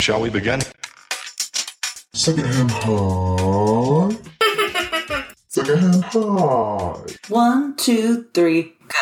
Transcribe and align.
Shall 0.00 0.22
we 0.22 0.30
begin? 0.30 0.62
Secondhand 2.14 2.70
high. 2.70 4.16
Secondhand 5.48 6.04
high. 6.04 7.02
One, 7.28 7.76
two, 7.76 8.24
three. 8.32 8.72
Oh 8.94 8.99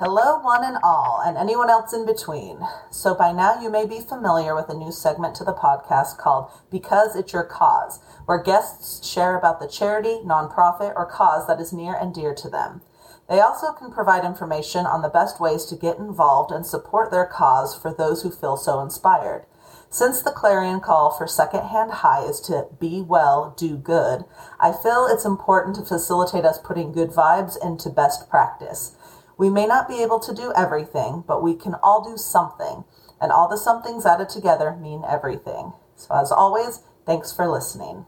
Hello, 0.00 0.38
one 0.38 0.62
and 0.62 0.76
all, 0.84 1.20
and 1.26 1.36
anyone 1.36 1.68
else 1.68 1.92
in 1.92 2.06
between. 2.06 2.60
So, 2.88 3.16
by 3.16 3.32
now, 3.32 3.60
you 3.60 3.68
may 3.68 3.84
be 3.84 3.98
familiar 3.98 4.54
with 4.54 4.68
a 4.68 4.78
new 4.78 4.92
segment 4.92 5.34
to 5.34 5.44
the 5.44 5.52
podcast 5.52 6.18
called 6.18 6.52
Because 6.70 7.16
It's 7.16 7.32
Your 7.32 7.42
Cause, 7.42 7.98
where 8.24 8.40
guests 8.40 9.04
share 9.04 9.36
about 9.36 9.58
the 9.58 9.66
charity, 9.66 10.20
nonprofit, 10.24 10.94
or 10.94 11.04
cause 11.04 11.48
that 11.48 11.60
is 11.60 11.72
near 11.72 11.96
and 11.96 12.14
dear 12.14 12.32
to 12.32 12.48
them. 12.48 12.82
They 13.28 13.40
also 13.40 13.72
can 13.72 13.90
provide 13.90 14.24
information 14.24 14.86
on 14.86 15.02
the 15.02 15.08
best 15.08 15.40
ways 15.40 15.64
to 15.64 15.74
get 15.74 15.98
involved 15.98 16.52
and 16.52 16.64
support 16.64 17.10
their 17.10 17.26
cause 17.26 17.74
for 17.74 17.92
those 17.92 18.22
who 18.22 18.30
feel 18.30 18.56
so 18.56 18.78
inspired. 18.80 19.46
Since 19.90 20.20
the 20.20 20.30
clarion 20.30 20.80
call 20.80 21.10
for 21.10 21.26
secondhand 21.26 21.90
high 21.90 22.22
is 22.22 22.40
to 22.42 22.66
be 22.78 23.00
well, 23.00 23.54
do 23.56 23.76
good, 23.76 24.26
I 24.60 24.70
feel 24.70 25.08
it's 25.10 25.24
important 25.24 25.76
to 25.76 25.82
facilitate 25.82 26.44
us 26.44 26.58
putting 26.58 26.92
good 26.92 27.10
vibes 27.10 27.56
into 27.60 27.88
best 27.88 28.28
practice. 28.28 28.92
We 29.38 29.48
may 29.50 29.66
not 29.66 29.86
be 29.86 30.02
able 30.02 30.18
to 30.18 30.34
do 30.34 30.52
everything, 30.56 31.22
but 31.24 31.44
we 31.44 31.54
can 31.54 31.76
all 31.80 32.02
do 32.02 32.16
something, 32.16 32.82
and 33.20 33.30
all 33.30 33.48
the 33.48 33.56
somethings 33.56 34.04
added 34.04 34.28
together 34.28 34.74
mean 34.74 35.04
everything. 35.08 35.74
So, 35.94 36.12
as 36.16 36.32
always, 36.32 36.80
thanks 37.06 37.32
for 37.32 37.46
listening. 37.46 38.06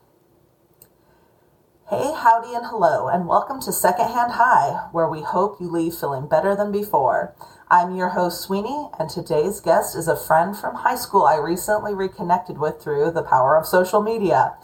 Hey, 1.88 2.12
howdy, 2.16 2.54
and 2.54 2.66
hello, 2.66 3.06
and 3.06 3.28
welcome 3.28 3.60
to 3.62 3.72
Secondhand 3.72 4.32
High, 4.32 4.88
where 4.90 5.08
we 5.08 5.22
hope 5.22 5.60
you 5.60 5.70
leave 5.70 5.94
feeling 5.94 6.26
better 6.26 6.56
than 6.56 6.72
before. 6.72 7.36
I'm 7.70 7.94
your 7.94 8.08
host, 8.08 8.42
Sweeney, 8.42 8.88
and 8.98 9.08
today's 9.08 9.60
guest 9.60 9.96
is 9.96 10.08
a 10.08 10.16
friend 10.16 10.56
from 10.56 10.76
high 10.76 10.96
school 10.96 11.22
I 11.22 11.36
recently 11.36 11.94
reconnected 11.94 12.58
with 12.58 12.82
through 12.82 13.12
the 13.12 13.22
power 13.22 13.56
of 13.56 13.66
social 13.66 14.02
media. 14.02 14.54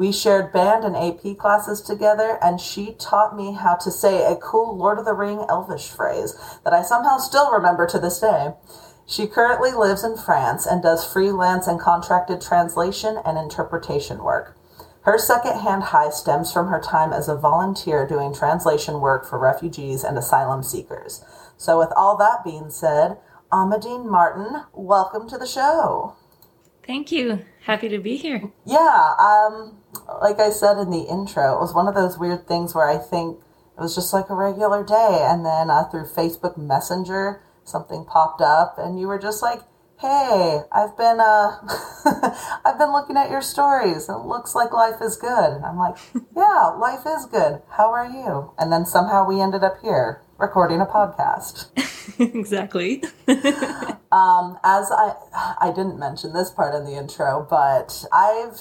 We 0.00 0.12
shared 0.12 0.50
band 0.50 0.82
and 0.82 0.96
AP 0.96 1.36
classes 1.36 1.82
together, 1.82 2.38
and 2.40 2.58
she 2.58 2.94
taught 2.94 3.36
me 3.36 3.52
how 3.52 3.74
to 3.74 3.90
say 3.90 4.24
a 4.24 4.34
cool 4.34 4.74
Lord 4.74 4.98
of 4.98 5.04
the 5.04 5.12
Ring 5.12 5.44
elvish 5.46 5.88
phrase 5.90 6.34
that 6.64 6.72
I 6.72 6.80
somehow 6.80 7.18
still 7.18 7.50
remember 7.52 7.86
to 7.86 7.98
this 7.98 8.18
day. 8.18 8.54
She 9.04 9.26
currently 9.26 9.72
lives 9.72 10.02
in 10.02 10.16
France 10.16 10.64
and 10.64 10.82
does 10.82 11.04
freelance 11.04 11.66
and 11.66 11.78
contracted 11.78 12.40
translation 12.40 13.18
and 13.26 13.36
interpretation 13.36 14.24
work. 14.24 14.56
Her 15.02 15.18
second-hand 15.18 15.82
high 15.82 16.08
stems 16.08 16.50
from 16.50 16.68
her 16.68 16.80
time 16.80 17.12
as 17.12 17.28
a 17.28 17.36
volunteer 17.36 18.06
doing 18.06 18.32
translation 18.32 19.02
work 19.02 19.28
for 19.28 19.38
refugees 19.38 20.02
and 20.02 20.16
asylum 20.16 20.62
seekers. 20.62 21.22
So, 21.58 21.78
with 21.78 21.92
all 21.94 22.16
that 22.16 22.42
being 22.42 22.70
said, 22.70 23.18
Amandine 23.52 24.10
Martin, 24.10 24.62
welcome 24.72 25.28
to 25.28 25.36
the 25.36 25.46
show. 25.46 26.16
Thank 26.86 27.12
you. 27.12 27.44
Happy 27.62 27.88
to 27.88 27.98
be 27.98 28.16
here. 28.16 28.50
Yeah, 28.64 29.14
um, 29.18 29.78
like 30.22 30.40
I 30.40 30.50
said 30.50 30.78
in 30.78 30.90
the 30.90 31.06
intro, 31.10 31.54
it 31.54 31.60
was 31.60 31.74
one 31.74 31.88
of 31.88 31.94
those 31.94 32.18
weird 32.18 32.48
things 32.48 32.74
where 32.74 32.88
I 32.88 32.96
think 32.96 33.38
it 33.76 33.80
was 33.80 33.94
just 33.94 34.12
like 34.12 34.30
a 34.30 34.34
regular 34.34 34.84
day, 34.84 35.26
and 35.28 35.44
then 35.44 35.70
uh, 35.70 35.84
through 35.84 36.06
Facebook 36.06 36.56
Messenger, 36.56 37.42
something 37.64 38.04
popped 38.04 38.40
up, 38.40 38.76
and 38.78 38.98
you 38.98 39.06
were 39.06 39.18
just 39.18 39.42
like, 39.42 39.60
"Hey, 40.00 40.62
I've 40.72 40.96
been 40.96 41.20
uh, 41.20 41.58
I've 42.64 42.78
been 42.78 42.92
looking 42.92 43.16
at 43.16 43.30
your 43.30 43.42
stories, 43.42 44.08
it 44.08 44.24
looks 44.24 44.54
like 44.54 44.72
life 44.72 45.00
is 45.02 45.16
good." 45.16 45.52
And 45.52 45.64
I'm 45.64 45.78
like, 45.78 45.96
"Yeah, 46.36 46.74
life 46.78 47.06
is 47.06 47.26
good. 47.26 47.62
How 47.76 47.92
are 47.92 48.06
you?" 48.06 48.52
And 48.58 48.72
then 48.72 48.86
somehow 48.86 49.26
we 49.26 49.40
ended 49.40 49.64
up 49.64 49.80
here 49.82 50.22
recording 50.40 50.80
a 50.80 50.86
podcast. 50.86 51.68
exactly. 52.18 53.04
Um, 54.12 54.58
as 54.64 54.90
I, 54.90 55.14
I 55.60 55.70
didn't 55.70 55.96
mention 55.96 56.32
this 56.32 56.50
part 56.50 56.74
in 56.74 56.84
the 56.84 56.98
intro, 56.98 57.46
but 57.48 58.04
I've, 58.12 58.58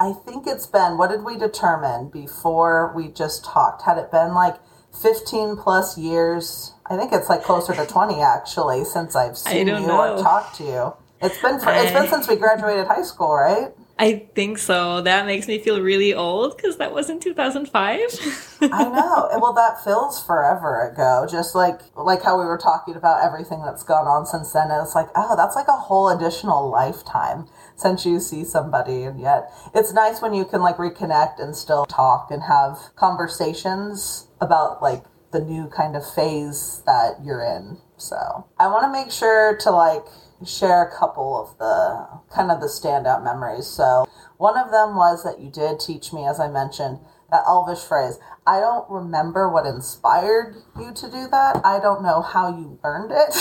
I 0.00 0.12
think 0.24 0.48
it's 0.48 0.66
been, 0.66 0.98
what 0.98 1.10
did 1.10 1.22
we 1.22 1.36
determine 1.36 2.08
before 2.08 2.92
we 2.92 3.06
just 3.06 3.44
talked? 3.44 3.82
Had 3.82 3.98
it 3.98 4.10
been 4.10 4.34
like 4.34 4.56
15 5.00 5.56
plus 5.58 5.96
years? 5.96 6.74
I 6.86 6.96
think 6.96 7.12
it's 7.12 7.28
like 7.28 7.44
closer 7.44 7.72
to 7.72 7.86
20 7.86 8.20
actually, 8.20 8.84
since 8.84 9.14
I've 9.14 9.38
seen 9.38 9.68
you 9.68 9.78
know. 9.78 10.16
or 10.16 10.22
talked 10.24 10.56
to 10.56 10.64
you. 10.64 10.92
It's 11.22 11.40
been, 11.40 11.60
for, 11.60 11.72
it's 11.72 11.92
been 11.92 12.08
since 12.08 12.26
we 12.26 12.34
graduated 12.34 12.88
high 12.88 13.02
school, 13.02 13.32
right? 13.32 13.72
I 14.00 14.26
think 14.34 14.56
so. 14.56 15.02
That 15.02 15.26
makes 15.26 15.46
me 15.46 15.58
feel 15.58 15.82
really 15.82 16.14
old 16.14 16.56
because 16.56 16.78
that 16.78 16.94
was 16.94 17.10
in 17.10 17.20
2005. 17.20 17.68
I 18.62 18.84
know. 18.84 19.28
Well, 19.38 19.52
that 19.52 19.84
feels 19.84 20.24
forever 20.24 20.88
ago. 20.88 21.26
Just 21.30 21.54
like 21.54 21.80
like 21.94 22.22
how 22.22 22.38
we 22.38 22.46
were 22.46 22.56
talking 22.56 22.96
about 22.96 23.22
everything 23.22 23.62
that's 23.62 23.82
gone 23.82 24.06
on 24.06 24.24
since 24.24 24.52
then. 24.52 24.70
It's 24.70 24.94
like, 24.94 25.08
oh, 25.14 25.36
that's 25.36 25.54
like 25.54 25.68
a 25.68 25.76
whole 25.76 26.08
additional 26.08 26.70
lifetime 26.70 27.46
since 27.76 28.06
you 28.06 28.20
see 28.20 28.42
somebody, 28.42 29.02
and 29.02 29.20
yet 29.20 29.52
it's 29.74 29.92
nice 29.92 30.22
when 30.22 30.32
you 30.32 30.46
can 30.46 30.62
like 30.62 30.78
reconnect 30.78 31.38
and 31.38 31.54
still 31.54 31.84
talk 31.84 32.30
and 32.30 32.44
have 32.44 32.78
conversations 32.96 34.28
about 34.40 34.80
like 34.80 35.04
the 35.30 35.40
new 35.40 35.68
kind 35.68 35.94
of 35.94 36.10
phase 36.10 36.82
that 36.86 37.16
you're 37.22 37.44
in. 37.44 37.76
So 37.98 38.48
I 38.58 38.66
want 38.68 38.84
to 38.84 38.92
make 38.92 39.10
sure 39.10 39.58
to 39.58 39.70
like 39.70 40.06
share 40.46 40.82
a 40.82 40.98
couple 40.98 41.36
of 41.36 41.58
the 41.58 42.34
kind 42.34 42.50
of 42.50 42.60
the 42.60 42.66
standout 42.66 43.22
memories. 43.22 43.66
So 43.66 44.06
one 44.36 44.56
of 44.56 44.70
them 44.70 44.96
was 44.96 45.22
that 45.24 45.40
you 45.40 45.50
did 45.50 45.80
teach 45.80 46.12
me, 46.12 46.26
as 46.26 46.40
I 46.40 46.48
mentioned, 46.48 46.98
that 47.30 47.42
elvish 47.46 47.80
phrase. 47.80 48.18
I 48.46 48.60
don't 48.60 48.88
remember 48.90 49.48
what 49.48 49.66
inspired 49.66 50.56
you 50.78 50.92
to 50.92 51.10
do 51.10 51.28
that. 51.30 51.60
I 51.64 51.78
don't 51.80 52.02
know 52.02 52.22
how 52.22 52.48
you 52.48 52.78
learned 52.82 53.12
it, 53.12 53.34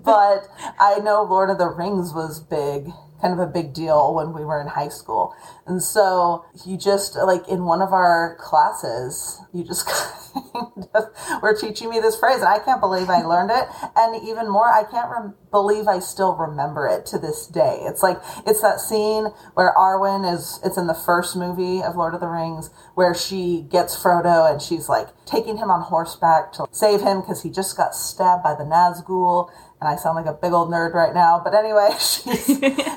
but 0.04 0.48
I 0.78 1.00
know 1.02 1.22
Lord 1.22 1.50
of 1.50 1.58
the 1.58 1.68
Rings 1.68 2.12
was 2.12 2.40
big, 2.40 2.90
kind 3.26 3.40
of 3.40 3.48
a 3.48 3.50
big 3.50 3.74
deal 3.74 4.14
when 4.14 4.32
we 4.32 4.44
were 4.44 4.60
in 4.60 4.68
high 4.68 4.88
school. 4.88 5.34
And 5.66 5.82
so 5.82 6.44
you 6.64 6.78
just, 6.78 7.16
like, 7.16 7.48
in 7.48 7.64
one 7.64 7.82
of 7.82 7.92
our 7.92 8.36
classes, 8.38 9.40
you 9.52 9.64
just 9.64 9.86
kind 10.52 10.88
of 10.94 11.42
were 11.42 11.56
teaching 11.56 11.90
me 11.90 11.98
this 11.98 12.16
phrase, 12.16 12.36
and 12.36 12.48
I 12.48 12.60
can't 12.60 12.80
believe 12.80 13.10
I 13.10 13.22
learned 13.22 13.50
it. 13.50 13.66
And 13.96 14.22
even 14.28 14.48
more, 14.48 14.68
I 14.68 14.84
can't 14.84 15.34
believe 15.50 15.88
I 15.88 15.98
still 15.98 16.36
remember 16.36 16.86
it 16.86 17.04
to 17.06 17.18
this 17.18 17.46
day. 17.48 17.78
It's 17.82 18.02
like, 18.02 18.20
it's 18.46 18.60
that 18.62 18.78
scene 18.78 19.26
where 19.54 19.74
Arwen 19.76 20.30
is, 20.32 20.60
it's 20.64 20.76
in 20.76 20.86
the 20.86 20.94
first 20.94 21.34
movie 21.34 21.82
of 21.82 21.96
Lord 21.96 22.14
of 22.14 22.20
the 22.20 22.28
Rings, 22.28 22.70
where 22.94 23.14
she 23.14 23.66
gets 23.68 23.96
Frodo 23.96 24.50
and 24.50 24.62
she's 24.62 24.88
like 24.88 25.08
taking 25.24 25.56
him 25.56 25.70
on 25.70 25.80
horseback 25.80 26.52
to 26.52 26.66
save 26.70 27.00
him 27.00 27.20
because 27.20 27.42
he 27.42 27.50
just 27.50 27.76
got 27.76 27.94
stabbed 27.94 28.42
by 28.42 28.54
the 28.54 28.64
Nazgul. 28.64 29.50
And 29.80 29.88
I 29.88 29.96
sound 29.96 30.16
like 30.16 30.26
a 30.26 30.32
big 30.32 30.52
old 30.52 30.70
nerd 30.70 30.94
right 30.94 31.12
now. 31.12 31.40
But 31.42 31.54
anyway, 31.54 31.90
she's, 32.00 32.46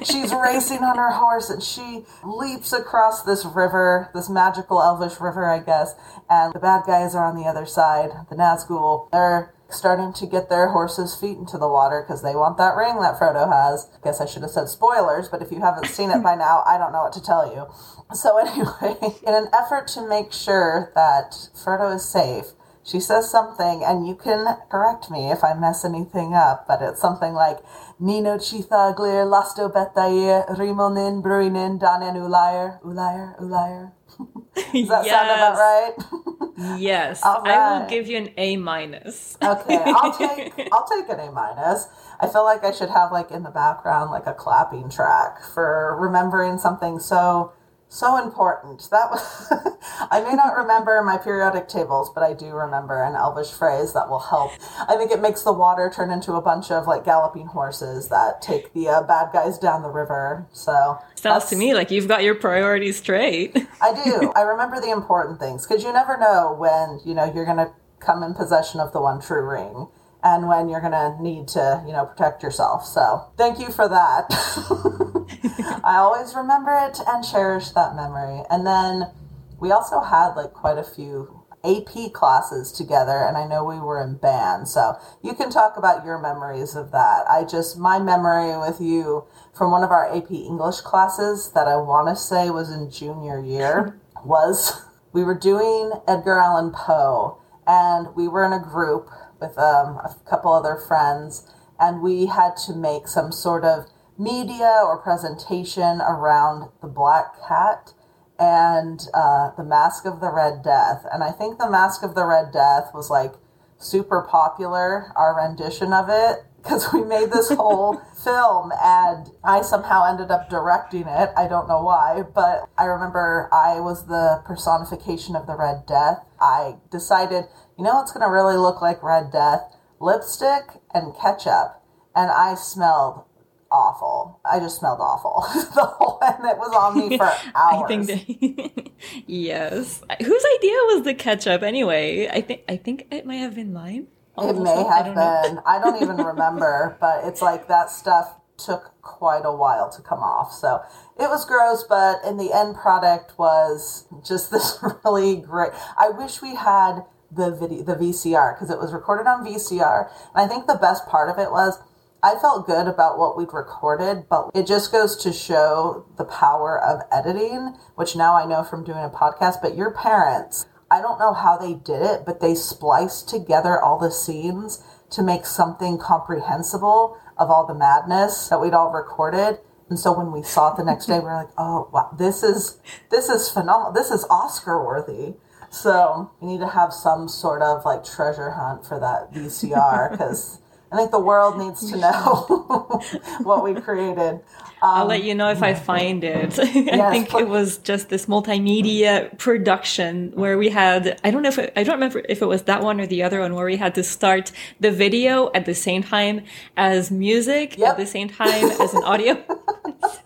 she's 0.07 0.33
racing 0.33 0.83
on 0.83 0.97
her 0.97 1.11
horse 1.11 1.49
and 1.49 1.61
she 1.61 2.05
leaps 2.23 2.71
across 2.71 3.23
this 3.23 3.45
river, 3.45 4.09
this 4.13 4.29
magical 4.29 4.81
elvish 4.81 5.19
river, 5.19 5.45
I 5.45 5.59
guess. 5.59 5.93
And 6.29 6.53
the 6.53 6.59
bad 6.59 6.83
guys 6.85 7.15
are 7.15 7.25
on 7.25 7.35
the 7.35 7.47
other 7.49 7.65
side, 7.65 8.11
the 8.29 8.35
Nazgul. 8.35 9.11
They're 9.11 9.53
starting 9.69 10.11
to 10.13 10.25
get 10.25 10.49
their 10.49 10.69
horses' 10.69 11.15
feet 11.15 11.37
into 11.37 11.57
the 11.57 11.67
water 11.67 12.03
because 12.05 12.23
they 12.23 12.35
want 12.35 12.57
that 12.57 12.75
ring 12.75 12.99
that 13.01 13.19
Frodo 13.19 13.47
has. 13.51 13.89
I 13.93 14.03
guess 14.03 14.19
I 14.19 14.25
should 14.25 14.41
have 14.41 14.51
said 14.51 14.67
spoilers, 14.67 15.29
but 15.29 15.41
if 15.41 15.51
you 15.51 15.61
haven't 15.61 15.87
seen 15.87 16.09
it 16.11 16.23
by 16.23 16.35
now, 16.35 16.63
I 16.65 16.77
don't 16.77 16.91
know 16.91 17.03
what 17.03 17.13
to 17.13 17.23
tell 17.23 17.53
you. 17.53 17.67
So, 18.13 18.37
anyway, 18.37 18.97
in 19.27 19.33
an 19.33 19.47
effort 19.53 19.87
to 19.89 20.07
make 20.07 20.33
sure 20.33 20.91
that 20.95 21.31
Frodo 21.53 21.95
is 21.95 22.05
safe, 22.05 22.53
she 22.89 22.99
says 22.99 23.29
something, 23.29 23.83
and 23.85 24.07
you 24.07 24.15
can 24.15 24.57
correct 24.71 25.11
me 25.11 25.31
if 25.31 25.43
I 25.43 25.53
mess 25.53 25.85
anything 25.85 26.33
up, 26.33 26.65
but 26.67 26.81
it's 26.81 26.99
something 26.99 27.33
like 27.33 27.59
Nino 27.99 28.37
Chithaglir, 28.37 29.29
Lasto 29.29 29.71
Betair, 29.71 30.49
Rimonin, 30.57 31.21
Bruinin, 31.21 31.79
Danen 31.79 32.15
Ulayr, 32.15 32.81
Ulayr, 32.81 33.39
Ulayr. 33.39 33.91
Does 34.73 34.87
that 34.87 35.05
sound 35.05 35.29
about 35.29 35.55
right? 35.55 36.79
yes. 36.79 37.21
All 37.23 37.41
I 37.45 37.79
will 37.79 37.89
give 37.89 38.07
you 38.07 38.17
an 38.17 38.31
A 38.37 38.57
minus. 38.57 39.37
Okay, 39.41 39.77
I'll 39.85 40.17
take 40.17 40.53
I'll 40.71 40.87
take 40.87 41.07
an 41.09 41.19
A 41.19 41.31
minus. 41.31 41.87
I 42.19 42.27
feel 42.27 42.43
like 42.43 42.63
I 42.63 42.71
should 42.71 42.89
have 42.89 43.11
like 43.11 43.31
in 43.31 43.43
the 43.43 43.51
background 43.51 44.11
like 44.11 44.25
a 44.25 44.33
clapping 44.33 44.89
track 44.89 45.43
for 45.53 45.95
remembering 45.99 46.57
something 46.57 46.99
so 46.99 47.53
so 47.89 48.23
important. 48.23 48.87
That 48.91 49.09
was 49.09 49.51
I 50.11 50.21
may 50.21 50.33
not 50.33 50.55
remember 50.55 51.01
my 51.03 51.17
periodic 51.17 51.67
tables, 51.67 52.11
but 52.13 52.23
I 52.23 52.33
do 52.33 52.51
remember 52.51 53.03
an 53.03 53.15
Elvish 53.15 53.51
phrase 53.51 53.93
that 53.93 54.09
will 54.09 54.19
help. 54.19 54.51
I 54.87 54.95
think 54.95 55.11
it 55.11 55.21
makes 55.21 55.41
the 55.41 55.51
water 55.51 55.91
turn 55.93 56.11
into 56.11 56.33
a 56.33 56.41
bunch 56.41 56.71
of 56.71 56.87
like 56.87 57.03
galloping 57.03 57.47
horses 57.47 58.07
that 58.09 58.41
take 58.41 58.73
the 58.73 58.87
uh, 58.87 59.01
bad 59.01 59.31
guys 59.33 59.57
down 59.57 59.81
the 59.81 59.89
river. 59.89 60.47
So 60.53 60.99
Sounds 61.15 61.45
to 61.45 61.55
me 61.55 61.73
like 61.73 61.91
you've 61.91 62.07
got 62.07 62.23
your 62.23 62.35
priorities 62.35 62.97
straight. 62.97 63.57
I 63.81 63.93
do. 64.03 64.31
I 64.35 64.41
remember 64.41 64.79
the 64.79 64.91
important 64.91 65.39
things 65.39 65.65
because 65.65 65.83
you 65.83 65.91
never 65.91 66.17
know 66.17 66.55
when 66.57 66.99
you 67.03 67.15
know 67.15 67.31
you're 67.33 67.45
going 67.45 67.57
to 67.57 67.71
come 67.99 68.23
in 68.23 68.33
possession 68.33 68.79
of 68.79 68.93
the 68.93 69.01
one 69.01 69.19
true 69.19 69.45
ring. 69.45 69.87
And 70.23 70.47
when 70.47 70.69
you're 70.69 70.81
going 70.81 70.91
to 70.91 71.15
need 71.21 71.47
to, 71.49 71.83
you 71.85 71.93
know, 71.93 72.05
protect 72.05 72.43
yourself. 72.43 72.85
So 72.85 73.31
thank 73.37 73.59
you 73.59 73.71
for 73.71 73.87
that. 73.87 74.25
I 75.83 75.97
always 75.97 76.35
remember 76.35 76.71
it 76.71 76.99
and 77.07 77.23
cherish 77.23 77.69
that 77.69 77.95
memory. 77.95 78.43
And 78.49 78.65
then 78.65 79.11
we 79.59 79.71
also 79.71 80.01
had 80.01 80.33
like 80.33 80.53
quite 80.53 80.77
a 80.77 80.83
few 80.83 81.39
AP 81.63 82.13
classes 82.13 82.71
together, 82.71 83.25
and 83.27 83.35
I 83.35 83.45
know 83.45 83.63
we 83.65 83.79
were 83.79 84.01
in 84.01 84.15
band. 84.15 84.67
So 84.67 84.95
you 85.21 85.33
can 85.33 85.49
talk 85.49 85.75
about 85.77 86.05
your 86.05 86.17
memories 86.17 86.75
of 86.75 86.91
that. 86.91 87.25
I 87.29 87.43
just, 87.43 87.77
my 87.77 87.99
memory 87.99 88.57
with 88.57 88.79
you 88.79 89.25
from 89.53 89.71
one 89.71 89.83
of 89.83 89.91
our 89.91 90.07
AP 90.15 90.31
English 90.31 90.81
classes 90.81 91.51
that 91.53 91.67
I 91.67 91.75
want 91.75 92.07
to 92.07 92.15
say 92.15 92.49
was 92.49 92.71
in 92.71 92.89
junior 92.89 93.43
year 93.43 93.99
was 94.25 94.85
we 95.11 95.23
were 95.23 95.37
doing 95.37 95.91
Edgar 96.07 96.37
Allan 96.37 96.71
Poe, 96.71 97.41
and 97.67 98.07
we 98.15 98.27
were 98.27 98.45
in 98.45 98.53
a 98.53 98.59
group 98.59 99.09
with 99.39 99.57
um, 99.57 99.97
a 99.97 100.15
couple 100.29 100.51
other 100.51 100.77
friends, 100.87 101.49
and 101.79 102.01
we 102.01 102.27
had 102.27 102.57
to 102.67 102.73
make 102.73 103.07
some 103.07 103.31
sort 103.31 103.63
of 103.63 103.85
media 104.17 104.81
or 104.83 104.97
presentation 104.97 106.01
around 106.01 106.69
the 106.81 106.87
Black 106.87 107.25
Cat 107.47 107.93
and 108.37 109.07
uh, 109.13 109.51
the 109.57 109.63
Masque 109.63 110.05
of 110.05 110.21
the 110.21 110.31
Red 110.31 110.63
Death. 110.63 111.05
And 111.11 111.23
I 111.23 111.31
think 111.31 111.57
the 111.57 111.69
Masque 111.69 112.03
of 112.03 112.15
the 112.15 112.25
Red 112.25 112.51
Death 112.51 112.91
was 112.93 113.09
like 113.09 113.33
super 113.77 114.21
popular, 114.21 115.11
our 115.15 115.35
rendition 115.35 115.93
of 115.93 116.07
it, 116.09 116.45
because 116.57 116.91
we 116.93 117.03
made 117.03 117.31
this 117.31 117.49
whole 117.55 118.01
film 118.23 118.71
and 118.81 119.29
I 119.43 119.61
somehow 119.61 120.05
ended 120.05 120.31
up 120.31 120.49
directing 120.49 121.07
it. 121.07 121.29
I 121.35 121.47
don't 121.47 121.67
know 121.67 121.83
why, 121.83 122.23
but 122.33 122.69
I 122.77 122.85
remember 122.85 123.49
I 123.51 123.79
was 123.79 124.07
the 124.07 124.41
personification 124.45 125.35
of 125.35 125.47
the 125.47 125.55
Red 125.55 125.85
Death. 125.85 126.25
I 126.39 126.75
decided, 126.91 127.45
you 127.79 127.85
know 127.85 127.95
what's 127.95 128.11
going 128.11 128.25
to 128.25 128.29
really 128.29 128.57
look 128.57 128.81
like 128.81 129.01
Red 129.01 129.31
Death? 129.31 129.61
Lipstick 130.01 130.81
and 130.93 131.15
ketchup. 131.15 131.81
And 132.13 132.29
I 132.29 132.55
smelled 132.55 133.23
awful. 133.71 134.41
I 134.43 134.59
just 134.59 134.79
smelled 134.79 134.99
awful. 134.99 135.45
the 135.75 135.85
whole, 135.85 136.19
and 136.21 136.43
it 136.43 136.57
was 136.57 136.75
on 136.75 136.97
me 136.97 137.17
for 137.17 137.23
hours. 137.23 137.45
I 137.55 137.87
think 137.87 138.07
that, 138.07 138.91
yes. 139.27 140.01
Whose 140.19 140.45
idea 140.57 140.73
was 140.87 141.03
the 141.05 141.13
ketchup 141.13 141.63
anyway? 141.63 142.27
I 142.27 142.41
think 142.41 142.63
I 142.67 142.75
think 142.75 143.07
it 143.11 143.25
might 143.25 143.35
have 143.35 143.55
been 143.55 143.71
mine. 143.71 144.07
It 144.37 144.57
may 144.57 144.71
I 144.71 144.97
have 144.97 145.05
don't 145.05 145.15
been. 145.15 145.63
I 145.65 145.79
don't 145.79 146.01
even 146.01 146.17
remember, 146.17 146.97
but 146.99 147.25
it's 147.25 147.41
like 147.41 147.69
that 147.69 147.89
stuff 147.91 148.35
took 148.57 148.93
quite 149.01 149.43
a 149.45 149.55
while 149.55 149.89
to 149.89 150.01
come 150.01 150.19
off. 150.19 150.51
So 150.53 150.81
it 151.17 151.29
was 151.29 151.45
gross, 151.45 151.83
but 151.83 152.23
in 152.25 152.35
the 152.35 152.51
end 152.53 152.75
product 152.75 153.39
was 153.39 154.05
just 154.25 154.51
this 154.51 154.83
really 155.05 155.37
great. 155.37 155.71
I 155.97 156.09
wish 156.09 156.41
we 156.41 156.55
had 156.55 157.05
the 157.31 157.51
video, 157.51 157.83
the 157.83 157.95
VCR, 157.95 158.55
because 158.55 158.69
it 158.69 158.79
was 158.79 158.93
recorded 158.93 159.27
on 159.27 159.45
VCR. 159.45 160.09
And 160.35 160.45
I 160.45 160.47
think 160.47 160.67
the 160.67 160.75
best 160.75 161.07
part 161.07 161.29
of 161.29 161.37
it 161.37 161.51
was 161.51 161.79
I 162.21 162.35
felt 162.35 162.67
good 162.67 162.87
about 162.87 163.17
what 163.17 163.37
we'd 163.37 163.53
recorded, 163.53 164.25
but 164.29 164.51
it 164.53 164.67
just 164.67 164.91
goes 164.91 165.15
to 165.23 165.31
show 165.31 166.05
the 166.17 166.25
power 166.25 166.77
of 166.77 167.01
editing, 167.11 167.75
which 167.95 168.15
now 168.15 168.35
I 168.35 168.45
know 168.45 168.63
from 168.63 168.83
doing 168.83 169.03
a 169.03 169.09
podcast. 169.09 169.61
But 169.61 169.77
your 169.77 169.91
parents, 169.91 170.65
I 170.91 171.01
don't 171.01 171.19
know 171.19 171.33
how 171.33 171.57
they 171.57 171.75
did 171.75 172.01
it, 172.01 172.25
but 172.25 172.41
they 172.41 172.55
spliced 172.55 173.29
together 173.29 173.81
all 173.81 173.97
the 173.97 174.11
scenes 174.11 174.83
to 175.11 175.23
make 175.23 175.45
something 175.45 175.97
comprehensible 175.97 177.17
of 177.37 177.49
all 177.49 177.65
the 177.65 177.73
madness 177.73 178.49
that 178.49 178.59
we'd 178.59 178.73
all 178.73 178.91
recorded. 178.91 179.59
And 179.89 179.97
so 179.97 180.15
when 180.15 180.31
we 180.31 180.43
saw 180.43 180.73
it 180.73 180.77
the 180.77 180.83
next 180.83 181.05
day, 181.05 181.19
we 181.19 181.25
were 181.25 181.33
like, 181.33 181.53
"Oh, 181.57 181.89
wow, 181.91 182.09
this 182.17 182.43
is 182.43 182.79
this 183.09 183.29
is 183.29 183.49
phenomenal. 183.49 183.93
This 183.93 184.11
is 184.11 184.25
Oscar 184.29 184.83
worthy." 184.83 185.35
So 185.71 186.31
we 186.41 186.47
need 186.47 186.59
to 186.59 186.67
have 186.67 186.93
some 186.93 187.27
sort 187.27 187.61
of 187.61 187.85
like 187.85 188.03
treasure 188.03 188.51
hunt 188.51 188.85
for 188.85 188.99
that 188.99 189.33
VCR 189.33 190.11
because 190.11 190.59
I 190.91 190.97
think 190.97 191.11
the 191.11 191.19
world 191.19 191.57
needs 191.59 191.89
to 191.91 191.97
know 191.97 193.03
what 193.43 193.63
we 193.63 193.79
created. 193.79 194.39
I'll 194.81 195.03
um, 195.03 195.07
let 195.09 195.23
you 195.23 195.35
know 195.35 195.49
if 195.51 195.61
I 195.61 195.73
find 195.73 196.23
it. 196.23 196.57
I 196.59 197.11
think 197.11 197.29
put- 197.29 197.43
it 197.43 197.47
was 197.49 197.77
just 197.79 198.09
this 198.09 198.25
multimedia 198.25 199.37
production 199.37 200.31
where 200.33 200.57
we 200.57 200.69
had 200.69 201.19
I 201.23 201.31
don't 201.31 201.43
know 201.43 201.49
if 201.49 201.59
it, 201.59 201.73
I 201.75 201.83
don't 201.83 201.95
remember 201.95 202.23
if 202.27 202.41
it 202.41 202.45
was 202.47 202.63
that 202.63 202.81
one 202.81 202.99
or 202.99 203.05
the 203.05 203.21
other 203.23 203.41
one 203.41 203.53
where 203.55 203.65
we 203.65 203.77
had 203.77 203.93
to 203.95 204.03
start 204.03 204.51
the 204.79 204.89
video 204.91 205.51
at 205.53 205.65
the 205.65 205.75
same 205.75 206.01
time 206.01 206.41
as 206.77 207.11
music 207.11 207.77
Yep. 207.77 207.89
at 207.91 207.97
the 207.97 208.07
same 208.07 208.29
time 208.29 208.71
as 208.71 208.93
an 208.93 209.03
audio 209.03 209.35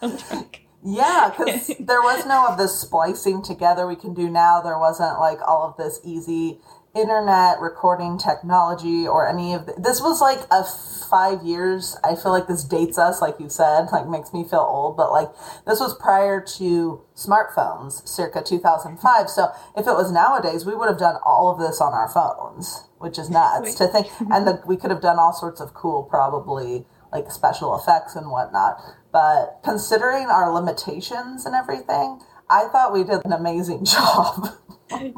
soundtrack. 0.01 0.59
Yeah, 0.83 1.33
because 1.37 1.67
there 1.79 2.01
was 2.01 2.25
no 2.25 2.47
of 2.47 2.57
this 2.57 2.79
splicing 2.79 3.41
together 3.43 3.87
we 3.87 3.95
can 3.95 4.13
do 4.13 4.29
now. 4.29 4.61
There 4.61 4.79
wasn't 4.79 5.19
like 5.19 5.39
all 5.47 5.63
of 5.67 5.77
this 5.77 5.99
easy 6.03 6.59
internet 6.95 7.59
recording 7.59 8.19
technology 8.19 9.07
or 9.07 9.27
any 9.27 9.53
of 9.53 9.65
the, 9.65 9.73
this 9.79 9.99
was 9.99 10.21
like 10.21 10.39
a 10.51 10.63
five 11.09 11.41
years. 11.43 11.97
I 12.03 12.15
feel 12.15 12.31
like 12.31 12.47
this 12.47 12.63
dates 12.63 12.99
us 12.99 13.19
like 13.19 13.39
you 13.39 13.49
said 13.49 13.87
like 13.91 14.07
makes 14.07 14.31
me 14.31 14.43
feel 14.43 14.59
old 14.59 14.95
but 14.95 15.11
like 15.11 15.29
this 15.65 15.79
was 15.79 15.97
prior 15.97 16.39
to 16.57 17.01
smartphones 17.15 18.07
circa 18.07 18.43
2005 18.43 19.29
so 19.29 19.51
if 19.75 19.87
it 19.87 19.93
was 19.93 20.11
nowadays 20.11 20.65
we 20.65 20.75
would 20.75 20.87
have 20.87 20.99
done 20.99 21.15
all 21.25 21.49
of 21.51 21.59
this 21.59 21.81
on 21.81 21.93
our 21.93 22.09
phones 22.09 22.87
which 22.99 23.17
is 23.17 23.29
nuts 23.31 23.75
to 23.75 23.87
think. 23.87 24.07
And 24.31 24.47
the, 24.47 24.61
we 24.65 24.77
could 24.77 24.91
have 24.91 25.01
done 25.01 25.19
all 25.19 25.33
sorts 25.33 25.61
of 25.61 25.73
cool 25.73 26.03
probably 26.03 26.85
like 27.13 27.31
special 27.31 27.77
effects 27.77 28.15
and 28.15 28.29
whatnot. 28.31 28.81
But 29.11 29.59
considering 29.63 30.27
our 30.27 30.51
limitations 30.51 31.45
and 31.45 31.55
everything, 31.55 32.19
I 32.49 32.67
thought 32.71 32.93
we 32.93 33.03
did 33.03 33.21
an 33.25 33.33
amazing 33.33 33.85
job. 33.85 34.49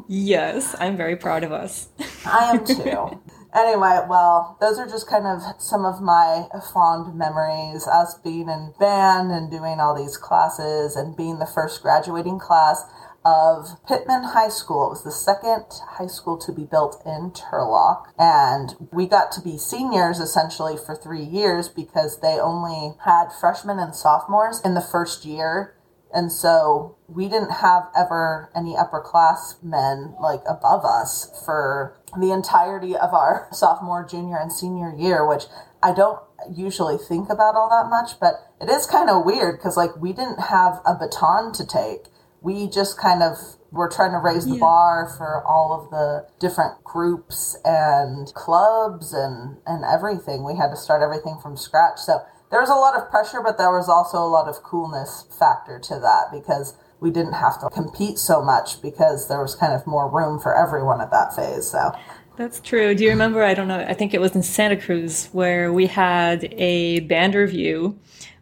Yes, 0.07 0.75
I'm 0.79 0.95
very 0.95 1.15
proud 1.15 1.43
of 1.43 1.51
us. 1.51 1.89
I 2.25 2.51
am 2.51 2.65
too. 2.65 3.21
Anyway, 3.53 3.99
well, 4.09 4.57
those 4.59 4.77
are 4.77 4.85
just 4.85 5.09
kind 5.09 5.25
of 5.25 5.41
some 5.57 5.85
of 5.85 6.01
my 6.01 6.47
fond 6.73 7.17
memories. 7.17 7.87
Us 7.87 8.15
being 8.15 8.49
in 8.49 8.73
band 8.79 9.31
and 9.31 9.49
doing 9.49 9.79
all 9.79 9.95
these 9.95 10.17
classes 10.17 10.97
and 10.97 11.15
being 11.15 11.39
the 11.39 11.45
first 11.45 11.81
graduating 11.81 12.37
class 12.37 12.83
of 13.25 13.83
Pitman 13.87 14.23
High 14.23 14.49
School. 14.49 14.85
It 14.85 14.89
was 14.89 15.03
the 15.03 15.11
second 15.11 15.65
high 15.97 16.07
school 16.07 16.37
to 16.37 16.51
be 16.51 16.63
built 16.63 17.01
in 17.05 17.31
Turlock. 17.31 18.05
And 18.19 18.75
we 18.91 19.07
got 19.07 19.31
to 19.33 19.41
be 19.41 19.57
seniors 19.57 20.19
essentially 20.19 20.77
for 20.77 20.95
three 20.95 21.23
years 21.23 21.67
because 21.67 22.19
they 22.21 22.39
only 22.39 22.93
had 23.03 23.33
freshmen 23.33 23.79
and 23.79 23.95
sophomores 23.95 24.61
in 24.63 24.75
the 24.75 24.81
first 24.81 25.25
year. 25.25 25.75
And 26.13 26.31
so 26.31 26.95
we 27.07 27.27
didn't 27.27 27.51
have 27.51 27.89
ever 27.97 28.51
any 28.55 28.75
upperclassmen 28.75 30.21
like 30.21 30.43
above 30.47 30.85
us 30.85 31.29
for 31.43 31.97
the 32.17 32.31
entirety 32.31 32.95
of 32.95 33.13
our 33.13 33.47
sophomore, 33.51 34.07
junior, 34.07 34.37
and 34.37 34.53
senior 34.53 34.93
year, 34.95 35.27
which 35.27 35.45
I 35.81 35.93
don't 35.93 36.19
usually 36.49 36.97
think 36.97 37.29
about 37.29 37.55
all 37.55 37.69
that 37.69 37.89
much, 37.89 38.19
but 38.19 38.35
it 38.61 38.69
is 38.69 38.85
kind 38.85 39.09
of 39.09 39.25
weird 39.25 39.57
because 39.57 39.75
like 39.75 39.95
we 39.97 40.13
didn't 40.13 40.39
have 40.39 40.79
a 40.85 40.95
baton 40.95 41.51
to 41.53 41.65
take. 41.65 42.05
We 42.45 42.67
just 42.69 42.97
kind 42.99 43.23
of 43.23 43.37
were 43.71 43.89
trying 43.89 44.11
to 44.11 44.19
raise 44.19 44.45
the 44.45 44.53
Yeah. 44.53 44.59
bar 44.59 45.13
for 45.17 45.43
all 45.45 45.73
of 45.73 45.89
the 45.89 46.27
different 46.39 46.83
groups 46.83 47.57
and 47.65 48.31
clubs 48.35 49.13
and, 49.13 49.57
and 49.65 49.83
everything. 49.83 50.43
We 50.45 50.55
had 50.55 50.69
to 50.69 50.77
start 50.77 51.01
everything 51.01 51.39
from 51.41 51.57
scratch. 51.57 51.97
So 51.99 52.21
there 52.51 52.61
was 52.61 52.69
a 52.69 52.75
lot 52.75 52.95
of 52.95 53.09
pressure, 53.09 53.41
but 53.43 53.57
there 53.57 53.71
was 53.71 53.89
also 53.89 54.17
a 54.19 54.29
lot 54.29 54.47
of 54.47 54.61
coolness 54.63 55.25
factor 55.39 55.79
to 55.79 55.95
that 55.99 56.25
because 56.31 56.75
we 57.01 57.09
didn't 57.09 57.33
have 57.33 57.59
to 57.61 57.69
compete 57.69 58.17
so 58.19 58.41
much 58.41 58.81
because 58.81 59.27
there 59.27 59.41
was 59.41 59.55
kind 59.55 59.73
of 59.73 59.85
more 59.87 60.07
room 60.09 60.39
for 60.39 60.55
everyone 60.55 61.01
at 61.01 61.09
that 61.11 61.35
phase. 61.35 61.67
So 61.69 61.91
That's 62.37 62.59
true. 62.61 62.93
Do 62.95 63.03
you 63.03 63.09
remember? 63.09 63.43
I 63.43 63.53
don't 63.55 63.67
know. 63.67 63.79
I 63.79 63.93
think 63.95 64.13
it 64.13 64.21
was 64.21 64.35
in 64.35 64.43
Santa 64.43 64.77
Cruz 64.77 65.29
where 65.33 65.73
we 65.73 65.87
had 65.87 66.45
a 66.53 66.99
band 67.01 67.33
review 67.33 67.97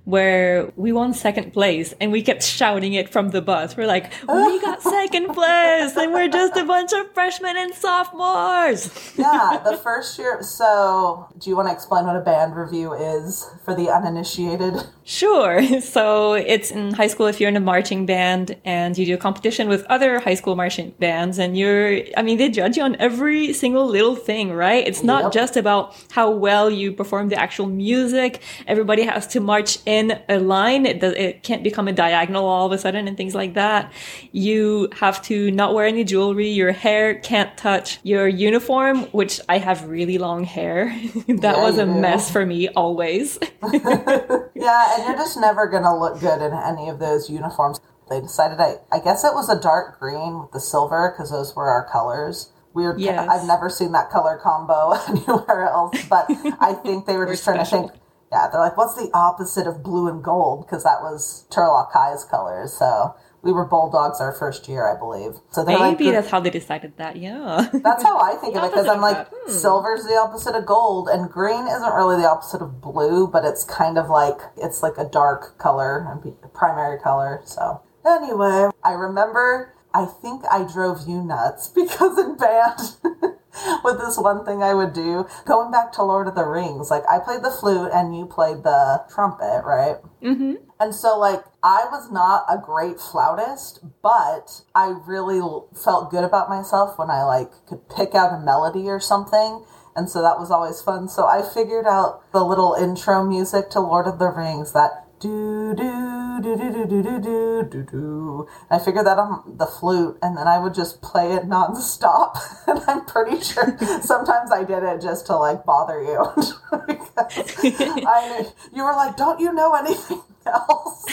where 0.05 0.71
we 0.75 0.91
won 0.91 1.13
second 1.13 1.53
place 1.53 1.93
and 2.01 2.11
we 2.11 2.21
kept 2.21 2.43
shouting 2.43 2.93
it 2.93 3.07
from 3.09 3.29
the 3.29 3.41
bus. 3.41 3.77
We're 3.77 3.87
like, 3.87 4.11
we 4.27 4.59
got 4.61 4.81
second 4.81 5.33
place 5.33 5.95
and 5.95 6.11
we're 6.13 6.27
just 6.27 6.57
a 6.57 6.65
bunch 6.65 6.91
of 6.91 7.13
freshmen 7.13 7.55
and 7.57 7.73
sophomores. 7.73 9.13
yeah, 9.17 9.61
the 9.63 9.77
first 9.83 10.17
year. 10.19 10.41
So 10.43 11.27
do 11.37 11.49
you 11.49 11.55
want 11.55 11.69
to 11.69 11.73
explain 11.73 12.05
what 12.05 12.15
a 12.17 12.21
band 12.21 12.55
review 12.55 12.93
is 12.93 13.49
for 13.63 13.73
the 13.75 13.89
uninitiated? 13.89 14.73
Sure. 15.05 15.61
So 15.93 16.33
it's 16.33 16.71
in 16.71 16.93
high 16.93 17.07
school 17.07 17.27
if 17.27 17.39
you're 17.39 17.49
in 17.49 17.55
a 17.57 17.59
marching 17.59 18.05
band 18.05 18.55
and 18.65 18.97
you 18.97 19.05
do 19.05 19.13
a 19.13 19.17
competition 19.17 19.67
with 19.69 19.83
other 19.85 20.19
high 20.19 20.33
school 20.33 20.55
marching 20.55 20.91
bands 20.99 21.37
and 21.39 21.57
you're, 21.57 21.99
I 22.17 22.21
mean, 22.23 22.37
they 22.37 22.49
judge 22.49 22.77
you 22.77 22.83
on 22.83 22.95
every 22.99 23.53
single 23.53 23.85
little 23.85 24.15
thing, 24.15 24.51
right? 24.51 24.85
It's 24.87 25.03
not 25.03 25.23
Yep. 25.25 25.31
just 25.33 25.57
about 25.57 25.95
how 26.11 26.31
well 26.31 26.69
you 26.71 26.91
perform 26.93 27.29
the 27.29 27.35
actual 27.39 27.67
music. 27.67 28.41
Everybody 28.65 29.03
has 29.03 29.27
to 29.27 29.39
march 29.39 29.77
in 29.85 29.92
a 30.29 30.39
line. 30.39 30.85
It, 30.85 31.03
it 31.03 31.43
can't 31.43 31.63
become 31.63 31.87
a 31.87 31.93
diagonal 31.93 32.45
all 32.45 32.65
of 32.65 32.71
a 32.71 32.77
sudden 32.77 33.07
and 33.07 33.15
things 33.17 33.35
like 33.35 33.53
that. 33.55 33.91
You 34.31 34.89
have 34.99 35.21
to 35.23 35.51
not 35.51 35.73
wear 35.73 35.85
any 35.85 36.03
jewelry. 36.03 36.49
Your 36.49 36.71
hair 36.71 37.15
can't 37.15 37.55
touch 37.57 37.99
your 38.03 38.27
uniform, 38.27 39.03
which 39.11 39.39
I 39.49 39.57
have 39.59 39.87
really 39.87 40.17
long 40.17 40.43
hair. 40.43 40.87
that 41.27 41.57
Yeah, 41.57 41.63
was 41.63 41.77
a 41.77 41.85
mess 41.85 42.29
for 42.31 42.45
me 42.45 42.69
always. 42.69 43.39
Yeah, 44.55 44.95
and 44.95 45.05
you're 45.05 45.15
just 45.17 45.37
never 45.37 45.67
going 45.67 45.83
to 45.83 45.95
look 45.95 46.19
good 46.19 46.41
in 46.41 46.53
any 46.53 46.89
of 46.89 46.99
those 46.99 47.29
uniforms. 47.29 47.79
They 48.09 48.21
decided, 48.21 48.59
I, 48.59 48.75
I 48.91 48.99
guess 48.99 49.23
it 49.23 49.33
was 49.33 49.49
a 49.49 49.59
dark 49.59 49.99
green 49.99 50.39
with 50.41 50.51
the 50.51 50.59
silver 50.59 51.11
because 51.15 51.31
those 51.31 51.55
were 51.55 51.69
our 51.69 51.87
colors. 51.91 52.51
weird. 52.73 52.99
Yes. 52.99 53.27
I've 53.29 53.45
never 53.47 53.69
seen 53.69 53.91
that 53.93 54.09
color 54.11 54.39
combo 54.41 54.91
anywhere 55.09 55.63
else, 55.69 56.03
but 56.09 56.27
I 56.59 56.73
think 56.73 57.05
they 57.05 57.17
were 57.17 57.25
just 57.27 57.43
trying 57.43 57.57
special. 57.65 57.87
to 57.87 57.93
think. 57.93 58.02
Yeah, 58.33 58.47
they're 58.51 58.61
like, 58.61 58.77
what's 58.77 58.95
the 58.95 59.11
opposite 59.13 59.67
of 59.67 59.83
blue 59.83 60.07
and 60.07 60.23
gold? 60.23 60.65
Because 60.65 60.83
that 60.83 61.01
was 61.01 61.45
Turlock 61.51 61.91
High's 61.93 62.25
colors. 62.25 62.73
So 62.73 63.13
we 63.43 63.51
were 63.51 63.63
Bulldogs 63.63 64.19
our 64.19 64.33
first 64.33 64.67
year, 64.67 64.87
I 64.91 64.97
believe. 64.97 65.33
So 65.51 65.63
they're 65.63 65.77
like, 65.77 65.99
Maybe 65.99 66.09
that's 66.09 66.29
how 66.31 66.39
they 66.39 66.49
decided 66.49 66.97
that. 66.97 67.17
Yeah. 67.17 67.69
that's 67.73 68.01
how 68.01 68.19
I 68.19 68.35
think 68.37 68.55
of 68.55 68.63
it 68.63 68.71
because 68.71 68.87
I'm 68.87 69.01
like, 69.01 69.17
Opposite 69.17 69.33
of 69.35 69.45
that. 69.45 69.51
Hmm. 69.51 69.59
silver's 69.59 70.03
the 70.05 70.15
opposite 70.15 70.55
of 70.55 70.65
gold, 70.65 71.09
and 71.09 71.29
green 71.29 71.67
isn't 71.67 71.93
really 71.93 72.19
the 72.19 72.27
opposite 72.27 72.63
of 72.63 72.81
blue, 72.81 73.27
but 73.27 73.45
it's 73.45 73.63
kind 73.63 73.99
of 73.99 74.09
like 74.09 74.39
it's 74.57 74.81
like 74.81 74.97
a 74.97 75.05
dark 75.05 75.59
color, 75.59 76.19
a 76.43 76.47
primary 76.47 76.99
color. 76.99 77.41
So 77.45 77.81
anyway, 78.03 78.69
I 78.83 78.93
remember. 78.93 79.75
I 79.93 80.05
think 80.05 80.41
I 80.51 80.63
drove 80.63 81.07
you 81.07 81.21
nuts 81.23 81.67
because 81.75 82.17
in 82.17 82.35
band. 82.35 82.79
With 83.83 83.99
this 83.99 84.17
one 84.17 84.45
thing 84.45 84.63
I 84.63 84.73
would 84.73 84.93
do, 84.93 85.27
going 85.45 85.71
back 85.71 85.91
to 85.93 86.03
Lord 86.03 86.27
of 86.27 86.35
the 86.35 86.45
Rings, 86.45 86.89
like 86.91 87.03
I 87.09 87.19
played 87.19 87.43
the 87.43 87.51
flute 87.51 87.91
and 87.93 88.15
you 88.15 88.25
played 88.25 88.63
the 88.63 89.03
trumpet, 89.13 89.63
right? 89.65 89.97
hmm 90.21 90.55
And 90.79 90.93
so, 90.95 91.17
like, 91.19 91.43
I 91.63 91.85
was 91.91 92.11
not 92.11 92.45
a 92.49 92.57
great 92.57 92.99
flautist, 92.99 93.79
but 94.01 94.61
I 94.75 94.95
really 95.07 95.39
l- 95.39 95.69
felt 95.83 96.11
good 96.11 96.23
about 96.23 96.49
myself 96.49 96.97
when 96.97 97.09
I, 97.09 97.23
like, 97.23 97.51
could 97.67 97.89
pick 97.89 98.15
out 98.15 98.33
a 98.33 98.39
melody 98.43 98.89
or 98.89 98.99
something. 98.99 99.63
And 99.95 100.09
so 100.09 100.21
that 100.23 100.39
was 100.39 100.51
always 100.51 100.81
fun. 100.81 101.07
So 101.07 101.27
I 101.27 101.41
figured 101.43 101.85
out 101.85 102.31
the 102.33 102.43
little 102.43 102.73
intro 102.73 103.23
music 103.23 103.69
to 103.71 103.79
Lord 103.79 104.07
of 104.07 104.19
the 104.19 104.29
Rings 104.29 104.73
that 104.73 105.02
do 105.23 105.73
do 105.73 106.41
do 106.43 106.57
do 106.57 106.71
do 106.73 106.85
do 106.85 107.01
do 107.01 107.19
do 107.21 107.63
do 107.71 107.83
do. 107.83 108.47
I 108.69 108.77
figured 108.77 109.05
that 109.05 109.17
on 109.17 109.55
the 109.57 109.65
flute, 109.65 110.17
and 110.21 110.35
then 110.35 110.47
I 110.49 110.59
would 110.59 110.73
just 110.73 111.01
play 111.01 111.31
it 111.31 111.43
nonstop. 111.43 112.37
and 112.67 112.81
I'm 112.87 113.05
pretty 113.05 113.39
sure 113.39 113.77
sometimes 114.01 114.51
I 114.51 114.65
did 114.65 114.83
it 114.83 115.01
just 115.01 115.25
to 115.27 115.37
like 115.37 115.65
bother 115.65 116.03
you 116.03 116.19
I 116.75 118.47
you 118.73 118.83
were 118.83 118.91
like, 118.91 119.15
"Don't 119.15 119.39
you 119.39 119.53
know 119.53 119.73
anything 119.73 120.21
else?" 120.45 121.05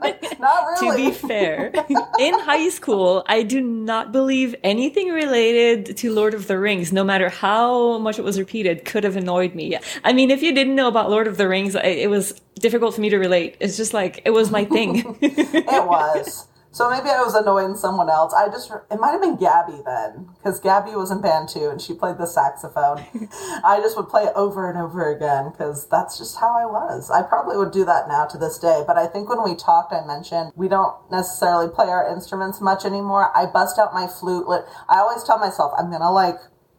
Like, 0.00 0.38
"Not 0.40 0.78
To 0.78 0.94
be 0.94 1.10
fair, 1.10 1.72
in 2.18 2.38
high 2.40 2.68
school, 2.68 3.24
I 3.26 3.42
do 3.42 3.60
not 3.60 4.12
believe 4.12 4.54
anything 4.62 5.08
related 5.08 5.96
to 5.98 6.12
Lord 6.12 6.34
of 6.34 6.46
the 6.46 6.58
Rings, 6.58 6.92
no 6.92 7.04
matter 7.04 7.28
how 7.28 7.98
much 7.98 8.18
it 8.18 8.22
was 8.22 8.38
repeated, 8.38 8.84
could 8.84 9.04
have 9.04 9.16
annoyed 9.16 9.54
me. 9.54 9.78
I 10.04 10.12
mean, 10.12 10.30
if 10.30 10.42
you 10.42 10.54
didn't 10.54 10.74
know 10.74 10.88
about 10.88 11.10
Lord 11.10 11.26
of 11.26 11.36
the 11.36 11.48
Rings, 11.48 11.74
it 11.74 12.10
was 12.10 12.40
difficult 12.56 12.94
for 12.94 13.00
me 13.00 13.10
to 13.10 13.18
relate. 13.18 13.56
It's 13.60 13.76
just 13.76 13.94
like, 13.94 14.22
it 14.24 14.30
was 14.30 14.50
my 14.50 14.64
thing. 14.64 15.16
it 15.22 15.86
was. 15.86 16.46
So 16.76 16.90
maybe 16.90 17.08
I 17.08 17.22
was 17.24 17.34
annoying 17.34 17.74
someone 17.74 18.10
else. 18.10 18.34
I 18.34 18.48
just, 18.48 18.70
it 18.90 19.00
might 19.00 19.12
have 19.12 19.22
been 19.22 19.38
Gabby 19.38 19.80
then, 19.86 20.28
because 20.36 20.60
Gabby 20.60 20.90
was 20.90 21.10
in 21.10 21.22
band 21.22 21.48
too, 21.48 21.70
and 21.70 21.80
she 21.80 21.94
played 21.94 22.18
the 22.18 22.26
saxophone. 22.26 23.00
I 23.64 23.80
just 23.80 23.96
would 23.96 24.10
play 24.10 24.24
it 24.24 24.34
over 24.36 24.68
and 24.68 24.78
over 24.78 25.10
again, 25.10 25.48
because 25.50 25.88
that's 25.88 26.18
just 26.18 26.36
how 26.36 26.52
I 26.52 26.66
was. 26.66 27.10
I 27.10 27.22
probably 27.22 27.56
would 27.56 27.72
do 27.72 27.86
that 27.86 28.08
now 28.08 28.26
to 28.26 28.36
this 28.36 28.58
day, 28.58 28.84
but 28.86 28.98
I 28.98 29.06
think 29.06 29.30
when 29.30 29.42
we 29.42 29.56
talked, 29.56 29.94
I 29.94 30.04
mentioned 30.04 30.52
we 30.54 30.68
don't 30.68 30.94
necessarily 31.10 31.72
play 31.72 31.88
our 31.88 32.12
instruments 32.12 32.60
much 32.60 32.84
anymore. 32.84 33.34
I 33.34 33.46
bust 33.46 33.78
out 33.78 33.94
my 33.94 34.06
flute. 34.06 34.44
I 34.46 34.98
always 34.98 35.24
tell 35.24 35.38
myself, 35.38 35.72
I'm 35.78 35.90
gonna 35.90 36.12
like 36.12 36.36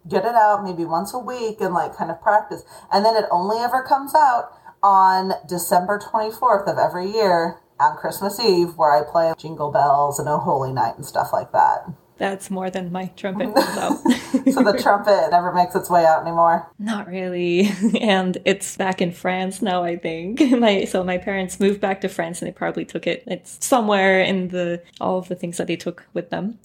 get 0.08 0.26
it 0.26 0.36
out 0.36 0.64
maybe 0.64 0.86
once 0.86 1.12
a 1.16 1.20
week 1.20 1.60
and 1.60 1.74
like 1.74 1.98
kind 1.98 2.12
of 2.12 2.22
practice. 2.22 2.62
And 2.94 3.04
then 3.04 3.16
it 3.16 3.26
only 3.32 3.58
ever 3.58 3.82
comes 3.82 4.14
out 4.14 4.52
on 4.84 5.34
December 5.50 6.00
24th 6.00 6.72
of 6.72 6.78
every 6.78 7.12
year 7.12 7.62
on 7.80 7.98
Christmas 7.98 8.40
Eve, 8.40 8.78
where 8.78 8.92
I 8.92 9.04
play 9.04 9.34
Jingle 9.38 9.72
Bells 9.72 10.20
and 10.20 10.28
Oh 10.28 10.38
Holy 10.38 10.74
Night 10.74 10.96
and 10.96 11.06
stuff 11.06 11.32
like 11.34 11.52
that. 11.52 11.88
That's 12.18 12.50
more 12.50 12.70
than 12.70 12.92
my 12.92 13.08
trumpet 13.16 13.54
comes 13.56 13.78
out. 13.78 13.98
So 14.52 14.64
the 14.64 14.78
trumpet 14.78 15.30
never 15.32 15.52
makes 15.54 15.76
its 15.76 15.90
way 15.90 16.06
out 16.06 16.22
anymore. 16.22 16.70
Not 16.80 17.08
really. 17.08 17.70
And 18.02 18.38
it's 18.46 18.78
back 18.78 19.02
in 19.02 19.12
France 19.12 19.62
now, 19.62 19.84
I 19.84 19.98
think. 19.98 20.40
My 20.58 20.86
so 20.86 21.04
my 21.04 21.18
parents 21.18 21.60
moved 21.60 21.82
back 21.82 22.02
to 22.02 22.10
France 22.10 22.42
and 22.42 22.48
they 22.48 22.54
probably 22.54 22.86
took 22.86 23.08
it. 23.08 23.24
It's 23.28 23.64
somewhere 23.66 24.22
in 24.22 24.50
the 24.50 24.82
all 25.00 25.18
of 25.18 25.28
the 25.28 25.36
things 25.36 25.58
that 25.58 25.68
they 25.68 25.76
took 25.76 26.06
with 26.14 26.30
them. 26.30 26.60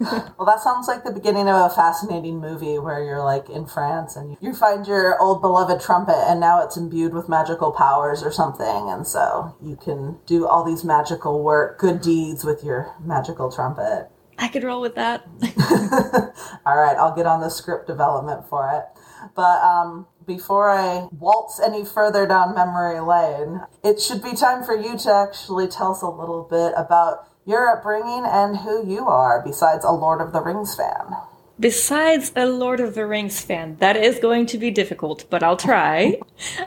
Well, 0.00 0.46
that 0.46 0.60
sounds 0.60 0.86
like 0.86 1.02
the 1.04 1.12
beginning 1.12 1.48
of 1.48 1.70
a 1.70 1.74
fascinating 1.74 2.40
movie 2.40 2.78
where 2.78 3.02
you're 3.02 3.24
like 3.24 3.50
in 3.50 3.66
France 3.66 4.14
and 4.16 4.36
you 4.40 4.54
find 4.54 4.86
your 4.86 5.20
old 5.20 5.40
beloved 5.40 5.80
trumpet 5.80 6.16
and 6.28 6.38
now 6.40 6.62
it's 6.64 6.76
imbued 6.76 7.12
with 7.14 7.28
magical 7.28 7.72
powers 7.72 8.22
or 8.22 8.30
something. 8.30 8.88
And 8.90 9.06
so 9.06 9.56
you 9.62 9.76
can 9.76 10.18
do 10.26 10.46
all 10.46 10.64
these 10.64 10.84
magical 10.84 11.42
work, 11.42 11.78
good 11.78 12.00
deeds 12.00 12.44
with 12.44 12.62
your 12.62 12.94
magical 13.04 13.50
trumpet. 13.50 14.08
I 14.38 14.48
could 14.48 14.62
roll 14.62 14.80
with 14.80 14.94
that. 14.94 15.26
All 16.64 16.76
right, 16.76 16.96
I'll 16.96 17.14
get 17.14 17.26
on 17.26 17.40
the 17.40 17.48
script 17.50 17.86
development 17.88 18.48
for 18.48 18.70
it. 18.72 19.00
But 19.34 19.60
um, 19.62 20.06
before 20.26 20.70
I 20.70 21.08
waltz 21.10 21.60
any 21.60 21.84
further 21.84 22.26
down 22.26 22.54
memory 22.54 23.00
lane, 23.00 23.62
it 23.82 24.00
should 24.00 24.22
be 24.22 24.34
time 24.34 24.62
for 24.64 24.76
you 24.76 24.96
to 24.98 25.12
actually 25.12 25.66
tell 25.66 25.92
us 25.92 26.02
a 26.02 26.08
little 26.08 26.46
bit 26.48 26.72
about 26.76 27.28
your 27.44 27.68
upbringing 27.68 28.24
and 28.26 28.58
who 28.58 28.88
you 28.88 29.06
are, 29.06 29.42
besides 29.44 29.84
a 29.84 29.90
Lord 29.90 30.20
of 30.20 30.32
the 30.32 30.40
Rings 30.40 30.76
fan. 30.76 31.16
Besides 31.60 32.30
a 32.36 32.46
Lord 32.46 32.78
of 32.78 32.94
the 32.94 33.04
Rings 33.04 33.40
fan, 33.40 33.76
that 33.80 33.96
is 33.96 34.20
going 34.20 34.46
to 34.46 34.58
be 34.58 34.70
difficult, 34.70 35.24
but 35.28 35.42
I'll 35.42 35.56
try. 35.56 36.20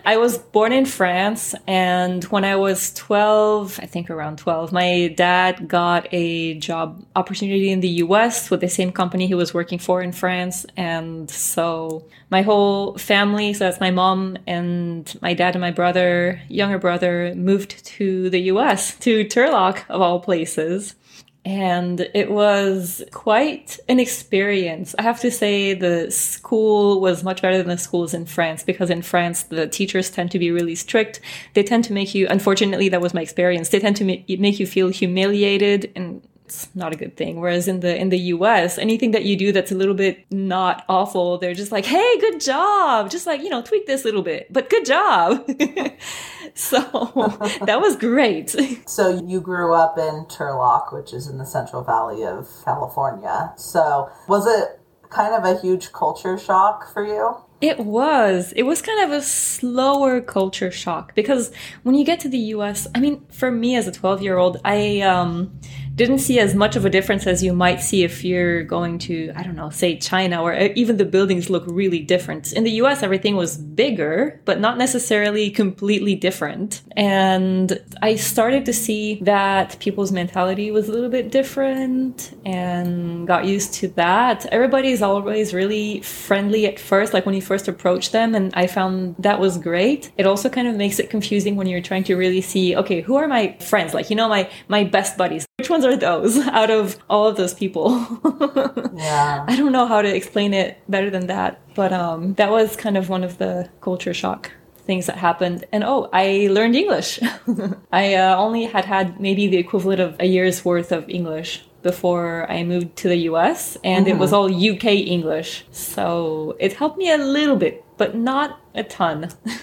I 0.04 0.18
was 0.18 0.38
born 0.38 0.74
in 0.74 0.86
France, 0.86 1.56
and 1.66 2.26
when 2.26 2.44
I 2.44 2.58
was 2.58 2.94
12, 2.96 3.80
I 3.82 3.86
think 3.86 4.10
around 4.10 4.40
12, 4.40 4.74
my 4.74 5.08
dad 5.16 5.70
got 5.70 6.10
a 6.12 6.56
job 6.56 7.06
opportunity 7.16 7.72
in 7.72 7.80
the 7.80 8.04
US 8.04 8.50
with 8.50 8.60
the 8.60 8.68
same 8.68 8.92
company 8.92 9.28
he 9.28 9.34
was 9.34 9.54
working 9.54 9.80
for 9.80 10.02
in 10.02 10.12
France. 10.12 10.66
And 10.76 11.32
so 11.32 12.04
my 12.30 12.42
whole 12.42 12.98
family, 12.98 13.54
so 13.54 13.64
that's 13.64 13.80
my 13.80 13.92
mom 13.92 14.40
and 14.46 15.18
my 15.22 15.34
dad 15.34 15.56
and 15.56 15.62
my 15.62 15.72
brother, 15.72 16.42
younger 16.50 16.80
brother, 16.80 17.34
moved 17.36 17.86
to 17.86 18.30
the 18.30 18.42
US, 18.54 18.98
to 19.00 19.24
Turlock, 19.24 19.84
of 19.88 20.02
all 20.02 20.20
places 20.20 20.96
and 21.44 22.02
it 22.14 22.30
was 22.30 23.04
quite 23.12 23.80
an 23.90 24.00
experience. 24.00 24.94
I 25.00 25.02
have 25.02 25.20
to 25.22 25.32
say 25.32 25.74
the 25.74 26.12
school 26.12 27.02
was 27.02 27.24
much 27.24 27.42
better 27.42 27.58
than 27.58 27.68
the 27.68 27.78
schools 27.78 28.14
in 28.14 28.26
France 28.26 28.64
because 28.64 28.92
in 28.92 29.02
France 29.02 29.44
the 29.44 29.68
teachers 29.68 30.12
tend 30.12 30.30
to 30.32 30.40
be 30.40 30.52
really 30.52 30.76
strict. 30.76 31.20
They 31.56 31.64
tend 31.64 31.84
to 31.86 31.94
make 31.94 32.14
you 32.14 32.28
unfortunately 32.30 32.90
that 32.90 33.02
was 33.02 33.14
my 33.14 33.22
experience. 33.22 33.70
They 33.70 33.80
tend 33.80 33.96
to 33.98 34.04
make 34.04 34.60
you 34.60 34.68
feel 34.68 34.90
humiliated 34.90 35.92
and 35.96 36.22
it's 36.52 36.76
not 36.76 36.92
a 36.92 36.98
good 36.98 37.16
thing. 37.16 37.40
Whereas 37.40 37.70
in 37.70 37.80
the 37.80 37.96
in 37.96 38.10
the 38.10 38.20
US, 38.36 38.78
anything 38.78 39.12
that 39.12 39.24
you 39.24 39.38
do 39.38 39.54
that's 39.54 39.72
a 39.72 39.76
little 39.76 39.94
bit 39.94 40.26
not 40.30 40.84
awful, 40.90 41.38
they're 41.38 41.54
just 41.54 41.72
like, 41.72 41.86
"Hey, 41.86 42.20
good 42.20 42.42
job." 42.42 43.10
Just 43.10 43.26
like, 43.26 43.42
you 43.42 43.50
know, 43.50 43.62
tweak 43.62 43.88
this 43.88 44.04
a 44.04 44.06
little 44.06 44.22
bit, 44.22 44.52
but 44.52 44.70
good 44.70 44.86
job. 44.86 45.46
so, 46.54 46.82
that 47.66 47.80
was 47.80 47.96
great. 47.96 48.54
So 48.86 49.24
you 49.26 49.40
grew 49.40 49.74
up 49.74 49.98
in 49.98 50.26
Turlock, 50.26 50.94
which 50.94 51.14
is 51.14 51.28
in 51.28 51.38
the 51.38 51.46
Central 51.46 51.84
Valley 51.84 52.26
of 52.26 52.50
California. 52.66 53.54
So 53.56 54.10
was 54.28 54.46
it 54.46 54.80
kind 55.10 55.34
of 55.34 55.46
a 55.46 55.60
huge 55.62 55.94
culture 55.94 56.38
shock 56.38 56.92
for 56.92 57.06
you? 57.06 57.38
It 57.62 57.80
was. 57.80 58.54
It 58.56 58.64
was 58.64 58.82
kind 58.82 59.04
of 59.04 59.12
a 59.12 59.22
slower 59.22 60.20
culture 60.20 60.72
shock 60.72 61.14
because 61.14 61.52
when 61.84 61.94
you 61.94 62.04
get 62.04 62.20
to 62.22 62.30
the 62.30 62.40
US, 62.56 62.88
I 62.96 63.00
mean, 63.00 63.24
for 63.28 63.52
me 63.52 63.76
as 63.76 63.88
a 63.88 63.92
12 63.92 64.24
year 64.24 64.38
old, 64.38 64.60
I 64.66 65.02
um, 65.02 65.60
didn't 66.02 66.18
see 66.18 66.40
as 66.40 66.56
much 66.56 66.76
of 66.76 66.84
a 66.84 66.90
difference 66.90 67.28
as 67.28 67.44
you 67.44 67.54
might 67.54 67.80
see 67.80 68.04
if 68.04 68.24
you're 68.24 68.64
going 68.64 68.98
to, 68.98 69.32
I 69.36 69.44
don't 69.44 69.56
know, 69.56 69.70
say 69.70 69.98
China, 69.98 70.42
where 70.42 70.56
uh, 70.60 70.70
even 70.76 70.98
the 70.98 71.06
buildings 71.06 71.48
look 71.52 71.64
really 71.68 72.00
different. 72.00 72.54
In 72.54 72.64
the 72.64 72.72
US, 72.82 73.04
everything 73.04 73.36
was 73.36 73.56
bigger, 73.58 74.42
but 74.46 74.60
not 74.60 74.80
necessarily 74.80 75.52
completely 75.52 76.16
different. 76.16 76.82
And 76.98 77.80
I 78.02 78.16
started 78.16 78.66
to 78.66 78.74
see 78.74 79.20
that 79.22 79.78
people's 79.80 80.12
mentality 80.12 80.72
was 80.72 80.90
a 80.90 80.92
little 80.92 81.10
bit 81.10 81.32
different 81.32 82.36
and 82.46 83.28
got 83.28 83.46
used 83.46 83.76
to 83.76 83.88
that. 83.90 84.48
Everybody's 84.48 85.04
always 85.04 85.54
really 85.54 86.02
friendly 86.02 86.66
at 86.66 86.80
first, 86.80 87.14
like 87.14 87.28
when 87.28 87.36
you 87.36 87.44
first 87.44 87.68
approach 87.68 88.10
them, 88.10 88.34
and 88.34 88.52
I 88.56 88.66
found 88.66 89.18
that 89.20 89.40
was 89.40 89.60
great. 89.60 90.12
It 90.18 90.26
also 90.26 90.50
kind 90.50 90.68
of 90.68 90.76
makes 90.76 90.98
it 90.98 91.12
confusing 91.12 91.56
when 91.58 91.68
you're 91.68 91.82
trying 91.82 92.06
to 92.06 92.16
really 92.16 92.42
see, 92.42 92.76
okay, 92.76 93.02
who 93.02 93.18
are 93.18 93.28
my 93.28 93.56
friends? 93.60 93.94
Like, 93.94 94.10
you 94.10 94.16
know, 94.16 94.28
my 94.28 94.50
my 94.68 94.84
best 94.84 95.16
buddies. 95.16 95.46
Which 95.60 95.70
ones 95.70 95.86
are 95.86 95.91
those 95.96 96.38
out 96.48 96.70
of 96.70 96.98
all 97.10 97.28
of 97.28 97.38
those 97.38 97.54
people? 97.54 97.90
Yeah. 98.94 99.46
I 99.48 99.56
don't 99.56 99.72
know 99.72 99.88
how 99.88 100.02
to 100.02 100.16
explain 100.16 100.54
it 100.54 100.80
better 100.88 101.10
than 101.10 101.28
that, 101.28 101.60
but 101.74 101.92
um, 101.92 102.34
that 102.36 102.52
was 102.52 102.76
kind 102.76 102.98
of 102.98 103.10
one 103.10 103.24
of 103.24 103.40
the 103.40 103.68
culture 103.82 104.14
shock 104.14 104.52
things 104.86 105.06
that 105.06 105.18
happened. 105.18 105.66
And 105.72 105.84
oh, 105.84 106.10
I 106.14 106.50
learned 106.52 106.76
English. 106.76 107.20
I 107.92 108.16
uh, 108.16 108.36
only 108.38 108.66
had 108.66 108.86
had 108.86 109.20
maybe 109.20 109.48
the 109.48 109.58
equivalent 109.58 110.02
of 110.02 110.16
a 110.20 110.26
year's 110.26 110.64
worth 110.66 110.92
of 110.92 111.10
English 111.10 111.64
before 111.82 112.46
I 112.50 112.64
moved 112.64 112.96
to 112.98 113.08
the 113.10 113.18
US, 113.32 113.78
and 113.84 114.08
it 114.08 114.18
was 114.18 114.34
all 114.34 114.46
UK 114.46 114.86
English. 114.86 115.66
So 115.72 116.56
it 116.60 116.74
helped 116.74 116.98
me 116.98 117.10
a 117.10 117.18
little 117.18 117.56
bit, 117.56 117.84
but 118.02 118.16
not 118.16 118.60
a 118.74 118.84
ton. 118.84 119.30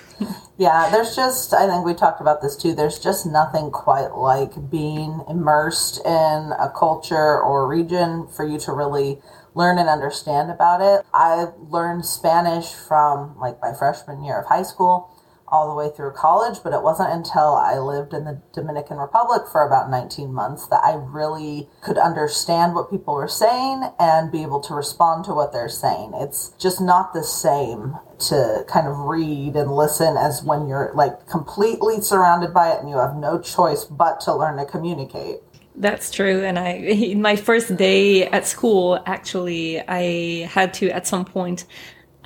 Yeah, 0.60 0.90
there's 0.90 1.14
just, 1.14 1.54
I 1.54 1.68
think 1.68 1.86
we 1.86 1.94
talked 1.94 2.20
about 2.20 2.42
this 2.42 2.56
too. 2.56 2.74
There's 2.74 2.98
just 2.98 3.24
nothing 3.24 3.70
quite 3.70 4.08
like 4.16 4.68
being 4.68 5.22
immersed 5.28 6.04
in 6.04 6.52
a 6.58 6.68
culture 6.76 7.40
or 7.40 7.68
region 7.68 8.26
for 8.26 8.44
you 8.44 8.58
to 8.58 8.72
really 8.72 9.20
learn 9.54 9.78
and 9.78 9.88
understand 9.88 10.50
about 10.50 10.80
it. 10.80 11.06
I 11.14 11.46
learned 11.68 12.04
Spanish 12.04 12.72
from 12.72 13.38
like 13.38 13.62
my 13.62 13.72
freshman 13.72 14.24
year 14.24 14.40
of 14.40 14.46
high 14.46 14.64
school 14.64 15.08
all 15.50 15.68
the 15.68 15.74
way 15.74 15.94
through 15.94 16.12
college, 16.12 16.58
but 16.62 16.72
it 16.72 16.82
wasn't 16.82 17.10
until 17.10 17.54
I 17.54 17.78
lived 17.78 18.12
in 18.12 18.24
the 18.24 18.40
Dominican 18.52 18.98
Republic 18.98 19.42
for 19.50 19.66
about 19.66 19.90
19 19.90 20.32
months 20.32 20.66
that 20.68 20.80
I 20.84 20.94
really 20.94 21.68
could 21.82 21.98
understand 21.98 22.74
what 22.74 22.90
people 22.90 23.14
were 23.14 23.28
saying 23.28 23.90
and 23.98 24.32
be 24.32 24.42
able 24.42 24.60
to 24.60 24.74
respond 24.74 25.24
to 25.26 25.34
what 25.34 25.52
they're 25.52 25.68
saying. 25.68 26.12
It's 26.14 26.50
just 26.58 26.80
not 26.80 27.12
the 27.12 27.24
same 27.24 27.96
to 28.18 28.64
kind 28.68 28.86
of 28.86 28.98
read 28.98 29.54
and 29.54 29.74
listen 29.74 30.16
as 30.16 30.42
when 30.42 30.66
you're 30.66 30.90
like 30.94 31.26
completely 31.28 32.00
surrounded 32.00 32.52
by 32.52 32.72
it 32.72 32.80
and 32.80 32.90
you 32.90 32.96
have 32.96 33.16
no 33.16 33.40
choice 33.40 33.84
but 33.84 34.20
to 34.22 34.34
learn 34.34 34.56
to 34.56 34.64
communicate. 34.64 35.38
That's 35.78 36.10
true. 36.10 36.42
And 36.42 36.58
I, 36.58 36.70
in 36.72 37.22
my 37.30 37.36
first 37.36 37.76
day 37.76 38.26
at 38.26 38.46
school, 38.46 39.00
actually, 39.06 39.80
I 39.80 40.46
had 40.46 40.74
to 40.74 40.90
at 40.90 41.06
some 41.06 41.24
point 41.24 41.64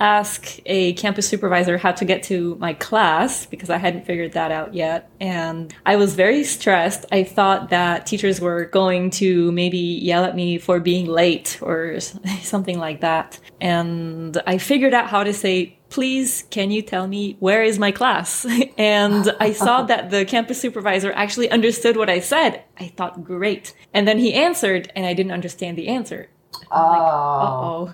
ask 0.03 0.59
a 0.65 0.93
campus 0.93 1.27
supervisor 1.27 1.77
how 1.77 1.93
to 1.93 2.03
get 2.03 2.23
to 2.23 2.55
my 2.55 2.73
class 2.73 3.45
because 3.45 3.69
I 3.69 3.77
hadn't 3.77 4.05
figured 4.05 4.33
that 4.33 4.51
out 4.51 4.73
yet. 4.73 5.09
And 5.21 5.73
I 5.85 5.95
was 5.95 6.13
very 6.13 6.43
stressed. 6.43 7.05
I 7.11 7.23
thought 7.23 7.69
that 7.69 8.05
teachers 8.05 8.41
were 8.41 8.65
going 8.65 9.11
to 9.11 9.51
maybe 9.53 9.77
yell 9.77 10.25
at 10.25 10.35
me 10.35 10.57
for 10.57 10.81
being 10.81 11.07
late 11.07 11.57
or 11.61 11.99
something 12.41 12.77
like 12.77 12.99
that. 12.99 13.39
And 13.61 14.41
I 14.45 14.57
figured 14.57 14.93
out 14.93 15.07
how 15.07 15.23
to 15.23 15.33
say, 15.33 15.79
please, 15.89 16.43
can 16.49 16.71
you 16.71 16.81
tell 16.81 17.07
me 17.07 17.37
where 17.39 17.63
is 17.63 17.79
my 17.79 17.91
class? 17.91 18.45
and 18.77 19.33
I 19.39 19.53
saw 19.53 19.83
that 19.91 20.09
the 20.09 20.25
campus 20.25 20.59
supervisor 20.59 21.13
actually 21.13 21.49
understood 21.49 21.95
what 21.95 22.09
I 22.09 22.19
said. 22.19 22.63
I 22.77 22.87
thought, 22.87 23.23
great. 23.23 23.73
And 23.93 24.05
then 24.05 24.17
he 24.17 24.33
answered 24.33 24.91
and 24.95 25.05
I 25.05 25.13
didn't 25.13 25.31
understand 25.31 25.77
the 25.77 25.87
answer. 25.87 26.29
Oh. 26.71 27.93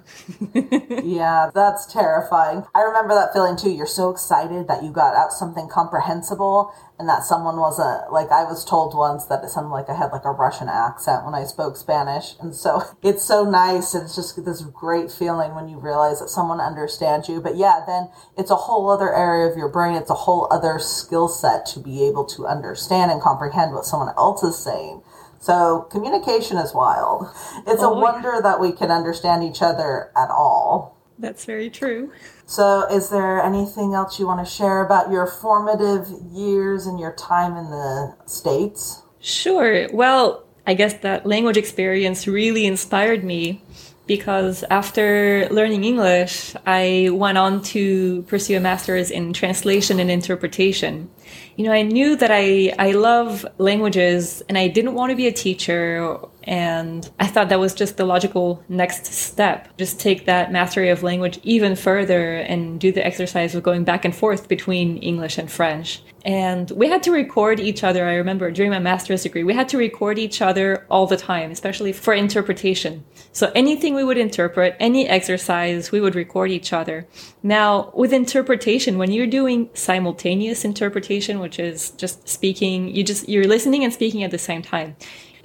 oh. 0.55 1.01
yeah, 1.03 1.49
that's 1.53 1.91
terrifying. 1.91 2.63
I 2.73 2.81
remember 2.81 3.13
that 3.15 3.33
feeling 3.33 3.57
too. 3.57 3.71
You're 3.71 3.87
so 3.87 4.09
excited 4.09 4.67
that 4.67 4.83
you 4.83 4.91
got 4.91 5.15
out 5.15 5.31
something 5.31 5.67
comprehensible 5.69 6.73
and 6.99 7.07
that 7.07 7.23
someone 7.23 7.57
wasn't 7.57 8.11
like 8.11 8.29
I 8.29 8.43
was 8.43 8.65
told 8.65 8.93
once 8.93 9.25
that 9.25 9.43
it 9.43 9.49
sounded 9.49 9.69
like 9.69 9.89
I 9.89 9.95
had 9.95 10.11
like 10.11 10.25
a 10.25 10.31
Russian 10.31 10.67
accent 10.67 11.23
when 11.23 11.33
I 11.33 11.45
spoke 11.45 11.77
Spanish. 11.77 12.35
And 12.41 12.53
so 12.53 12.83
it's 13.01 13.23
so 13.23 13.49
nice. 13.49 13.95
It's 13.95 14.15
just 14.15 14.43
this 14.43 14.61
great 14.61 15.09
feeling 15.09 15.55
when 15.55 15.69
you 15.69 15.79
realize 15.79 16.19
that 16.19 16.29
someone 16.29 16.59
understands 16.59 17.29
you. 17.29 17.39
But 17.39 17.55
yeah, 17.55 17.83
then 17.87 18.09
it's 18.37 18.51
a 18.51 18.55
whole 18.55 18.89
other 18.89 19.13
area 19.13 19.49
of 19.49 19.57
your 19.57 19.69
brain. 19.69 19.95
It's 19.95 20.09
a 20.09 20.13
whole 20.15 20.47
other 20.51 20.77
skill 20.79 21.29
set 21.29 21.65
to 21.67 21.79
be 21.79 22.05
able 22.05 22.25
to 22.25 22.45
understand 22.45 23.11
and 23.11 23.21
comprehend 23.21 23.73
what 23.73 23.85
someone 23.85 24.13
else 24.17 24.43
is 24.43 24.57
saying. 24.57 25.01
So 25.39 25.87
communication 25.89 26.57
is 26.57 26.73
wild. 26.73 27.27
It's 27.65 27.81
Oh, 27.81 27.93
a 27.93 27.95
yeah. 27.95 28.01
wonder 28.01 28.39
that 28.43 28.59
we 28.59 28.71
can 28.71 28.91
understand 28.91 29.43
each 29.43 29.61
other 29.61 30.11
at 30.17 30.29
all. 30.29 30.97
That's 31.17 31.43
very 31.45 31.69
true. 31.69 32.11
So, 32.45 32.83
is 32.89 33.09
there 33.09 33.41
anything 33.41 33.93
else 33.93 34.19
you 34.19 34.25
want 34.25 34.45
to 34.45 34.49
share 34.49 34.81
about 34.85 35.11
your 35.11 35.27
formative 35.27 36.07
years 36.31 36.85
and 36.87 36.97
your 36.99 37.11
time 37.13 37.57
in 37.57 37.69
the 37.69 38.15
States? 38.25 39.01
Sure. 39.19 39.87
Well, 39.93 40.45
I 40.65 40.73
guess 40.75 40.93
that 41.01 41.25
language 41.25 41.57
experience 41.57 42.25
really 42.27 42.65
inspired 42.65 43.23
me 43.23 43.61
because 44.09 44.63
after 44.71 45.47
learning 45.51 45.83
English, 45.83 46.55
I 46.65 47.09
went 47.11 47.37
on 47.37 47.61
to 47.75 48.23
pursue 48.23 48.57
a 48.57 48.59
master's 48.59 49.11
in 49.11 49.33
translation 49.33 49.99
and 49.99 50.09
interpretation. 50.09 51.11
You 51.57 51.65
know, 51.65 51.71
I 51.71 51.83
knew 51.83 52.15
that 52.15 52.31
I, 52.31 52.73
I 52.79 52.93
love 52.93 53.45
languages 53.59 54.41
and 54.49 54.57
I 54.57 54.67
didn't 54.67 54.95
want 54.95 55.11
to 55.11 55.15
be 55.15 55.27
a 55.27 55.31
teacher. 55.31 56.17
And 56.43 57.09
I 57.19 57.27
thought 57.27 57.49
that 57.49 57.59
was 57.59 57.73
just 57.73 57.97
the 57.97 58.05
logical 58.05 58.63
next 58.69 59.05
step. 59.05 59.75
Just 59.77 59.99
take 59.99 60.25
that 60.25 60.51
mastery 60.51 60.89
of 60.89 61.03
language 61.03 61.39
even 61.43 61.75
further 61.75 62.37
and 62.37 62.79
do 62.79 62.91
the 62.91 63.05
exercise 63.05 63.55
of 63.55 63.63
going 63.63 63.83
back 63.83 64.05
and 64.05 64.15
forth 64.15 64.47
between 64.47 64.97
English 64.97 65.37
and 65.37 65.51
French. 65.51 66.01
And 66.25 66.69
we 66.71 66.87
had 66.87 67.03
to 67.03 67.11
record 67.11 67.59
each 67.59 67.83
other. 67.83 68.05
I 68.05 68.15
remember 68.15 68.51
during 68.51 68.71
my 68.71 68.79
master's 68.79 69.23
degree, 69.23 69.43
we 69.43 69.53
had 69.53 69.69
to 69.69 69.77
record 69.77 70.17
each 70.17 70.41
other 70.41 70.85
all 70.89 71.07
the 71.07 71.17
time, 71.17 71.51
especially 71.51 71.93
for 71.93 72.13
interpretation. 72.13 73.03
So 73.31 73.51
anything 73.55 73.95
we 73.95 74.03
would 74.03 74.17
interpret, 74.17 74.75
any 74.79 75.07
exercise, 75.07 75.91
we 75.91 76.01
would 76.01 76.15
record 76.15 76.51
each 76.51 76.73
other. 76.73 77.07
Now, 77.43 77.91
with 77.93 78.11
interpretation, 78.11 78.97
when 78.97 79.11
you're 79.11 79.27
doing 79.27 79.69
simultaneous 79.73 80.65
interpretation, 80.65 81.39
which 81.39 81.59
is 81.59 81.91
just 81.91 82.27
speaking, 82.27 82.93
you 82.93 83.03
just, 83.03 83.29
you're 83.29 83.47
listening 83.47 83.83
and 83.83 83.93
speaking 83.93 84.23
at 84.23 84.31
the 84.31 84.37
same 84.37 84.61
time. 84.61 84.95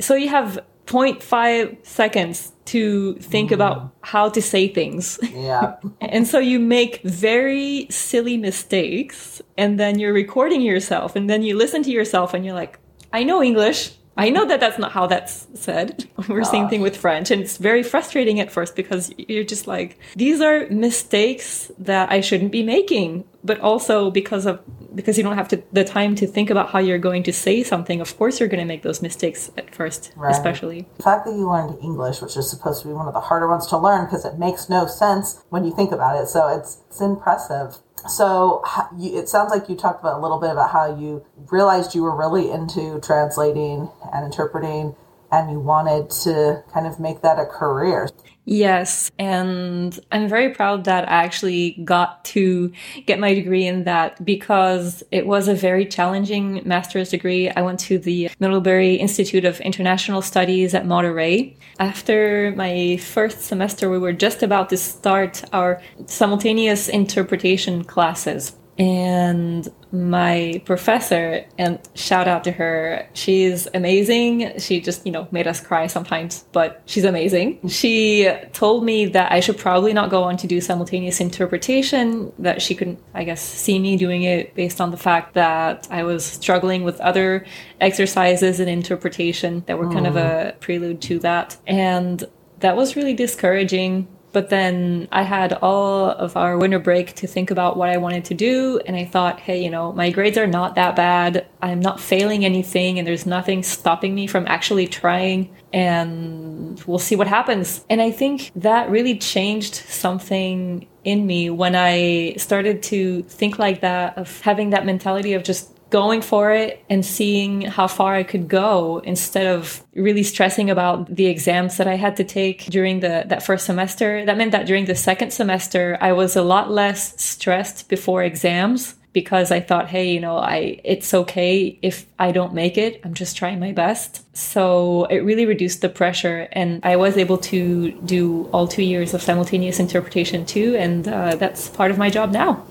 So 0.00 0.14
you 0.14 0.28
have 0.28 0.58
0.5 0.86 1.86
seconds 1.86 2.52
to 2.66 3.14
think 3.14 3.50
mm. 3.50 3.54
about 3.54 3.94
how 4.02 4.28
to 4.28 4.40
say 4.40 4.68
things. 4.68 5.18
Yeah. 5.32 5.76
And 6.00 6.26
so 6.26 6.38
you 6.38 6.60
make 6.60 7.02
very 7.02 7.86
silly 7.90 8.36
mistakes 8.36 9.42
and 9.58 9.80
then 9.80 9.98
you're 9.98 10.12
recording 10.12 10.60
yourself 10.60 11.16
and 11.16 11.28
then 11.28 11.42
you 11.42 11.56
listen 11.56 11.82
to 11.82 11.90
yourself 11.90 12.34
and 12.34 12.44
you're 12.44 12.54
like, 12.54 12.78
I 13.12 13.24
know 13.24 13.42
English. 13.42 13.92
I 14.16 14.30
know 14.30 14.46
that 14.46 14.60
that's 14.60 14.78
not 14.78 14.92
how 14.92 15.06
that's 15.08 15.48
said. 15.54 16.08
We're 16.28 16.44
same 16.44 16.68
thing 16.68 16.82
with 16.82 16.96
French. 16.96 17.30
And 17.32 17.42
it's 17.42 17.56
very 17.56 17.82
frustrating 17.82 18.38
at 18.38 18.52
first 18.52 18.76
because 18.76 19.12
you're 19.18 19.44
just 19.44 19.66
like, 19.66 19.98
these 20.14 20.40
are 20.40 20.68
mistakes 20.70 21.72
that 21.78 22.12
I 22.12 22.20
shouldn't 22.20 22.52
be 22.52 22.62
making. 22.62 23.24
But 23.44 23.60
also 23.60 24.10
because 24.10 24.46
of, 24.46 24.60
because 24.94 25.18
you 25.18 25.22
don't 25.24 25.36
have 25.36 25.48
to, 25.48 25.62
the 25.72 25.84
time 25.84 26.14
to 26.16 26.26
think 26.26 26.48
about 26.50 26.70
how 26.70 26.78
you're 26.78 26.98
going 26.98 27.22
to 27.24 27.32
say 27.32 27.62
something. 27.62 28.00
Of 28.00 28.16
course, 28.16 28.40
you're 28.40 28.48
going 28.48 28.60
to 28.60 28.64
make 28.66 28.82
those 28.82 29.02
mistakes 29.02 29.50
at 29.58 29.74
first, 29.74 30.12
Right. 30.16 30.32
especially. 30.32 30.86
The 30.96 31.02
fact 31.02 31.26
that 31.26 31.32
you 31.32 31.48
learned 31.50 31.78
English, 31.82 32.22
which 32.22 32.36
is 32.36 32.48
supposed 32.48 32.82
to 32.82 32.88
be 32.88 32.94
one 32.94 33.06
of 33.06 33.12
the 33.12 33.20
harder 33.20 33.46
ones 33.48 33.66
to 33.68 33.76
learn 33.78 34.06
because 34.06 34.24
it 34.24 34.38
makes 34.38 34.70
no 34.70 34.86
sense 34.86 35.42
when 35.50 35.64
you 35.64 35.74
think 35.76 35.92
about 35.92 36.20
it. 36.22 36.28
So 36.28 36.48
it's, 36.48 36.78
it's 36.88 37.00
impressive. 37.02 37.76
So 38.08 38.62
it 38.98 39.28
sounds 39.28 39.50
like 39.50 39.68
you 39.68 39.76
talked 39.76 40.00
about 40.00 40.18
a 40.18 40.22
little 40.22 40.38
bit 40.40 40.50
about 40.50 40.70
how 40.70 40.94
you 40.98 41.24
realized 41.50 41.94
you 41.94 42.02
were 42.02 42.16
really 42.16 42.50
into 42.50 43.00
translating 43.00 43.90
and 44.12 44.24
interpreting 44.26 44.94
and 45.32 45.50
you 45.50 45.58
wanted 45.58 46.10
to 46.10 46.62
kind 46.72 46.86
of 46.86 47.00
make 47.00 47.22
that 47.22 47.38
a 47.38 47.46
career. 47.46 48.08
Yes, 48.46 49.10
and 49.18 49.98
I'm 50.12 50.28
very 50.28 50.50
proud 50.50 50.84
that 50.84 51.08
I 51.08 51.24
actually 51.24 51.72
got 51.82 52.24
to 52.26 52.72
get 53.06 53.18
my 53.18 53.32
degree 53.32 53.66
in 53.66 53.84
that 53.84 54.22
because 54.22 55.02
it 55.10 55.26
was 55.26 55.48
a 55.48 55.54
very 55.54 55.86
challenging 55.86 56.60
master's 56.66 57.08
degree. 57.08 57.48
I 57.48 57.62
went 57.62 57.80
to 57.80 57.98
the 57.98 58.30
Middlebury 58.40 58.96
Institute 58.96 59.46
of 59.46 59.60
International 59.60 60.20
Studies 60.20 60.74
at 60.74 60.84
Monterey. 60.84 61.56
After 61.78 62.52
my 62.54 62.98
first 62.98 63.40
semester, 63.40 63.88
we 63.88 63.98
were 63.98 64.12
just 64.12 64.42
about 64.42 64.68
to 64.70 64.76
start 64.76 65.42
our 65.54 65.80
simultaneous 66.06 66.88
interpretation 66.88 67.82
classes. 67.82 68.56
And 68.78 69.68
my 69.92 70.60
professor, 70.64 71.44
and 71.56 71.78
shout 71.94 72.26
out 72.26 72.42
to 72.44 72.50
her, 72.50 73.08
she's 73.12 73.68
amazing. 73.72 74.58
She 74.58 74.80
just, 74.80 75.06
you 75.06 75.12
know, 75.12 75.28
made 75.30 75.46
us 75.46 75.60
cry 75.60 75.86
sometimes, 75.86 76.44
but 76.50 76.82
she's 76.86 77.04
amazing. 77.04 77.68
She 77.68 78.28
told 78.52 78.84
me 78.84 79.06
that 79.06 79.30
I 79.30 79.38
should 79.38 79.58
probably 79.58 79.92
not 79.92 80.10
go 80.10 80.24
on 80.24 80.36
to 80.38 80.48
do 80.48 80.60
simultaneous 80.60 81.20
interpretation, 81.20 82.32
that 82.40 82.60
she 82.60 82.74
couldn't 82.74 82.98
I 83.14 83.22
guess, 83.22 83.40
see 83.40 83.78
me 83.78 83.96
doing 83.96 84.24
it 84.24 84.54
based 84.54 84.80
on 84.80 84.90
the 84.90 84.96
fact 84.96 85.34
that 85.34 85.86
I 85.90 86.02
was 86.02 86.24
struggling 86.24 86.82
with 86.82 87.00
other 87.00 87.46
exercises 87.80 88.58
in 88.58 88.68
interpretation 88.68 89.62
that 89.66 89.78
were 89.78 89.90
kind 89.90 90.06
of 90.06 90.16
a 90.16 90.56
prelude 90.58 91.00
to 91.02 91.20
that. 91.20 91.56
And 91.66 92.24
that 92.58 92.76
was 92.76 92.96
really 92.96 93.14
discouraging 93.14 94.08
but 94.34 94.50
then 94.50 95.08
I 95.10 95.22
had 95.22 95.54
all 95.62 96.10
of 96.10 96.36
our 96.36 96.58
winter 96.58 96.78
break 96.78 97.14
to 97.14 97.26
think 97.26 97.50
about 97.50 97.78
what 97.78 97.88
I 97.88 97.96
wanted 97.96 98.26
to 98.26 98.34
do. 98.34 98.80
And 98.84 98.94
I 98.96 99.06
thought, 99.06 99.40
hey, 99.40 99.64
you 99.64 99.70
know, 99.70 99.92
my 99.92 100.10
grades 100.10 100.36
are 100.36 100.46
not 100.46 100.74
that 100.74 100.96
bad. 100.96 101.46
I'm 101.62 101.80
not 101.80 102.00
failing 102.00 102.44
anything, 102.44 102.98
and 102.98 103.08
there's 103.08 103.24
nothing 103.24 103.62
stopping 103.62 104.14
me 104.14 104.26
from 104.26 104.46
actually 104.46 104.88
trying. 104.88 105.54
And 105.72 106.82
we'll 106.84 106.98
see 106.98 107.16
what 107.16 107.28
happens. 107.28 107.84
And 107.88 108.02
I 108.02 108.10
think 108.10 108.50
that 108.56 108.90
really 108.90 109.16
changed 109.16 109.74
something 109.74 110.86
in 111.04 111.26
me 111.26 111.50
when 111.50 111.74
I 111.76 112.34
started 112.36 112.82
to 112.84 113.22
think 113.22 113.58
like 113.58 113.80
that, 113.80 114.18
of 114.18 114.40
having 114.40 114.70
that 114.70 114.84
mentality 114.84 115.34
of 115.34 115.44
just 115.44 115.73
going 115.94 116.20
for 116.20 116.50
it 116.50 116.84
and 116.90 117.06
seeing 117.06 117.60
how 117.60 117.86
far 117.86 118.16
I 118.16 118.24
could 118.24 118.48
go 118.48 119.00
instead 119.04 119.46
of 119.46 119.84
really 119.94 120.24
stressing 120.24 120.68
about 120.68 121.14
the 121.14 121.26
exams 121.26 121.76
that 121.76 121.86
I 121.86 121.94
had 121.94 122.16
to 122.16 122.24
take 122.24 122.64
during 122.64 122.98
the 122.98 123.22
that 123.28 123.44
first 123.44 123.64
semester. 123.64 124.24
That 124.26 124.36
meant 124.36 124.50
that 124.50 124.66
during 124.66 124.86
the 124.86 124.96
second 124.96 125.30
semester 125.32 125.96
I 126.00 126.10
was 126.12 126.34
a 126.34 126.42
lot 126.42 126.68
less 126.68 127.00
stressed 127.22 127.88
before 127.88 128.24
exams 128.24 128.96
because 129.12 129.52
I 129.52 129.60
thought, 129.60 129.86
hey, 129.86 130.06
you 130.14 130.18
know, 130.18 130.36
I 130.36 130.80
it's 130.82 131.14
okay 131.14 131.78
if 131.80 131.96
I 132.18 132.32
don't 132.32 132.54
make 132.54 132.76
it. 132.76 133.00
I'm 133.04 133.14
just 133.14 133.36
trying 133.36 133.60
my 133.60 133.70
best. 133.70 134.10
So 134.36 135.04
it 135.14 135.18
really 135.18 135.46
reduced 135.46 135.80
the 135.80 135.88
pressure 135.88 136.48
and 136.60 136.80
I 136.82 136.96
was 136.96 137.16
able 137.16 137.38
to 137.52 137.92
do 138.14 138.48
all 138.52 138.66
2 138.66 138.82
years 138.82 139.14
of 139.14 139.22
simultaneous 139.22 139.78
interpretation 139.78 140.44
too 140.44 140.74
and 140.76 141.06
uh, 141.06 141.36
that's 141.36 141.68
part 141.68 141.92
of 141.92 141.98
my 141.98 142.10
job 142.10 142.32
now. 142.32 142.66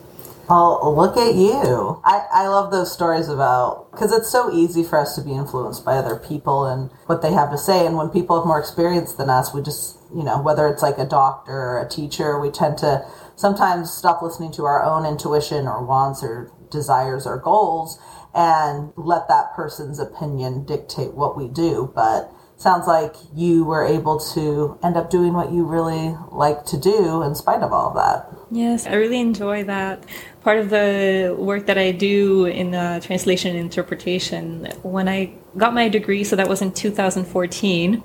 Oh, 0.49 0.93
look 0.95 1.15
at 1.15 1.35
you. 1.35 2.01
I, 2.03 2.25
I 2.31 2.47
love 2.47 2.69
those 2.69 2.91
stories 2.91 3.29
about, 3.29 3.89
because 3.91 4.11
it's 4.11 4.29
so 4.29 4.51
easy 4.51 4.83
for 4.83 4.99
us 4.99 5.15
to 5.15 5.21
be 5.21 5.31
influenced 5.31 5.85
by 5.85 5.95
other 5.95 6.17
people 6.17 6.65
and 6.65 6.91
what 7.05 7.21
they 7.21 7.31
have 7.31 7.49
to 7.51 7.57
say. 7.57 7.87
And 7.87 7.95
when 7.95 8.09
people 8.09 8.37
have 8.37 8.45
more 8.45 8.59
experience 8.59 9.13
than 9.13 9.29
us, 9.29 9.53
we 9.53 9.61
just, 9.61 9.99
you 10.13 10.23
know, 10.23 10.41
whether 10.41 10.67
it's 10.67 10.81
like 10.83 10.97
a 10.97 11.05
doctor 11.05 11.53
or 11.53 11.81
a 11.81 11.89
teacher, 11.89 12.39
we 12.39 12.51
tend 12.51 12.77
to 12.79 13.05
sometimes 13.37 13.91
stop 13.91 14.21
listening 14.21 14.51
to 14.53 14.65
our 14.65 14.83
own 14.83 15.05
intuition 15.05 15.65
or 15.65 15.83
wants 15.83 16.21
or 16.21 16.51
desires 16.69 17.25
or 17.25 17.37
goals 17.37 17.97
and 18.35 18.91
let 18.97 19.27
that 19.29 19.53
person's 19.55 19.99
opinion 19.99 20.65
dictate 20.65 21.13
what 21.13 21.37
we 21.37 21.47
do. 21.47 21.91
But 21.95 22.29
sounds 22.57 22.87
like 22.87 23.13
you 23.35 23.63
were 23.65 23.85
able 23.85 24.19
to 24.19 24.77
end 24.83 24.95
up 24.95 25.09
doing 25.09 25.33
what 25.33 25.51
you 25.51 25.65
really 25.65 26.15
like 26.31 26.65
to 26.65 26.77
do 26.77 27.21
in 27.23 27.35
spite 27.35 27.61
of 27.61 27.73
all 27.73 27.89
of 27.89 27.95
that. 27.95 28.27
Yes, 28.51 28.85
I 28.85 28.93
really 28.93 29.19
enjoy 29.19 29.63
that. 29.63 30.03
Part 30.41 30.59
of 30.59 30.69
the 30.69 31.35
work 31.37 31.65
that 31.65 31.77
I 31.77 31.91
do 31.91 32.45
in 32.45 32.75
uh, 32.75 32.99
translation 32.99 33.51
and 33.55 33.59
interpretation, 33.59 34.65
when 34.83 35.07
I 35.07 35.33
got 35.57 35.73
my 35.73 35.89
degree, 35.89 36.23
so 36.23 36.35
that 36.35 36.47
was 36.47 36.61
in 36.61 36.71
2014, 36.71 38.03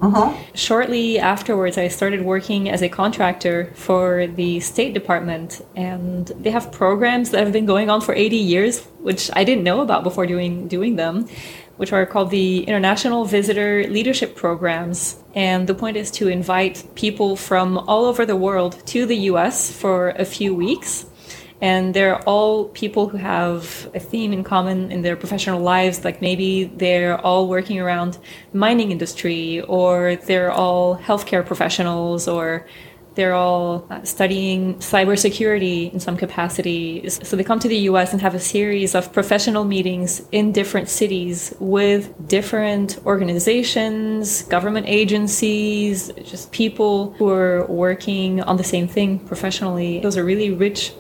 shortly 0.55 1.19
afterwards, 1.19 1.77
I 1.77 1.89
started 1.89 2.23
working 2.25 2.69
as 2.71 2.81
a 2.81 2.89
contractor 2.89 3.73
for 3.75 4.27
the 4.27 4.61
State 4.61 4.95
Department. 4.95 5.61
And 5.77 6.29
they 6.29 6.51
have 6.51 6.73
programs 6.73 7.31
that 7.31 7.45
have 7.45 7.53
been 7.53 7.67
going 7.67 7.91
on 7.91 8.01
for 8.01 8.15
80 8.15 8.37
years, 8.37 8.85
which 9.01 9.31
I 9.35 9.45
didn't 9.45 9.65
know 9.65 9.81
about 9.81 10.03
before 10.03 10.27
doing, 10.27 10.69
doing 10.69 10.97
them 10.97 11.29
which 11.79 11.93
are 11.93 12.05
called 12.05 12.31
the 12.31 12.65
International 12.65 13.25
Visitor 13.25 13.85
Leadership 13.89 14.37
Programs. 14.37 15.17
And 15.35 15.67
the 15.67 15.75
point 15.75 15.97
is 15.97 16.11
to 16.13 16.29
invite 16.29 16.85
people 16.95 17.37
from 17.37 17.79
all 17.79 18.05
over 18.05 18.27
the 18.27 18.37
world 18.37 18.85
to 18.87 19.07
the 19.07 19.17
US 19.31 19.73
for 19.73 20.11
a 20.11 20.25
few 20.25 20.55
weeks. 20.55 21.07
And 21.61 21.93
they're 21.93 22.21
all 22.23 22.67
people 22.67 23.09
who 23.09 23.17
have 23.17 23.91
a 23.95 23.99
theme 23.99 24.33
in 24.33 24.45
common 24.45 24.93
in 24.93 25.03
their 25.03 25.17
professional 25.17 25.61
lives, 25.61 26.05
like 26.05 26.23
maybe 26.23 26.65
they're 26.65 27.19
all 27.21 27.49
working 27.49 27.81
around 27.81 28.19
mining 28.53 28.93
industry, 28.93 29.61
or 29.63 30.17
they're 30.27 30.53
all 30.53 30.97
healthcare 30.97 31.45
professionals, 31.45 32.29
or 32.29 32.65
they're 33.19 33.35
all 33.35 33.85
uh, 33.91 34.01
studying 34.05 34.77
cybersecurity 34.77 35.93
in 35.93 35.99
some 35.99 36.17
capacity. 36.17 37.11
So 37.11 37.35
they 37.35 37.43
come 37.43 37.59
to 37.59 37.67
the 37.69 37.81
US 37.91 38.13
and 38.13 38.23
have 38.23 38.35
a 38.37 38.39
series 38.39 38.95
of 38.95 39.13
professional 39.13 39.65
meetings 39.65 40.23
in 40.31 40.53
different 40.53 40.89
cities 40.89 41.53
with 41.59 42.03
different 42.29 42.99
organizations, 43.05 44.43
government 44.43 44.87
agencies, 44.89 46.13
just 46.33 46.53
people 46.53 47.13
who 47.19 47.29
are 47.29 47.67
working 47.67 48.41
on 48.43 48.57
the 48.57 48.63
same 48.65 48.87
thing 48.87 49.19
professionally. 49.19 49.99
Those 49.99 50.17
are 50.17 50.25
really 50.25 50.51
rich 50.51 50.93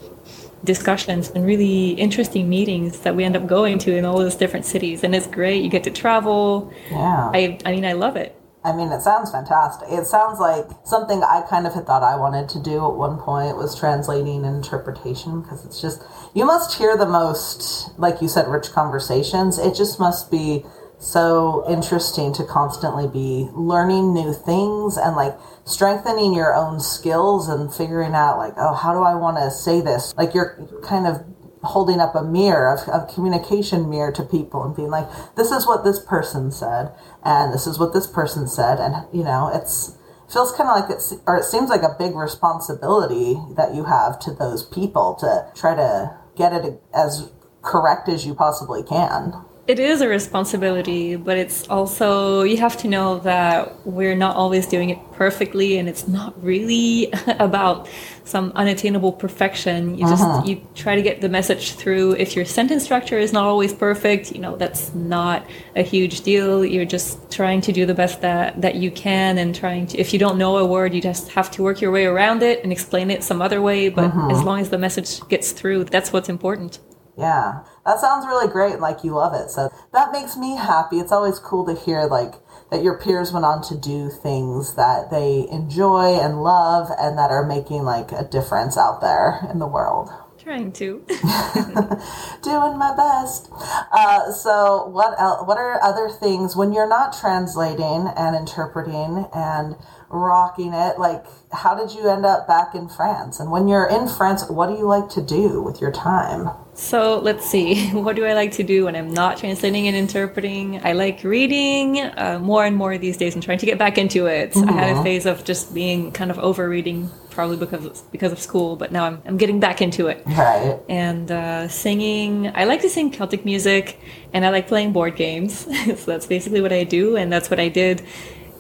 discussions 0.64 1.31
and 1.31 1.46
really 1.46 1.90
interesting 1.90 2.48
meetings 2.48 2.98
that 3.00 3.14
we 3.14 3.22
end 3.22 3.37
up 3.37 3.46
going 3.46 3.78
to 3.78 3.96
in 3.96 4.04
all 4.04 4.18
those 4.18 4.35
different 4.35 4.66
cities 4.66 5.04
and 5.04 5.14
it's 5.14 5.28
great 5.28 5.62
you 5.62 5.70
get 5.70 5.85
to 5.85 5.90
travel 5.90 6.72
Yeah. 6.90 7.31
i 7.33 7.59
i 7.64 7.70
mean 7.70 7.85
i 7.85 7.92
love 7.92 8.16
it 8.16 8.35
I 8.68 8.76
mean, 8.76 8.92
it 8.92 9.00
sounds 9.00 9.31
fantastic. 9.31 9.88
It 9.90 10.07
sounds 10.07 10.38
like 10.38 10.66
something 10.85 11.22
I 11.22 11.42
kind 11.48 11.66
of 11.66 11.72
had 11.72 11.87
thought 11.87 12.02
I 12.02 12.16
wanted 12.16 12.50
to 12.50 12.61
do 12.61 12.85
at 12.85 12.94
one 12.94 13.18
point 13.18 13.57
was 13.57 13.74
translating 13.74 14.44
and 14.44 14.57
interpretation 14.57 15.40
because 15.40 15.64
it's 15.64 15.81
just, 15.81 16.02
you 16.35 16.44
must 16.44 16.76
hear 16.76 16.96
the 16.96 17.07
most, 17.07 17.98
like 17.98 18.20
you 18.20 18.28
said, 18.28 18.46
rich 18.46 18.70
conversations. 18.72 19.59
It 19.59 19.74
just 19.74 19.98
must 19.98 20.31
be 20.31 20.64
so 21.00 21.64
interesting 21.70 22.33
to 22.35 22.44
constantly 22.44 23.09
be 23.09 23.48
learning 23.54 24.12
new 24.12 24.35
things 24.35 24.96
and 24.96 25.16
like 25.16 25.35
strengthening 25.64 26.35
your 26.35 26.54
own 26.54 26.81
skills 26.81 27.48
and 27.48 27.72
figuring 27.72 28.14
out, 28.14 28.37
like, 28.37 28.54
oh, 28.59 28.74
how 28.74 28.92
do 28.92 29.00
I 29.00 29.14
want 29.14 29.38
to 29.38 29.50
say 29.50 29.81
this? 29.81 30.12
Like, 30.16 30.35
you're 30.35 30.59
kind 30.83 31.07
of 31.07 31.24
holding 31.62 32.01
up 32.01 32.14
a 32.14 32.23
mirror 32.23 32.73
of, 32.73 32.88
of 32.88 33.12
communication 33.12 33.88
mirror 33.88 34.12
to 34.12 34.23
people 34.23 34.62
and 34.62 34.77
being 34.77 34.90
like 34.90 35.09
this 35.37 35.51
is 35.51 35.66
what 35.66 35.85
this 35.85 35.99
person 36.05 36.51
said 36.51 36.92
and 37.25 37.53
this 37.53 37.66
is 37.66 37.79
what 37.79 37.92
this 37.92 38.07
person 38.07 38.47
said 38.47 38.79
and 38.79 38.94
you 39.12 39.25
know 39.25 39.51
it's 39.53 39.97
feels 40.31 40.53
kind 40.53 40.68
of 40.68 40.81
like 40.81 40.90
it's 40.90 41.14
or 41.27 41.37
it 41.37 41.44
seems 41.44 41.71
like 41.71 41.83
a 41.83 41.97
big 41.99 42.14
responsibility 42.14 43.40
that 43.57 43.75
you 43.75 43.85
have 43.85 44.18
to 44.18 44.33
those 44.33 44.62
people 44.62 45.14
to 45.14 45.51
try 45.59 45.75
to 45.75 46.16
get 46.37 46.53
it 46.53 46.81
as 46.94 47.33
correct 47.62 48.09
as 48.09 48.27
you 48.27 48.35
possibly 48.35 48.83
can 48.83 49.33
It 49.68 49.78
is 49.78 50.00
a 50.00 50.09
responsibility, 50.09 51.14
but 51.16 51.37
it's 51.37 51.68
also, 51.68 52.40
you 52.40 52.57
have 52.57 52.78
to 52.78 52.88
know 52.88 53.18
that 53.18 53.87
we're 53.87 54.16
not 54.16 54.35
always 54.35 54.66
doing 54.66 54.88
it 54.88 54.98
perfectly 55.12 55.76
and 55.76 55.87
it's 55.87 56.09
not 56.09 56.42
really 56.42 57.12
about 57.38 57.87
some 58.24 58.50
unattainable 58.54 59.12
perfection. 59.12 59.98
You 59.98 60.07
just, 60.07 60.22
uh-huh. 60.22 60.46
you 60.46 60.66
try 60.74 60.94
to 60.96 61.02
get 61.02 61.20
the 61.20 61.28
message 61.28 61.72
through. 61.72 62.12
If 62.12 62.35
your 62.35 62.46
sentence 62.46 62.83
structure 62.83 63.18
is 63.18 63.35
not 63.35 63.44
always 63.44 63.74
perfect, 63.74 64.33
you 64.33 64.40
know, 64.40 64.57
that's 64.57 64.94
not 64.94 65.46
a 65.76 65.83
huge 65.83 66.22
deal. 66.22 66.64
You're 66.64 66.87
just 66.87 67.31
trying 67.31 67.61
to 67.61 67.70
do 67.70 67.85
the 67.85 67.94
best 67.94 68.22
that, 68.22 68.59
that 68.62 68.76
you 68.76 68.90
can 68.90 69.37
and 69.37 69.54
trying 69.54 69.87
to, 69.88 69.98
if 69.98 70.14
you 70.14 70.18
don't 70.18 70.38
know 70.38 70.57
a 70.57 70.64
word, 70.64 70.94
you 70.94 71.02
just 71.02 71.28
have 71.33 71.50
to 71.50 71.62
work 71.62 71.83
your 71.83 71.90
way 71.90 72.07
around 72.07 72.42
it 72.42 72.62
and 72.62 72.72
explain 72.72 73.11
it 73.11 73.22
some 73.22 73.42
other 73.42 73.61
way. 73.61 73.90
But 73.90 74.07
uh-huh. 74.07 74.31
as 74.31 74.42
long 74.42 74.61
as 74.61 74.70
the 74.70 74.78
message 74.78 75.20
gets 75.28 75.52
through, 75.52 75.85
that's 75.85 76.11
what's 76.11 76.31
important. 76.31 76.78
Yeah, 77.18 77.64
that 77.88 78.01
sounds 78.01 78.27
really 78.27 78.48
great. 78.48 78.81
Like 78.81 79.03
you 79.03 79.12
love 79.14 79.33
it, 79.33 79.51
so 79.51 79.72
that 79.94 80.12
makes 80.12 80.37
me 80.37 80.57
happy. 80.57 80.98
It's 80.98 81.11
always 81.11 81.38
cool 81.38 81.64
to 81.64 81.74
hear 81.74 82.05
like 82.05 82.35
that 82.70 82.83
your 82.83 82.98
peers 82.98 83.33
went 83.33 83.46
on 83.46 83.62
to 83.62 83.77
do 83.79 84.11
things 84.11 84.74
that 84.74 85.11
they 85.11 85.48
enjoy 85.51 86.20
and 86.20 86.42
love, 86.42 86.90
and 87.01 87.16
that 87.16 87.31
are 87.31 87.46
making 87.46 87.85
like 87.85 88.12
a 88.12 88.24
difference 88.24 88.77
out 88.77 89.01
there 89.01 89.40
in 89.51 89.59
the 89.59 89.66
world. 89.66 90.11
Trying 90.38 90.72
to. 90.72 91.03
Doing 92.42 92.79
my 92.79 92.94
best. 92.94 93.51
Uh, 93.90 94.33
so, 94.33 94.87
what 94.88 95.18
el- 95.18 95.46
what 95.46 95.57
are 95.57 95.83
other 95.83 96.11
things 96.11 96.55
when 96.55 96.72
you're 96.74 96.88
not 96.88 97.18
translating 97.18 98.07
and 98.16 98.37
interpreting 98.37 99.27
and 99.35 99.77
rocking 100.11 100.74
it? 100.74 100.98
Like, 100.98 101.24
how 101.53 101.74
did 101.74 101.94
you 101.94 102.09
end 102.09 102.27
up 102.27 102.46
back 102.46 102.74
in 102.74 102.88
France? 102.88 103.40
And 103.40 103.51
when 103.51 103.66
you're 103.66 103.88
in 103.88 104.09
France, 104.09 104.48
what 104.48 104.68
do 104.68 104.74
you 104.74 104.87
like 104.87 105.09
to 105.11 105.22
do 105.22 105.62
with 105.62 105.81
your 105.81 105.92
time? 105.92 106.51
So 106.78 107.18
let's 107.18 107.44
see. 107.44 107.90
What 108.08 108.14
do 108.14 108.24
I 108.24 108.34
like 108.34 108.52
to 108.52 108.62
do 108.62 108.84
when 108.84 108.94
I'm 108.94 109.12
not 109.12 109.36
translating 109.36 109.88
and 109.88 109.96
interpreting? 109.96 110.80
I 110.84 110.92
like 110.92 111.24
reading 111.24 112.00
uh, 112.00 112.38
more 112.40 112.64
and 112.64 112.76
more 112.76 112.96
these 112.96 113.16
days. 113.16 113.34
I'm 113.34 113.40
trying 113.40 113.58
to 113.58 113.66
get 113.66 113.78
back 113.78 113.98
into 113.98 114.26
it. 114.26 114.56
I 114.56 114.72
had 114.72 114.96
a 114.96 115.02
phase 115.02 115.26
of 115.26 115.44
just 115.44 115.74
being 115.74 116.12
kind 116.12 116.30
of 116.30 116.38
over 116.38 116.68
reading, 116.68 117.10
probably 117.30 117.56
because 117.56 117.84
of, 117.84 118.12
because 118.12 118.30
of 118.30 118.38
school, 118.38 118.76
but 118.76 118.92
now 118.92 119.04
I'm, 119.04 119.20
I'm 119.26 119.36
getting 119.36 119.58
back 119.58 119.82
into 119.82 120.06
it. 120.06 120.22
Right. 120.24 120.78
And 120.88 121.30
uh, 121.30 121.66
singing, 121.68 122.52
I 122.54 122.64
like 122.64 122.80
to 122.82 122.88
sing 122.88 123.10
Celtic 123.10 123.44
music, 123.44 123.98
and 124.32 124.46
I 124.46 124.50
like 124.50 124.68
playing 124.68 124.92
board 124.92 125.16
games. 125.16 125.52
so 125.84 126.04
that's 126.06 126.26
basically 126.26 126.60
what 126.60 126.72
I 126.72 126.84
do, 126.84 127.16
and 127.16 127.30
that's 127.30 127.50
what 127.50 127.58
I 127.58 127.68
did 127.68 128.02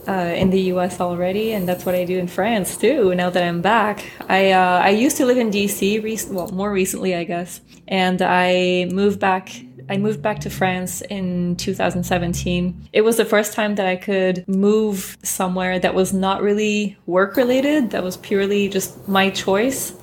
uh, 0.08 0.32
in 0.34 0.50
the 0.50 0.60
U.S. 0.72 1.00
already, 1.00 1.52
and 1.52 1.68
that's 1.68 1.84
what 1.84 1.94
I 1.94 2.04
do 2.04 2.18
in 2.18 2.26
France 2.26 2.76
too. 2.76 3.14
Now 3.14 3.28
that 3.28 3.42
I'm 3.42 3.60
back, 3.60 4.10
I 4.28 4.52
uh, 4.52 4.80
I 4.82 4.90
used 4.90 5.18
to 5.18 5.26
live 5.26 5.36
in 5.36 5.50
D.C. 5.50 5.98
Rec- 5.98 6.30
well, 6.30 6.48
more 6.48 6.72
recently, 6.72 7.14
I 7.14 7.24
guess, 7.24 7.60
and 7.86 8.22
I 8.22 8.88
moved 8.90 9.20
back. 9.20 9.50
I 9.90 9.96
moved 9.96 10.20
back 10.20 10.40
to 10.40 10.50
France 10.50 11.00
in 11.02 11.56
2017. 11.56 12.88
It 12.92 13.02
was 13.02 13.16
the 13.16 13.24
first 13.24 13.54
time 13.54 13.74
that 13.76 13.86
I 13.86 13.96
could 13.96 14.46
move 14.46 15.16
somewhere 15.22 15.78
that 15.78 15.94
was 15.94 16.12
not 16.12 16.42
really 16.42 16.96
work 17.06 17.36
related. 17.36 17.90
That 17.90 18.02
was 18.02 18.16
purely 18.16 18.68
just 18.68 19.08
my 19.08 19.30
choice. 19.30 19.94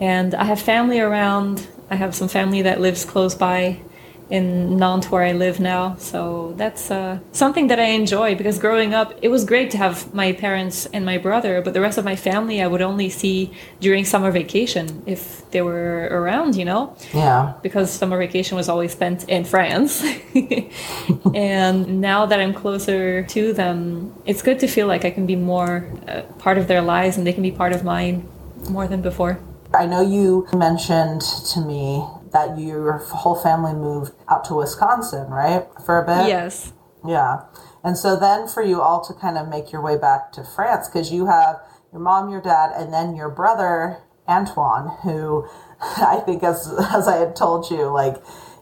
And 0.00 0.34
I 0.34 0.44
have 0.44 0.60
family 0.60 1.00
around. 1.00 1.66
I 1.88 1.96
have 1.96 2.14
some 2.14 2.28
family 2.28 2.60
that 2.62 2.80
lives 2.80 3.06
close 3.06 3.34
by 3.34 3.80
in 4.28 4.76
Nantes 4.76 5.10
where 5.10 5.22
I 5.22 5.32
live 5.32 5.60
now. 5.60 5.96
So 5.96 6.54
that's 6.56 6.90
uh, 6.90 7.18
something 7.32 7.68
that 7.68 7.78
I 7.78 7.90
enjoy 7.90 8.34
because 8.34 8.58
growing 8.58 8.94
up, 8.94 9.14
it 9.22 9.28
was 9.28 9.44
great 9.44 9.70
to 9.70 9.78
have 9.78 10.12
my 10.12 10.32
parents 10.32 10.86
and 10.86 11.04
my 11.04 11.18
brother, 11.18 11.62
but 11.62 11.74
the 11.74 11.80
rest 11.80 11.98
of 11.98 12.04
my 12.04 12.16
family 12.16 12.60
I 12.60 12.66
would 12.66 12.82
only 12.82 13.08
see 13.08 13.52
during 13.80 14.04
summer 14.04 14.30
vacation 14.30 15.02
if 15.06 15.48
they 15.50 15.62
were 15.62 16.08
around, 16.10 16.56
you 16.56 16.64
know? 16.64 16.96
Yeah. 17.14 17.54
because 17.62 17.90
summer 17.90 18.18
vacation 18.18 18.56
was 18.56 18.68
always 18.68 18.92
spent 18.92 19.28
in 19.28 19.44
France. 19.44 20.04
and 21.34 22.00
now 22.00 22.26
that 22.26 22.40
I'm 22.40 22.52
closer 22.52 23.22
to 23.22 23.52
them, 23.52 24.14
it's 24.24 24.42
good 24.42 24.58
to 24.60 24.66
feel 24.66 24.86
like 24.86 25.04
I 25.04 25.10
can 25.10 25.26
be 25.26 25.36
more 25.36 25.88
uh, 26.08 26.22
part 26.38 26.58
of 26.58 26.66
their 26.66 26.82
lives 26.82 27.16
and 27.16 27.26
they 27.26 27.32
can 27.32 27.42
be 27.42 27.52
part 27.52 27.72
of 27.72 27.84
mine 27.84 28.28
more 28.68 28.88
than 28.88 29.02
before. 29.02 29.38
I 29.74 29.86
know 29.86 30.00
you 30.00 30.46
mentioned 30.52 31.22
to 31.52 31.60
me 31.60 32.04
that 32.32 32.58
your 32.58 32.98
whole 32.98 33.36
family 33.36 33.72
moved 33.72 34.12
out 34.28 34.44
to 34.46 34.54
Wisconsin, 34.54 35.28
right? 35.30 35.66
For 35.84 35.98
a 35.98 36.06
bit? 36.06 36.28
Yes. 36.28 36.72
Yeah. 37.06 37.42
And 37.84 37.96
so 37.96 38.16
then 38.16 38.48
for 38.48 38.62
you 38.62 38.80
all 38.80 39.04
to 39.04 39.14
kind 39.14 39.38
of 39.38 39.48
make 39.48 39.70
your 39.72 39.82
way 39.82 39.96
back 39.96 40.32
to 40.32 40.44
France, 40.44 40.88
because 40.88 41.12
you 41.12 41.26
have 41.26 41.56
your 41.92 42.00
mom, 42.00 42.30
your 42.30 42.40
dad, 42.40 42.72
and 42.74 42.92
then 42.92 43.14
your 43.14 43.30
brother, 43.30 43.98
Antoine, 44.28 44.96
who 45.02 45.48
I 45.80 46.20
think, 46.24 46.42
as, 46.42 46.72
as 46.92 47.06
I 47.06 47.16
had 47.18 47.36
told 47.36 47.70
you, 47.70 47.86
like, 47.86 48.16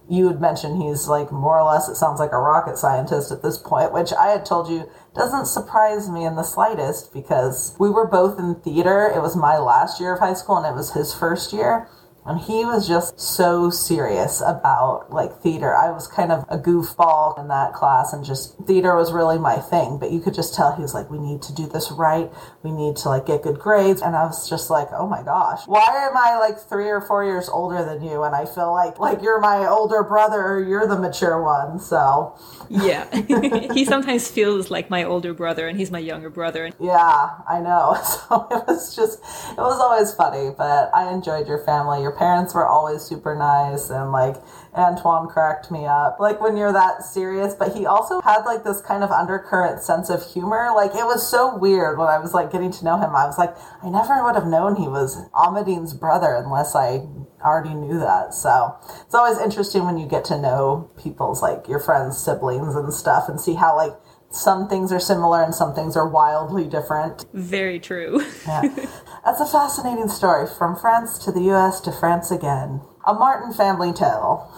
you 0.08 0.28
had 0.28 0.40
mentioned 0.40 0.82
he's 0.82 1.08
like 1.08 1.32
more 1.32 1.58
or 1.58 1.72
less, 1.72 1.88
it 1.88 1.94
sounds 1.94 2.20
like 2.20 2.32
a 2.32 2.38
rocket 2.38 2.76
scientist 2.76 3.32
at 3.32 3.42
this 3.42 3.56
point, 3.56 3.92
which 3.92 4.12
I 4.12 4.28
had 4.28 4.44
told 4.44 4.68
you 4.68 4.90
doesn't 5.14 5.46
surprise 5.46 6.10
me 6.10 6.24
in 6.24 6.36
the 6.36 6.42
slightest 6.42 7.12
because 7.12 7.74
we 7.78 7.88
were 7.88 8.06
both 8.06 8.38
in 8.38 8.56
theater. 8.56 9.10
It 9.14 9.22
was 9.22 9.36
my 9.36 9.56
last 9.56 10.00
year 10.00 10.14
of 10.14 10.20
high 10.20 10.34
school 10.34 10.56
and 10.58 10.66
it 10.66 10.76
was 10.76 10.92
his 10.92 11.14
first 11.14 11.52
year. 11.52 11.88
And 12.26 12.40
he 12.40 12.64
was 12.64 12.88
just 12.88 13.20
so 13.20 13.68
serious 13.70 14.40
about 14.40 15.12
like 15.12 15.40
theater. 15.40 15.76
I 15.76 15.90
was 15.90 16.06
kind 16.06 16.32
of 16.32 16.44
a 16.48 16.58
goofball 16.58 17.38
in 17.38 17.48
that 17.48 17.74
class 17.74 18.12
and 18.12 18.24
just 18.24 18.56
theater 18.66 18.96
was 18.96 19.12
really 19.12 19.38
my 19.38 19.56
thing. 19.56 19.98
But 19.98 20.10
you 20.10 20.20
could 20.20 20.34
just 20.34 20.54
tell 20.54 20.74
he 20.74 20.82
was 20.82 20.94
like, 20.94 21.10
we 21.10 21.18
need 21.18 21.42
to 21.42 21.54
do 21.54 21.66
this 21.66 21.90
right. 21.90 22.30
We 22.62 22.72
need 22.72 22.96
to 22.96 23.08
like 23.08 23.26
get 23.26 23.42
good 23.42 23.58
grades. 23.58 24.00
And 24.00 24.16
I 24.16 24.24
was 24.24 24.48
just 24.48 24.70
like, 24.70 24.88
oh 24.92 25.06
my 25.06 25.22
gosh, 25.22 25.66
why 25.66 26.08
am 26.08 26.16
I 26.16 26.38
like 26.38 26.58
three 26.58 26.88
or 26.88 27.00
four 27.00 27.24
years 27.24 27.48
older 27.48 27.84
than 27.84 28.02
you? 28.02 28.22
And 28.22 28.34
I 28.34 28.46
feel 28.46 28.72
like, 28.72 28.98
like 28.98 29.20
you're 29.22 29.40
my 29.40 29.66
older 29.66 30.02
brother 30.02 30.40
or 30.40 30.64
you're 30.64 30.86
the 30.86 30.98
mature 30.98 31.42
one. 31.42 31.78
So 31.78 32.38
Yeah. 32.70 33.04
he 33.74 33.84
sometimes 33.84 34.28
feels 34.28 34.70
like 34.70 34.88
my 34.88 35.04
older 35.04 35.34
brother 35.34 35.68
and 35.68 35.78
he's 35.78 35.90
my 35.90 35.98
younger 35.98 36.30
brother. 36.30 36.70
yeah, 36.80 37.30
I 37.48 37.60
know. 37.60 37.96
So 38.14 38.46
it 38.50 38.64
was 38.66 38.94
just, 38.94 39.18
it 39.50 39.58
was 39.58 39.80
always 39.80 40.14
funny, 40.14 40.50
but 40.56 40.90
I 40.94 41.12
enjoyed 41.12 41.48
your 41.48 41.58
family. 41.64 42.00
Your 42.00 42.13
parents 42.16 42.54
were 42.54 42.66
always 42.66 43.02
super 43.02 43.34
nice 43.34 43.90
and 43.90 44.12
like 44.12 44.36
Antoine 44.74 45.28
cracked 45.28 45.70
me 45.70 45.86
up. 45.86 46.18
Like 46.18 46.40
when 46.40 46.56
you're 46.56 46.72
that 46.72 47.02
serious, 47.02 47.54
but 47.54 47.74
he 47.74 47.86
also 47.86 48.20
had 48.20 48.42
like 48.44 48.64
this 48.64 48.80
kind 48.80 49.04
of 49.04 49.10
undercurrent 49.10 49.82
sense 49.82 50.10
of 50.10 50.24
humor. 50.32 50.70
Like 50.74 50.90
it 50.92 51.04
was 51.04 51.28
so 51.28 51.56
weird 51.56 51.98
when 51.98 52.08
I 52.08 52.18
was 52.18 52.34
like 52.34 52.50
getting 52.50 52.72
to 52.72 52.84
know 52.84 52.96
him. 52.96 53.14
I 53.14 53.26
was 53.26 53.38
like, 53.38 53.54
I 53.82 53.88
never 53.88 54.22
would 54.24 54.34
have 54.34 54.46
known 54.46 54.76
he 54.76 54.88
was 54.88 55.16
Amandine's 55.32 55.94
brother 55.94 56.34
unless 56.34 56.74
I 56.74 57.06
already 57.42 57.74
knew 57.74 57.98
that. 57.98 58.34
So 58.34 58.76
it's 59.04 59.14
always 59.14 59.38
interesting 59.38 59.84
when 59.84 59.98
you 59.98 60.06
get 60.06 60.24
to 60.26 60.40
know 60.40 60.90
people's 61.02 61.42
like 61.42 61.68
your 61.68 61.80
friends' 61.80 62.18
siblings 62.18 62.74
and 62.74 62.92
stuff 62.92 63.28
and 63.28 63.40
see 63.40 63.54
how 63.54 63.76
like 63.76 63.92
some 64.30 64.68
things 64.68 64.90
are 64.92 65.00
similar 65.00 65.42
and 65.42 65.54
some 65.54 65.74
things 65.74 65.96
are 65.96 66.08
wildly 66.08 66.66
different. 66.66 67.24
Very 67.32 67.78
true. 67.78 68.24
Yeah. 68.46 68.62
That's 69.24 69.40
a 69.40 69.46
fascinating 69.46 70.08
story. 70.08 70.46
From 70.46 70.76
France 70.76 71.18
to 71.18 71.32
the 71.32 71.50
US 71.52 71.80
to 71.82 71.92
France 71.92 72.30
again. 72.30 72.82
A 73.06 73.14
Martin 73.14 73.52
family 73.52 73.92
tale. 73.92 74.50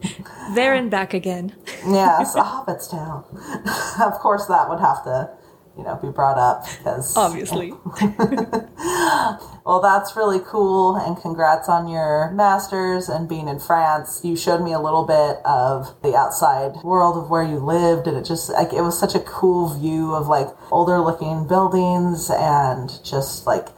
there 0.54 0.74
and 0.74 0.90
back 0.90 1.14
again. 1.14 1.54
Yes, 1.86 2.34
a 2.34 2.42
Hobbit's 2.42 2.88
tale. 2.88 3.28
of 4.00 4.14
course, 4.14 4.46
that 4.46 4.70
would 4.70 4.80
have 4.80 5.04
to, 5.04 5.28
you 5.76 5.84
know, 5.84 5.96
be 5.96 6.08
brought 6.08 6.38
up 6.38 6.64
because 6.78 7.14
Obviously. 7.14 7.74
Well, 9.66 9.80
that's 9.80 10.14
really 10.14 10.40
cool, 10.40 10.96
and 10.96 11.16
congrats 11.16 11.70
on 11.70 11.88
your 11.88 12.30
masters 12.32 13.08
and 13.08 13.28
being 13.28 13.48
in 13.48 13.58
France. 13.58 14.20
You 14.22 14.36
showed 14.36 14.62
me 14.62 14.72
a 14.74 14.78
little 14.78 15.04
bit 15.04 15.44
of 15.44 15.94
the 16.02 16.14
outside 16.14 16.82
world 16.82 17.16
of 17.16 17.30
where 17.30 17.42
you 17.42 17.56
lived, 17.56 18.06
and 18.06 18.16
it 18.16 18.24
just 18.24 18.50
like 18.50 18.74
it 18.74 18.82
was 18.82 18.98
such 18.98 19.14
a 19.14 19.20
cool 19.20 19.78
view 19.78 20.14
of 20.14 20.26
like 20.26 20.48
older 20.70 21.00
looking 21.00 21.46
buildings 21.46 22.30
and 22.30 22.90
just 23.04 23.46
like 23.46 23.68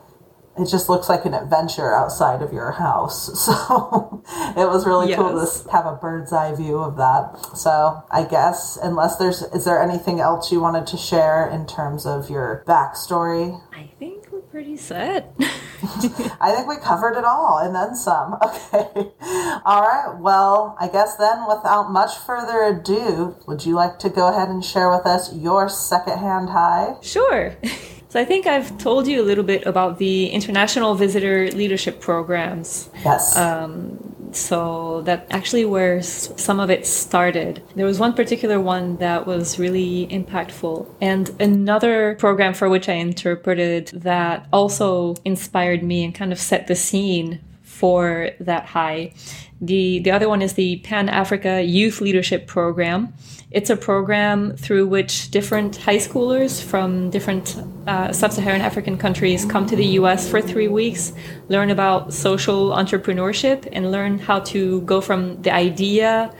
it 0.58 0.66
just 0.66 0.88
looks 0.88 1.08
like 1.08 1.24
an 1.24 1.34
adventure 1.34 1.94
outside 1.94 2.42
of 2.42 2.52
your 2.52 2.72
house. 2.72 3.30
So 3.56 4.22
it 4.56 4.68
was 4.68 4.86
really 4.86 5.14
cool 5.14 5.28
to 5.38 5.70
have 5.70 5.86
a 5.86 5.94
bird's 5.94 6.32
eye 6.32 6.54
view 6.54 6.78
of 6.78 6.96
that. 6.96 7.56
So 7.56 8.02
I 8.10 8.24
guess 8.24 8.76
unless 8.82 9.16
there's 9.16 9.42
is 9.42 9.64
there 9.64 9.80
anything 9.80 10.20
else 10.20 10.50
you 10.50 10.60
wanted 10.60 10.86
to 10.88 10.96
share 10.96 11.48
in 11.48 11.66
terms 11.66 12.06
of 12.06 12.28
your 12.28 12.64
backstory? 12.66 13.60
I 13.72 13.90
think 13.98 14.30
we're 14.32 14.40
pretty 14.40 14.76
set. 14.76 15.32
I 15.40 16.52
think 16.54 16.66
we 16.66 16.76
covered 16.78 17.16
it 17.16 17.24
all 17.24 17.58
and 17.58 17.74
then 17.74 17.94
some. 17.94 18.36
Okay. 18.46 19.10
All 19.64 19.82
right. 19.82 20.16
Well, 20.18 20.76
I 20.80 20.88
guess 20.88 21.16
then, 21.16 21.46
without 21.48 21.90
much 21.90 22.16
further 22.16 22.62
ado, 22.64 23.36
would 23.46 23.64
you 23.64 23.74
like 23.74 23.98
to 24.00 24.08
go 24.08 24.28
ahead 24.28 24.48
and 24.48 24.64
share 24.64 24.90
with 24.90 25.06
us 25.06 25.34
your 25.34 25.68
secondhand 25.68 26.50
high? 26.50 26.96
Sure. 27.00 27.56
So 28.08 28.20
I 28.20 28.24
think 28.24 28.46
I've 28.46 28.78
told 28.78 29.06
you 29.06 29.20
a 29.20 29.24
little 29.24 29.44
bit 29.44 29.66
about 29.66 29.98
the 29.98 30.28
International 30.28 30.94
Visitor 30.94 31.50
Leadership 31.50 32.00
Programs. 32.00 32.88
Yes. 33.04 33.36
Um, 33.36 33.98
so 34.32 35.02
that 35.02 35.26
actually 35.30 35.64
where 35.64 36.02
some 36.02 36.60
of 36.60 36.70
it 36.70 36.86
started. 36.86 37.62
There 37.74 37.86
was 37.86 37.98
one 37.98 38.12
particular 38.12 38.60
one 38.60 38.96
that 38.96 39.26
was 39.26 39.58
really 39.58 40.06
impactful, 40.08 40.86
and 41.00 41.30
another 41.40 42.16
program 42.16 42.54
for 42.54 42.68
which 42.68 42.88
I 42.88 42.94
interpreted 42.94 43.88
that 43.88 44.46
also 44.52 45.14
inspired 45.24 45.82
me 45.82 46.04
and 46.04 46.14
kind 46.14 46.32
of 46.32 46.38
set 46.38 46.66
the 46.66 46.76
scene 46.76 47.40
for 47.76 48.30
that 48.40 48.64
high. 48.64 49.12
The 49.60 50.00
the 50.00 50.10
other 50.10 50.28
one 50.28 50.42
is 50.42 50.54
the 50.54 50.76
Pan 50.78 51.08
Africa 51.08 51.62
Youth 51.62 52.00
Leadership 52.00 52.46
Program. 52.46 53.14
It's 53.50 53.70
a 53.70 53.76
program 53.76 54.56
through 54.56 54.86
which 54.88 55.30
different 55.30 55.76
high 55.76 55.98
schoolers 55.98 56.62
from 56.62 57.10
different 57.10 57.56
uh, 57.86 58.12
sub-Saharan 58.12 58.60
African 58.60 58.98
countries 58.98 59.44
come 59.44 59.66
to 59.66 59.76
the 59.76 59.86
U.S. 60.00 60.28
for 60.28 60.42
three 60.42 60.68
weeks, 60.68 61.12
learn 61.48 61.70
about 61.70 62.12
social 62.12 62.70
entrepreneurship, 62.70 63.68
and 63.72 63.92
learn 63.92 64.18
how 64.18 64.40
to 64.52 64.80
go 64.82 65.00
from 65.00 65.40
the 65.42 65.52
idea 65.52 66.34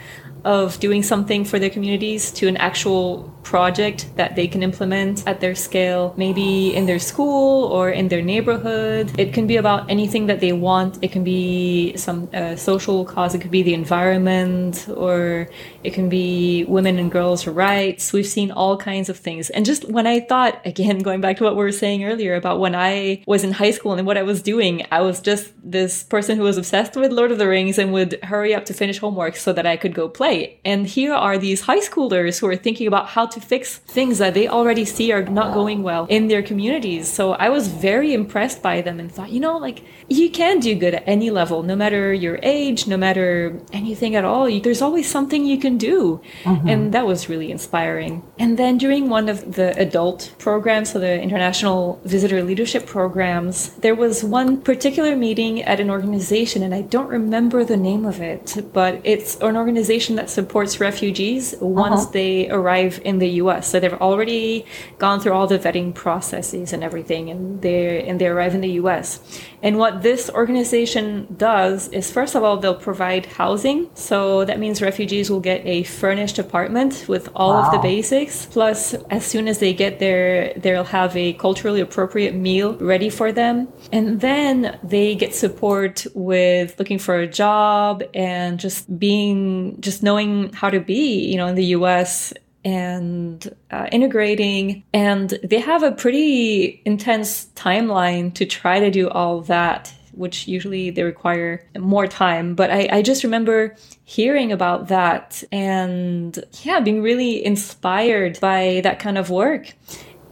of 0.47 0.79
doing 0.79 1.03
something 1.03 1.45
for 1.45 1.59
their 1.59 1.69
communities 1.69 2.31
to 2.31 2.47
an 2.47 2.57
actual 2.57 3.37
project 3.43 4.09
that 4.17 4.35
they 4.35 4.47
can 4.47 4.63
implement 4.63 5.27
at 5.27 5.41
their 5.41 5.55
scale, 5.55 6.15
maybe 6.17 6.75
in 6.75 6.87
their 6.87 6.99
school 6.99 7.65
or 7.65 7.91
in 7.91 8.09
their 8.09 8.23
neighborhood. 8.23 9.13
It 9.19 9.33
can 9.33 9.47
be 9.47 9.57
about 9.57 9.91
anything 9.91 10.27
that 10.27 10.41
they 10.41 10.53
want. 10.53 10.99
It 11.03 11.11
can 11.13 11.25
be 11.25 11.97
some 11.97 12.29
uh, 12.33 12.57
social 12.57 13.05
cause, 13.05 13.35
it 13.35 13.41
could 13.41 13.51
be 13.51 13.63
the 13.63 13.75
environment, 13.75 14.89
or 14.89 15.49
it 15.83 15.93
can 15.95 16.09
be 16.09 16.65
women 16.65 16.99
and 16.99 17.11
girls' 17.11 17.47
rights. 17.47 18.13
We've 18.13 18.27
seen 18.39 18.51
all 18.51 18.77
kinds 18.77 19.09
of 19.09 19.17
things. 19.17 19.51
And 19.51 19.65
just 19.65 19.83
when 19.97 20.07
I 20.07 20.21
thought, 20.21 20.61
again, 20.65 20.99
going 20.99 21.21
back 21.21 21.37
to 21.39 21.45
what 21.45 21.57
we 21.57 21.63
were 21.63 21.73
saying 21.73 22.05
earlier 22.05 22.35
about 22.35 22.61
when 22.61 22.75
I 22.75 23.23
was 23.27 23.43
in 23.45 23.53
high 23.53 23.73
school 23.73 23.95
and 23.95 24.07
what 24.07 24.19
I 24.19 24.23
was 24.23 24.43
doing, 24.43 24.87
I 24.93 25.01
was 25.01 25.21
just 25.21 25.53
this 25.63 26.05
person 26.05 26.37
who 26.37 26.45
was 26.45 26.57
obsessed 26.57 26.95
with 26.97 27.13
Lord 27.13 27.33
of 27.33 27.39
the 27.39 27.49
Rings 27.49 27.79
and 27.79 27.93
would 27.93 28.19
hurry 28.25 28.55
up 28.55 28.65
to 28.67 28.75
finish 28.75 28.99
homework 28.99 29.35
so 29.37 29.53
that 29.53 29.67
I 29.67 29.77
could 29.77 29.95
go 29.95 30.09
play. 30.09 30.36
And 30.65 30.81
here 30.97 31.15
are 31.27 31.37
these 31.39 31.61
high 31.71 31.83
schoolers 31.89 32.35
who 32.39 32.47
are 32.49 32.61
thinking 32.67 32.87
about 32.93 33.07
how 33.15 33.25
to 33.35 33.39
fix 33.53 33.79
things 33.97 34.19
that 34.19 34.35
they 34.35 34.47
already 34.49 34.85
see 34.85 35.13
are 35.13 35.25
not 35.41 35.55
going 35.61 35.83
well 35.91 36.07
in 36.17 36.29
their 36.31 36.43
communities. 36.51 37.05
So 37.19 37.25
I 37.47 37.49
was 37.57 37.65
very 37.89 38.11
impressed 38.21 38.61
by 38.63 38.77
them 38.87 38.97
and 39.01 39.09
thought, 39.15 39.31
you 39.31 39.41
know, 39.47 39.57
like 39.67 39.79
you 40.09 40.29
can 40.31 40.61
do 40.61 40.75
good 40.83 40.95
at 40.95 41.05
any 41.07 41.31
level, 41.41 41.63
no 41.63 41.77
matter 41.83 42.13
your 42.27 42.39
age, 42.43 42.87
no 42.87 42.97
matter 42.97 43.29
anything 43.73 44.13
at 44.17 44.25
all. 44.25 44.49
You- 44.49 44.61
There's 44.67 44.83
always 44.89 45.09
something 45.17 45.41
you 45.45 45.59
can 45.67 45.77
do. 45.79 46.21
Mm-hmm. 46.45 46.69
And 46.71 46.81
that 46.95 47.07
was 47.07 47.29
really 47.29 47.51
inspiring. 47.51 48.23
And 48.39 48.59
then 48.61 48.79
during 48.79 49.09
one 49.09 49.29
of 49.29 49.39
the 49.59 49.69
adult 49.87 50.21
programs, 50.39 50.91
so 50.93 50.99
the 50.99 51.21
International 51.29 52.01
Visitor 52.05 52.43
Leadership 52.51 52.87
Programs, 52.87 53.57
there 53.85 53.95
was 53.95 54.23
one 54.41 54.51
particular 54.71 55.15
meeting 55.27 55.63
at 55.63 55.81
an 55.81 55.91
organization, 55.91 56.63
and 56.63 56.75
I 56.75 56.83
don't 56.95 57.09
remember 57.09 57.65
the 57.65 57.77
name 57.77 58.05
of 58.05 58.21
it, 58.21 58.45
but 58.73 58.93
it's 59.05 59.37
an 59.41 59.57
organization 59.57 60.17
that 60.17 60.26
supports 60.31 60.81
refugees 60.81 61.55
uh-huh. 61.55 61.67
once 61.67 62.07
they 62.07 62.49
arrive 62.51 63.01
in 63.05 63.19
the 63.19 63.29
US. 63.43 63.69
So 63.69 63.81
they've 63.81 63.93
already 63.95 64.67
gone 64.99 65.21
through 65.21 65.33
all 65.33 65.47
the 65.47 65.59
vetting 65.59 65.95
processes 65.95 66.73
and 66.73 66.83
everything, 66.83 67.31
and 67.31 67.63
they 67.63 68.07
and 68.07 68.21
they 68.21 68.29
arrive 68.29 68.55
in 68.55 68.61
the 68.61 68.73
US. 68.83 69.21
And 69.63 69.79
what 69.79 70.03
this 70.03 70.31
organization 70.31 71.27
does 71.37 71.89
is, 71.89 72.11
first 72.11 72.35
of 72.35 72.45
all, 72.45 72.57
they'll 72.59 72.75
provide 72.75 73.27
housing. 73.27 73.91
So 73.95 74.45
that 74.45 74.59
means 74.59 74.83
refugees 74.83 75.31
will 75.31 75.41
get 75.41 75.65
a 75.67 75.83
furnished 75.83 76.39
apartment 76.39 77.07
with 77.09 77.29
all 77.35 77.55
of 77.55 77.73
the 77.73 77.79
basics. 77.79 78.47
Plus, 78.47 78.95
as 79.11 79.25
soon 79.25 79.49
as 79.49 79.59
they 79.59 79.73
get 79.73 79.99
there, 79.99 80.53
they'll 80.57 80.85
have 80.85 81.17
a 81.17 81.33
culturally 81.35 81.81
appropriate 81.81 82.35
meal 82.35 82.75
ready 82.77 83.11
for 83.11 83.33
them. 83.33 83.69
And 83.93 84.21
then 84.21 84.79
they 84.85 85.15
get 85.15 85.35
support 85.35 86.07
with 86.15 86.79
looking 86.79 86.99
for 86.99 87.17
a 87.19 87.27
job 87.27 88.03
and 88.15 88.61
just 88.61 88.99
being, 88.99 89.81
just 89.81 90.03
knowing 90.07 90.53
how 90.53 90.71
to 90.71 90.79
be, 90.79 91.05
you 91.31 91.37
know, 91.37 91.49
in 91.49 91.57
the 91.57 91.71
US 91.79 92.33
and 92.65 93.55
uh, 93.71 93.89
integrating. 93.91 94.85
And 94.93 95.31
they 95.43 95.61
have 95.61 95.83
a 95.83 95.93
pretty 95.93 96.81
intense 96.85 97.47
timeline 97.57 98.33
to 98.35 98.45
try 98.47 98.79
to 98.81 98.91
do 98.91 99.09
all 99.09 99.41
that, 99.43 99.93
which 100.13 100.47
usually 100.47 100.91
they 100.91 101.03
require 101.03 101.65
more 101.77 102.07
time. 102.07 102.55
But 102.55 102.71
I, 102.71 102.89
I 102.99 103.03
just 103.03 103.25
remember 103.25 103.75
hearing 104.05 104.53
about 104.53 104.89
that 104.89 105.43
and 105.51 106.39
yeah, 106.63 106.79
being 106.81 107.03
really 107.03 107.45
inspired 107.45 108.39
by 108.41 108.81
that 108.85 109.01
kind 109.01 109.19
of 109.19 109.29
work. 109.29 109.75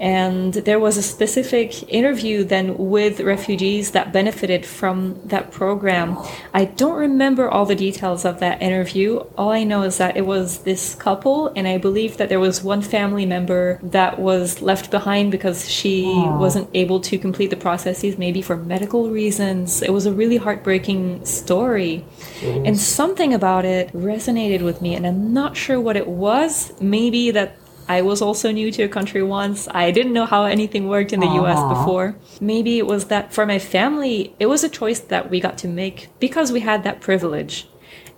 And 0.00 0.52
there 0.54 0.80
was 0.80 0.96
a 0.96 1.02
specific 1.02 1.92
interview 1.92 2.42
then 2.44 2.76
with 2.76 3.20
refugees 3.20 3.92
that 3.92 4.12
benefited 4.12 4.66
from 4.66 5.20
that 5.26 5.52
program. 5.52 6.18
I 6.52 6.64
don't 6.64 6.96
remember 6.96 7.48
all 7.48 7.64
the 7.64 7.74
details 7.74 8.24
of 8.24 8.40
that 8.40 8.60
interview. 8.60 9.18
All 9.38 9.50
I 9.50 9.62
know 9.64 9.82
is 9.82 9.98
that 9.98 10.16
it 10.16 10.26
was 10.26 10.58
this 10.58 10.94
couple, 10.94 11.52
and 11.54 11.68
I 11.68 11.78
believe 11.78 12.16
that 12.16 12.28
there 12.28 12.40
was 12.40 12.62
one 12.62 12.82
family 12.82 13.24
member 13.24 13.78
that 13.82 14.18
was 14.18 14.60
left 14.60 14.90
behind 14.90 15.30
because 15.30 15.70
she 15.70 16.04
wasn't 16.04 16.68
able 16.74 17.00
to 17.00 17.18
complete 17.18 17.50
the 17.50 17.56
processes, 17.56 18.18
maybe 18.18 18.42
for 18.42 18.56
medical 18.56 19.10
reasons. 19.10 19.80
It 19.80 19.92
was 19.92 20.06
a 20.06 20.12
really 20.12 20.36
heartbreaking 20.36 21.24
story. 21.24 22.04
And 22.42 22.78
something 22.78 23.32
about 23.32 23.64
it 23.64 23.92
resonated 23.92 24.62
with 24.62 24.82
me, 24.82 24.94
and 24.94 25.06
I'm 25.06 25.32
not 25.32 25.56
sure 25.56 25.80
what 25.80 25.96
it 25.96 26.08
was. 26.08 26.72
Maybe 26.80 27.30
that 27.30 27.56
I 27.88 28.02
was 28.02 28.22
also 28.22 28.50
new 28.50 28.70
to 28.72 28.82
a 28.84 28.88
country 28.88 29.22
once. 29.22 29.68
I 29.70 29.90
didn't 29.90 30.12
know 30.12 30.26
how 30.26 30.44
anything 30.44 30.88
worked 30.88 31.12
in 31.12 31.20
the 31.20 31.26
US 31.26 31.58
uh-huh. 31.58 31.74
before. 31.74 32.16
Maybe 32.40 32.78
it 32.78 32.86
was 32.86 33.06
that 33.06 33.32
for 33.32 33.46
my 33.46 33.58
family, 33.58 34.34
it 34.38 34.46
was 34.46 34.64
a 34.64 34.68
choice 34.68 35.00
that 35.00 35.30
we 35.30 35.40
got 35.40 35.58
to 35.58 35.68
make 35.68 36.08
because 36.18 36.52
we 36.52 36.60
had 36.60 36.84
that 36.84 37.00
privilege. 37.00 37.68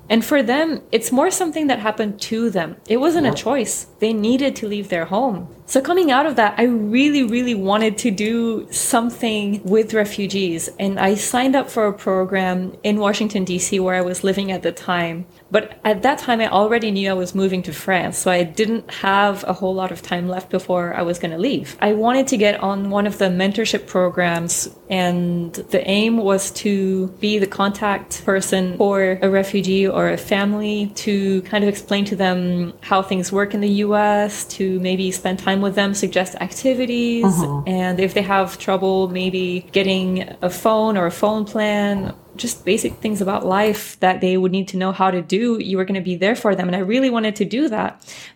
And 0.08 0.24
for 0.24 0.42
them, 0.42 0.82
it's 0.92 1.10
more 1.10 1.30
something 1.30 1.66
that 1.66 1.80
happened 1.80 2.20
to 2.22 2.48
them. 2.48 2.76
It 2.88 2.98
wasn't 2.98 3.26
a 3.26 3.34
choice. 3.34 3.86
They 3.98 4.12
needed 4.12 4.54
to 4.56 4.68
leave 4.68 4.88
their 4.88 5.06
home. 5.06 5.48
So 5.66 5.80
coming 5.80 6.12
out 6.12 6.26
of 6.26 6.36
that, 6.36 6.54
I 6.58 6.64
really, 6.64 7.24
really 7.24 7.54
wanted 7.54 7.98
to 7.98 8.12
do 8.12 8.68
something 8.70 9.62
with 9.64 9.94
refugees. 9.94 10.68
And 10.78 11.00
I 11.00 11.16
signed 11.16 11.56
up 11.56 11.68
for 11.68 11.88
a 11.88 11.92
program 11.92 12.76
in 12.84 13.00
Washington, 13.00 13.44
D.C., 13.44 13.80
where 13.80 13.96
I 13.96 14.00
was 14.00 14.22
living 14.22 14.52
at 14.52 14.62
the 14.62 14.70
time. 14.70 15.26
But 15.50 15.78
at 15.84 16.02
that 16.02 16.18
time, 16.18 16.40
I 16.40 16.48
already 16.48 16.90
knew 16.90 17.08
I 17.10 17.14
was 17.14 17.34
moving 17.34 17.62
to 17.64 17.72
France. 17.72 18.18
So 18.18 18.30
I 18.30 18.42
didn't 18.42 18.90
have 18.90 19.44
a 19.44 19.52
whole 19.52 19.74
lot 19.74 19.92
of 19.92 20.02
time 20.02 20.28
left 20.28 20.50
before 20.50 20.94
I 20.94 21.02
was 21.02 21.18
going 21.18 21.30
to 21.30 21.38
leave. 21.38 21.76
I 21.80 21.92
wanted 21.92 22.26
to 22.28 22.36
get 22.36 22.60
on 22.60 22.90
one 22.90 23.06
of 23.06 23.18
the 23.18 23.26
mentorship 23.26 23.86
programs. 23.86 24.68
And 24.90 25.52
the 25.54 25.86
aim 25.88 26.18
was 26.18 26.50
to 26.52 27.08
be 27.20 27.38
the 27.38 27.46
contact 27.46 28.24
person 28.24 28.76
for 28.76 29.18
a 29.22 29.28
refugee 29.28 29.86
or 29.86 30.10
a 30.10 30.16
family 30.16 30.92
to 30.96 31.42
kind 31.42 31.64
of 31.64 31.68
explain 31.68 32.04
to 32.06 32.16
them 32.16 32.72
how 32.80 33.02
things 33.02 33.32
work 33.32 33.54
in 33.54 33.60
the 33.60 33.68
US, 33.86 34.44
to 34.54 34.78
maybe 34.80 35.10
spend 35.10 35.38
time 35.38 35.60
with 35.60 35.74
them, 35.74 35.94
suggest 35.94 36.36
activities, 36.36 37.24
mm-hmm. 37.24 37.68
and 37.68 38.00
if 38.00 38.14
they 38.14 38.22
have 38.22 38.58
trouble, 38.58 39.08
maybe 39.08 39.66
getting 39.72 40.36
a 40.42 40.50
phone 40.50 40.96
or 40.96 41.06
a 41.06 41.10
phone 41.10 41.44
plan. 41.44 42.14
Just 42.36 42.64
basic 42.64 42.94
things 42.96 43.20
about 43.20 43.44
life 43.46 43.98
that 44.00 44.20
they 44.20 44.36
would 44.36 44.52
need 44.52 44.68
to 44.68 44.76
know 44.76 44.92
how 44.92 45.10
to 45.10 45.22
do. 45.22 45.58
You 45.58 45.76
were 45.76 45.84
going 45.84 46.00
to 46.00 46.04
be 46.04 46.16
there 46.16 46.36
for 46.36 46.54
them. 46.54 46.68
And 46.68 46.76
I 46.76 46.80
really 46.80 47.10
wanted 47.10 47.36
to 47.36 47.44
do 47.44 47.68
that. 47.68 47.90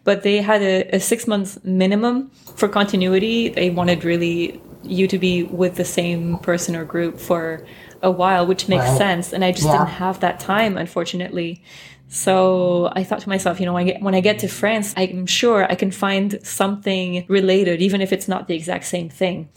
But 0.05 0.23
they 0.23 0.39
had 0.43 0.63
a, 0.63 0.97
a 0.97 1.01
six 1.01 1.27
months 1.27 1.59
minimum 1.65 2.31
for 2.57 2.69
continuity. 2.69 3.49
They 3.49 3.71
wanted 3.71 4.05
really 4.05 4.61
you 4.83 5.07
to 5.09 5.19
be 5.19 5.43
with 5.45 5.77
the 5.77 5.85
same 5.85 6.39
person 6.39 6.75
or 6.75 6.85
group 6.85 7.19
for 7.19 7.65
a 8.03 8.11
while, 8.11 8.47
which 8.47 8.69
makes 8.69 8.85
Right. 8.89 8.99
sense. 8.99 9.33
And 9.33 9.45
I 9.45 9.53
just 9.53 9.67
Yeah. 9.67 9.73
didn't 9.73 9.89
have 10.05 10.21
that 10.21 10.41
time, 10.41 10.79
unfortunately. 10.79 11.63
So 12.09 12.91
I 12.97 13.05
thought 13.05 13.21
to 13.21 13.29
myself, 13.29 13.61
you 13.61 13.67
know, 13.67 13.75
when 13.75 13.83
I, 13.83 13.93
get, 13.93 14.03
when 14.03 14.15
I 14.15 14.21
get 14.21 14.39
to 14.41 14.49
France, 14.49 14.95
I'm 14.97 15.27
sure 15.27 15.65
I 15.71 15.75
can 15.77 15.91
find 15.91 16.39
something 16.43 17.25
related, 17.29 17.81
even 17.81 18.01
if 18.01 18.13
it's 18.13 18.27
not 18.27 18.49
the 18.49 18.55
exact 18.55 18.87
same 18.87 19.09
thing. 19.09 19.49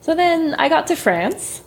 So 0.00 0.14
then 0.14 0.54
I 0.54 0.68
got 0.70 0.86
to 0.86 0.96
France 0.96 1.62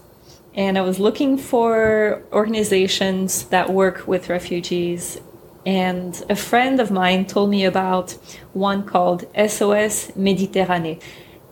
and 0.56 0.78
I 0.78 0.82
was 0.82 1.00
looking 1.00 1.38
for 1.38 2.24
organizations 2.32 3.46
that 3.46 3.72
work 3.72 4.08
with 4.08 4.30
refugees. 4.30 5.20
And 5.66 6.22
a 6.30 6.36
friend 6.36 6.80
of 6.80 6.92
mine 6.92 7.26
told 7.26 7.50
me 7.50 7.66
about 7.66 8.12
one 8.54 8.84
called 8.86 9.22
SOS 9.36 10.12
Méditerranée. 10.12 11.02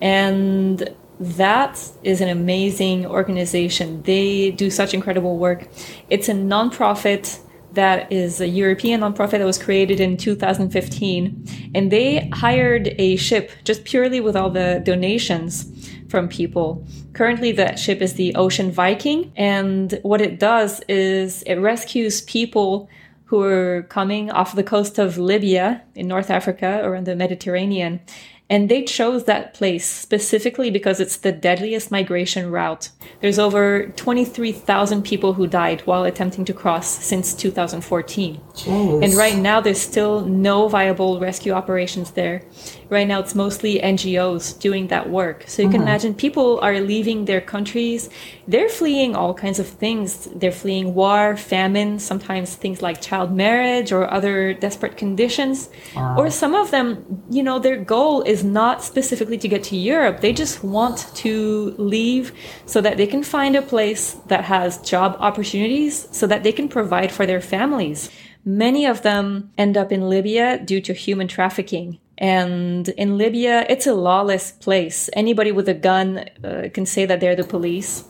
And 0.01 0.95
that 1.19 1.91
is 2.03 2.21
an 2.21 2.29
amazing 2.29 3.05
organization. 3.05 4.01
They 4.03 4.51
do 4.51 4.69
such 4.69 4.93
incredible 4.93 5.37
work. 5.37 5.67
It's 6.09 6.29
a 6.29 6.33
nonprofit 6.33 7.39
that 7.73 8.11
is 8.11 8.41
a 8.41 8.47
European 8.47 9.01
nonprofit 9.01 9.31
that 9.31 9.45
was 9.45 9.57
created 9.57 9.99
in 9.99 10.17
2015. 10.17 11.71
And 11.73 11.91
they 11.91 12.29
hired 12.33 12.93
a 12.97 13.15
ship 13.15 13.51
just 13.63 13.85
purely 13.85 14.19
with 14.19 14.35
all 14.35 14.49
the 14.49 14.81
donations 14.83 15.80
from 16.11 16.27
people. 16.27 16.85
Currently, 17.13 17.53
that 17.53 17.79
ship 17.79 18.01
is 18.01 18.13
the 18.13 18.35
Ocean 18.35 18.71
Viking. 18.71 19.31
And 19.35 19.97
what 20.03 20.21
it 20.21 20.37
does 20.39 20.81
is 20.87 21.41
it 21.43 21.55
rescues 21.55 22.21
people 22.21 22.89
who 23.25 23.41
are 23.41 23.83
coming 23.83 24.29
off 24.29 24.55
the 24.55 24.63
coast 24.63 24.99
of 24.99 25.17
Libya 25.17 25.81
in 25.95 26.07
North 26.07 26.29
Africa 26.29 26.81
or 26.83 26.95
in 26.95 27.05
the 27.05 27.15
Mediterranean. 27.15 28.01
And 28.49 28.67
they 28.67 28.83
chose 28.83 29.23
that 29.23 29.53
place 29.53 29.89
specifically 29.89 30.69
because 30.69 30.99
it's 30.99 31.15
the 31.15 31.31
deadliest 31.31 31.89
migration 31.89 32.51
route. 32.51 32.89
There's 33.21 33.39
over 33.39 33.87
23,000 33.95 35.03
people 35.03 35.31
who 35.35 35.47
died 35.47 35.79
while 35.87 36.03
attempting 36.03 36.43
to 36.43 36.53
cross 36.53 36.89
since 36.89 37.33
2014. 37.33 38.41
Jeez. 38.53 39.03
And 39.03 39.13
right 39.13 39.37
now, 39.37 39.61
there's 39.61 39.81
still 39.81 40.21
no 40.21 40.67
viable 40.67 41.19
rescue 41.19 41.53
operations 41.53 42.11
there. 42.11 42.43
Right 42.89 43.07
now, 43.07 43.19
it's 43.19 43.33
mostly 43.33 43.79
NGOs 43.79 44.59
doing 44.59 44.87
that 44.87 45.09
work. 45.09 45.45
So 45.47 45.61
you 45.61 45.69
can 45.69 45.79
mm-hmm. 45.79 45.87
imagine 45.87 46.13
people 46.13 46.59
are 46.61 46.79
leaving 46.79 47.25
their 47.25 47.41
countries. 47.41 48.09
They're 48.47 48.69
fleeing 48.69 49.15
all 49.15 49.33
kinds 49.33 49.59
of 49.59 49.67
things. 49.67 50.27
They're 50.35 50.51
fleeing 50.51 50.93
war, 50.93 51.37
famine, 51.37 51.99
sometimes 51.99 52.55
things 52.55 52.81
like 52.81 53.01
child 53.01 53.31
marriage 53.33 53.91
or 53.91 54.11
other 54.11 54.53
desperate 54.53 54.97
conditions. 54.97 55.69
Or 55.95 56.29
some 56.29 56.53
of 56.53 56.71
them, 56.71 57.23
you 57.29 57.43
know, 57.43 57.59
their 57.59 57.77
goal 57.77 58.21
is 58.21 58.43
not 58.43 58.83
specifically 58.83 59.37
to 59.37 59.47
get 59.47 59.63
to 59.65 59.77
Europe. 59.77 60.19
They 60.19 60.33
just 60.33 60.63
want 60.63 61.09
to 61.15 61.73
leave 61.77 62.33
so 62.65 62.81
that 62.81 62.97
they 62.97 63.07
can 63.07 63.23
find 63.23 63.55
a 63.55 63.61
place 63.61 64.13
that 64.27 64.43
has 64.43 64.77
job 64.79 65.15
opportunities 65.19 66.07
so 66.11 66.27
that 66.27 66.43
they 66.43 66.51
can 66.51 66.67
provide 66.67 67.11
for 67.11 67.25
their 67.25 67.41
families. 67.41 68.09
Many 68.43 68.85
of 68.85 69.01
them 69.01 69.51
end 69.57 69.77
up 69.77 69.91
in 69.91 70.09
Libya 70.09 70.59
due 70.63 70.81
to 70.81 70.93
human 70.93 71.27
trafficking. 71.27 71.99
And 72.17 72.89
in 72.89 73.17
Libya, 73.17 73.65
it's 73.67 73.87
a 73.87 73.93
lawless 73.93 74.51
place. 74.51 75.09
Anybody 75.13 75.51
with 75.51 75.67
a 75.67 75.73
gun 75.73 76.29
uh, 76.43 76.69
can 76.73 76.85
say 76.85 77.05
that 77.05 77.19
they're 77.19 77.35
the 77.35 77.43
police. 77.43 78.03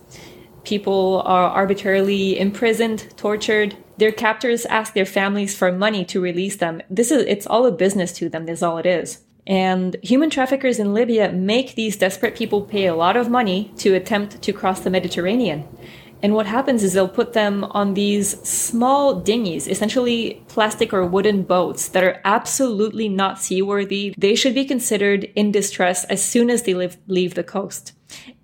People 0.63 1.23
are 1.25 1.49
arbitrarily 1.49 2.39
imprisoned, 2.39 3.07
tortured. 3.17 3.75
Their 3.97 4.11
captors 4.11 4.65
ask 4.65 4.93
their 4.93 5.05
families 5.05 5.57
for 5.57 5.71
money 5.71 6.05
to 6.05 6.21
release 6.21 6.57
them. 6.57 6.81
This 6.89 7.09
is, 7.09 7.23
it's 7.23 7.47
all 7.47 7.65
a 7.65 7.71
business 7.71 8.11
to 8.13 8.29
them. 8.29 8.45
That's 8.45 8.61
all 8.61 8.77
it 8.77 8.85
is. 8.85 9.21
And 9.47 9.95
human 10.03 10.29
traffickers 10.29 10.77
in 10.77 10.93
Libya 10.93 11.31
make 11.31 11.75
these 11.75 11.97
desperate 11.97 12.35
people 12.35 12.61
pay 12.61 12.85
a 12.85 12.95
lot 12.95 13.17
of 13.17 13.29
money 13.29 13.73
to 13.77 13.95
attempt 13.95 14.41
to 14.43 14.53
cross 14.53 14.81
the 14.81 14.89
Mediterranean. 14.89 15.67
And 16.23 16.33
what 16.35 16.45
happens 16.45 16.83
is 16.83 16.93
they'll 16.93 17.07
put 17.07 17.33
them 17.33 17.63
on 17.63 17.93
these 17.93 18.39
small 18.47 19.15
dinghies, 19.15 19.67
essentially 19.67 20.43
plastic 20.47 20.93
or 20.93 21.05
wooden 21.05 21.43
boats 21.43 21.87
that 21.89 22.03
are 22.03 22.21
absolutely 22.23 23.09
not 23.09 23.39
seaworthy. 23.39 24.13
They 24.17 24.35
should 24.35 24.53
be 24.53 24.65
considered 24.65 25.23
in 25.35 25.51
distress 25.51 26.05
as 26.05 26.23
soon 26.23 26.49
as 26.49 26.63
they 26.63 26.73
leave, 26.73 26.97
leave 27.07 27.33
the 27.33 27.43
coast. 27.43 27.93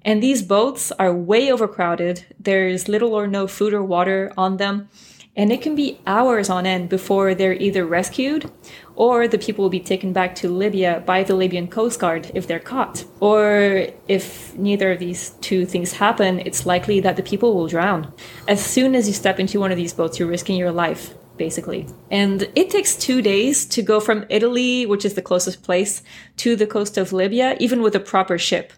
And 0.03 0.23
these 0.23 0.41
boats 0.41 0.91
are 0.93 1.13
way 1.13 1.51
overcrowded. 1.51 2.25
There's 2.39 2.87
little 2.87 3.13
or 3.13 3.27
no 3.27 3.45
food 3.47 3.73
or 3.73 3.83
water 3.83 4.31
on 4.37 4.57
them. 4.57 4.89
And 5.37 5.51
it 5.51 5.61
can 5.61 5.75
be 5.75 5.99
hours 6.07 6.49
on 6.49 6.65
end 6.65 6.89
before 6.89 7.35
they're 7.35 7.53
either 7.53 7.85
rescued 7.85 8.51
or 8.95 9.27
the 9.27 9.37
people 9.37 9.61
will 9.61 9.69
be 9.69 9.79
taken 9.79 10.11
back 10.11 10.33
to 10.35 10.49
Libya 10.49 11.03
by 11.05 11.23
the 11.23 11.35
Libyan 11.35 11.67
Coast 11.67 11.99
Guard 11.99 12.31
if 12.33 12.47
they're 12.47 12.59
caught. 12.59 13.05
Or 13.19 13.87
if 14.07 14.55
neither 14.57 14.91
of 14.91 14.99
these 14.99 15.29
two 15.41 15.67
things 15.67 15.93
happen, 15.93 16.39
it's 16.39 16.65
likely 16.65 16.99
that 17.01 17.15
the 17.15 17.23
people 17.23 17.53
will 17.53 17.67
drown. 17.67 18.11
As 18.47 18.65
soon 18.65 18.95
as 18.95 19.07
you 19.07 19.13
step 19.13 19.39
into 19.39 19.59
one 19.59 19.71
of 19.71 19.77
these 19.77 19.93
boats, 19.93 20.17
you're 20.17 20.27
risking 20.27 20.57
your 20.57 20.71
life. 20.71 21.13
Basically. 21.37 21.85
And 22.09 22.49
it 22.55 22.71
takes 22.71 22.95
two 22.95 23.21
days 23.21 23.67
to 23.67 23.83
go 23.83 23.99
from 23.99 24.25
Italy, 24.27 24.87
which 24.87 25.05
is 25.05 25.13
the 25.13 25.21
closest 25.21 25.61
place, 25.61 26.01
to 26.37 26.55
the 26.55 26.65
coast 26.65 26.97
of 26.97 27.13
Libya, 27.13 27.55
even 27.59 27.83
with 27.83 27.93
a 27.93 27.99
proper 27.99 28.39
ship 28.39 28.73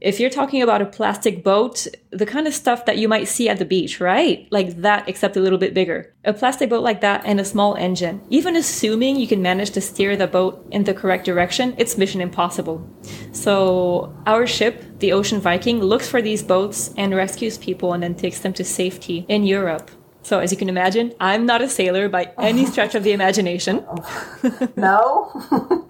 if 0.00 0.20
you're 0.20 0.30
talking 0.30 0.62
about 0.62 0.82
a 0.82 0.86
plastic 0.86 1.42
boat, 1.42 1.86
the 2.10 2.26
kind 2.26 2.46
of 2.46 2.54
stuff 2.54 2.84
that 2.86 2.98
you 2.98 3.08
might 3.08 3.26
see 3.26 3.48
at 3.48 3.58
the 3.58 3.64
beach, 3.64 4.00
right? 4.00 4.46
Like 4.50 4.82
that, 4.82 5.08
except 5.08 5.36
a 5.36 5.40
little 5.40 5.58
bit 5.58 5.74
bigger. 5.74 6.14
A 6.24 6.32
plastic 6.32 6.70
boat 6.70 6.82
like 6.82 7.00
that 7.00 7.22
and 7.24 7.40
a 7.40 7.44
small 7.44 7.74
engine. 7.74 8.20
Even 8.30 8.54
assuming 8.54 9.16
you 9.16 9.26
can 9.26 9.42
manage 9.42 9.70
to 9.70 9.80
steer 9.80 10.16
the 10.16 10.26
boat 10.26 10.64
in 10.70 10.84
the 10.84 10.94
correct 10.94 11.24
direction, 11.24 11.74
it's 11.78 11.98
mission 11.98 12.20
impossible. 12.20 12.88
So 13.32 14.14
our 14.26 14.46
ship, 14.46 14.84
the 15.00 15.12
Ocean 15.12 15.40
Viking, 15.40 15.80
looks 15.80 16.08
for 16.08 16.22
these 16.22 16.42
boats 16.42 16.94
and 16.96 17.14
rescues 17.14 17.58
people 17.58 17.92
and 17.92 18.02
then 18.02 18.14
takes 18.14 18.40
them 18.40 18.52
to 18.54 18.64
safety 18.64 19.26
in 19.28 19.44
Europe. 19.44 19.90
So 20.22 20.40
as 20.40 20.50
you 20.52 20.58
can 20.58 20.68
imagine, 20.68 21.14
I'm 21.20 21.46
not 21.46 21.62
a 21.62 21.68
sailor 21.68 22.08
by 22.08 22.32
any 22.38 22.62
oh. 22.62 22.70
stretch 22.70 22.94
of 22.94 23.02
the 23.02 23.12
imagination. 23.12 23.84
Oh. 23.88 24.68
no? 24.76 25.84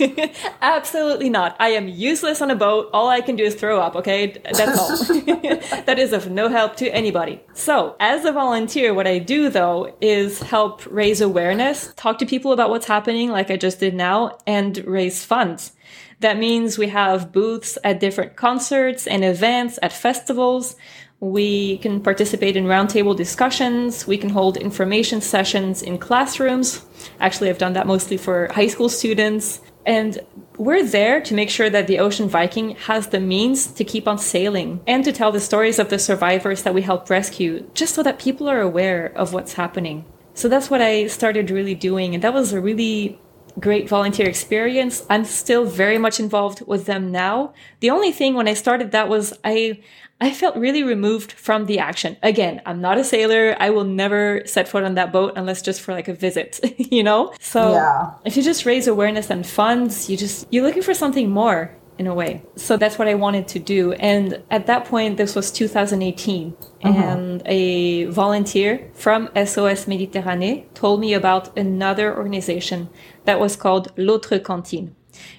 Absolutely 0.62 1.28
not. 1.30 1.56
I 1.60 1.68
am 1.70 1.88
useless 1.88 2.42
on 2.42 2.50
a 2.50 2.56
boat. 2.56 2.90
All 2.92 3.08
I 3.08 3.20
can 3.20 3.36
do 3.36 3.44
is 3.44 3.54
throw 3.54 3.80
up, 3.80 3.94
okay? 3.96 4.40
That's 4.52 4.78
all. 4.78 4.96
that 5.84 5.96
is 5.98 6.12
of 6.12 6.30
no 6.30 6.48
help 6.48 6.76
to 6.76 6.88
anybody. 6.88 7.40
So, 7.52 7.94
as 8.00 8.24
a 8.24 8.32
volunteer, 8.32 8.94
what 8.94 9.06
I 9.06 9.18
do 9.18 9.48
though 9.48 9.96
is 10.00 10.42
help 10.42 10.84
raise 10.86 11.20
awareness, 11.20 11.92
talk 11.96 12.18
to 12.18 12.26
people 12.26 12.52
about 12.52 12.70
what's 12.70 12.86
happening, 12.86 13.30
like 13.30 13.50
I 13.50 13.56
just 13.56 13.80
did 13.80 13.94
now, 13.94 14.38
and 14.46 14.78
raise 14.86 15.24
funds. 15.24 15.72
That 16.20 16.38
means 16.38 16.78
we 16.78 16.88
have 16.88 17.32
booths 17.32 17.76
at 17.84 18.00
different 18.00 18.36
concerts 18.36 19.06
and 19.06 19.24
events 19.24 19.78
at 19.82 19.92
festivals. 19.92 20.76
We 21.24 21.78
can 21.78 22.02
participate 22.02 22.54
in 22.54 22.66
roundtable 22.66 23.16
discussions. 23.16 24.06
We 24.06 24.18
can 24.18 24.28
hold 24.28 24.58
information 24.58 25.22
sessions 25.22 25.80
in 25.80 25.96
classrooms. 25.96 26.84
Actually, 27.18 27.48
I've 27.48 27.56
done 27.56 27.72
that 27.72 27.86
mostly 27.86 28.18
for 28.18 28.52
high 28.52 28.66
school 28.66 28.90
students. 28.90 29.62
And 29.86 30.20
we're 30.58 30.84
there 30.84 31.22
to 31.22 31.34
make 31.34 31.48
sure 31.48 31.70
that 31.70 31.86
the 31.86 31.98
Ocean 31.98 32.28
Viking 32.28 32.76
has 32.88 33.06
the 33.06 33.20
means 33.20 33.68
to 33.68 33.84
keep 33.84 34.06
on 34.06 34.18
sailing 34.18 34.82
and 34.86 35.02
to 35.04 35.12
tell 35.12 35.32
the 35.32 35.40
stories 35.40 35.78
of 35.78 35.88
the 35.88 35.98
survivors 35.98 36.62
that 36.62 36.74
we 36.74 36.82
help 36.82 37.08
rescue, 37.08 37.70
just 37.72 37.94
so 37.94 38.02
that 38.02 38.18
people 38.18 38.46
are 38.46 38.60
aware 38.60 39.10
of 39.16 39.32
what's 39.32 39.54
happening. 39.54 40.04
So 40.34 40.50
that's 40.50 40.68
what 40.68 40.82
I 40.82 41.06
started 41.06 41.50
really 41.50 41.74
doing. 41.74 42.14
And 42.14 42.22
that 42.22 42.34
was 42.34 42.52
a 42.52 42.60
really 42.60 43.18
great 43.58 43.88
volunteer 43.88 44.28
experience. 44.28 45.06
I'm 45.08 45.24
still 45.24 45.64
very 45.64 45.96
much 45.96 46.20
involved 46.20 46.66
with 46.66 46.86
them 46.86 47.10
now. 47.12 47.54
The 47.80 47.90
only 47.90 48.12
thing 48.12 48.34
when 48.34 48.48
I 48.48 48.54
started 48.54 48.90
that 48.90 49.08
was 49.08 49.32
I 49.44 49.80
I 50.20 50.30
felt 50.32 50.56
really 50.56 50.82
removed 50.82 51.32
from 51.32 51.66
the 51.66 51.78
action. 51.78 52.16
Again, 52.22 52.62
I'm 52.64 52.80
not 52.80 52.98
a 52.98 53.04
sailor. 53.04 53.56
I 53.58 53.70
will 53.70 53.84
never 53.84 54.42
set 54.46 54.68
foot 54.68 54.84
on 54.84 54.94
that 54.94 55.12
boat 55.12 55.32
unless 55.36 55.60
just 55.60 55.80
for 55.80 55.92
like 55.92 56.08
a 56.08 56.14
visit, 56.14 56.60
you 56.78 57.02
know? 57.02 57.32
So 57.40 57.72
Yeah. 57.72 58.12
if 58.24 58.36
you 58.36 58.42
just 58.42 58.64
raise 58.64 58.86
awareness 58.86 59.30
and 59.30 59.46
funds, 59.46 60.08
you 60.08 60.16
just 60.16 60.46
you're 60.50 60.64
looking 60.64 60.82
for 60.82 60.94
something 60.94 61.30
more 61.30 61.76
in 61.98 62.06
a 62.06 62.14
way. 62.14 62.42
So 62.56 62.76
that's 62.76 62.98
what 62.98 63.08
I 63.08 63.14
wanted 63.14 63.46
to 63.48 63.58
do. 63.58 63.92
And 63.92 64.42
at 64.50 64.66
that 64.66 64.84
point 64.84 65.16
this 65.16 65.34
was 65.34 65.50
2018 65.50 66.52
mm-hmm. 66.52 66.86
and 66.86 67.42
a 67.46 68.04
volunteer 68.06 68.90
from 68.94 69.28
SOS 69.34 69.86
Méditerranée 69.86 70.64
told 70.74 71.00
me 71.00 71.14
about 71.14 71.56
another 71.56 72.16
organization 72.16 72.88
that 73.24 73.38
was 73.38 73.56
called 73.56 73.92
L'autre 73.96 74.40
cantine. 74.40 74.94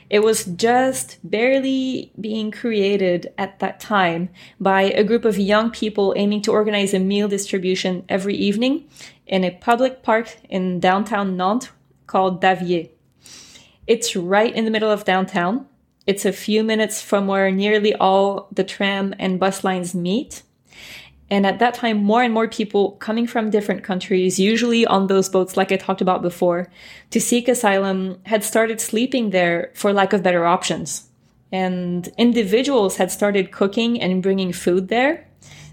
It 0.10 0.20
was 0.20 0.45
just 0.45 1.18
barely 1.24 2.12
being 2.20 2.51
created 2.51 3.34
at 3.38 3.60
that 3.60 3.80
time 3.80 4.30
by 4.60 4.84
a 4.84 5.03
group 5.03 5.26
of 5.26 5.39
young 5.39 5.72
people 5.72 6.14
aiming 6.16 6.43
to 6.43 6.51
organize 6.51 6.93
a 6.93 6.99
meal 6.99 7.28
distribution 7.28 8.06
every 8.08 8.36
evening 8.36 8.88
in 9.26 9.43
a 9.43 9.51
public 9.51 10.03
park 10.03 10.38
in 10.47 10.80
downtown 10.80 11.36
Nantes 11.36 11.70
called 12.06 12.41
Daviais. 12.41 12.91
It's 13.88 14.16
right 14.16 14.53
in 14.53 14.66
the 14.66 14.72
middle 14.72 14.91
of 14.91 15.06
downtown. 15.06 15.68
It's 16.06 16.26
a 16.26 16.32
few 16.32 16.64
minutes 16.64 17.01
from 17.01 17.26
where 17.26 17.49
nearly 17.49 17.95
all 17.95 18.47
the 18.51 18.64
tram 18.64 19.16
and 19.18 19.39
bus 19.39 19.64
lines 19.64 19.95
meet. 19.95 20.43
And 21.30 21.45
at 21.45 21.59
that 21.59 21.73
time, 21.73 21.97
more 21.97 22.21
and 22.21 22.34
more 22.34 22.47
people 22.47 22.91
coming 22.93 23.26
from 23.26 23.49
different 23.49 23.84
countries, 23.84 24.39
usually 24.39 24.86
on 24.86 25.07
those 25.07 25.28
boats, 25.28 25.57
like 25.57 25.71
I 25.71 25.78
talked 25.78 26.01
about 26.01 26.21
before, 26.21 26.69
to 27.09 27.19
seek 27.19 27.47
asylum 27.47 28.19
had 28.26 28.43
started 28.43 28.80
sleeping 28.80 29.32
there 29.32 29.71
for 29.73 29.91
lack 29.91 30.13
of 30.13 30.21
better 30.21 30.45
options. 30.45 31.09
And 31.51 32.07
individuals 32.17 32.97
had 32.97 33.11
started 33.11 33.51
cooking 33.51 33.99
and 33.99 34.21
bringing 34.21 34.53
food 34.53 34.89
there. 34.89 35.28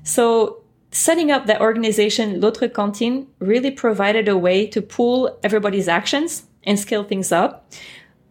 So 0.05 0.63
setting 0.91 1.31
up 1.31 1.47
that 1.47 1.61
organization, 1.61 2.41
L'autre 2.41 2.69
cantine, 2.69 3.27
really 3.39 3.71
provided 3.71 4.29
a 4.29 4.39
way 4.39 4.67
to 4.69 4.81
pool 4.81 5.39
everybody's 5.43 5.89
actions 5.89 6.45
and 6.65 6.79
scale 6.79 7.05
things 7.05 7.31
up. 7.31 7.71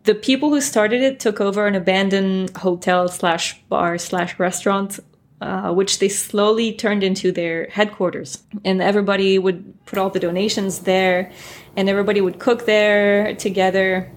The 0.04 0.16
people 0.16 0.50
who 0.50 0.62
started 0.62 1.02
it 1.02 1.20
took 1.20 1.40
over 1.40 1.68
an 1.68 1.76
abandoned 1.76 2.58
hotel 2.58 3.08
slash 3.08 3.62
bar 3.64 4.00
slash 4.00 4.40
restaurant 4.40 5.00
uh, 5.42 5.74
which 5.74 6.00
they 6.00 6.08
slowly 6.08 6.72
turned 6.72 7.04
into 7.04 7.32
their 7.32 7.68
headquarters. 7.72 8.44
And 8.64 8.82
everybody 8.82 9.40
would 9.40 9.86
put 9.86 9.98
all 10.00 10.10
the 10.10 10.20
donations 10.20 10.80
there, 10.80 11.32
and 11.76 11.90
everybody 11.90 12.22
would 12.22 12.40
cook 12.40 12.66
there 12.66 13.36
together. 13.36 14.12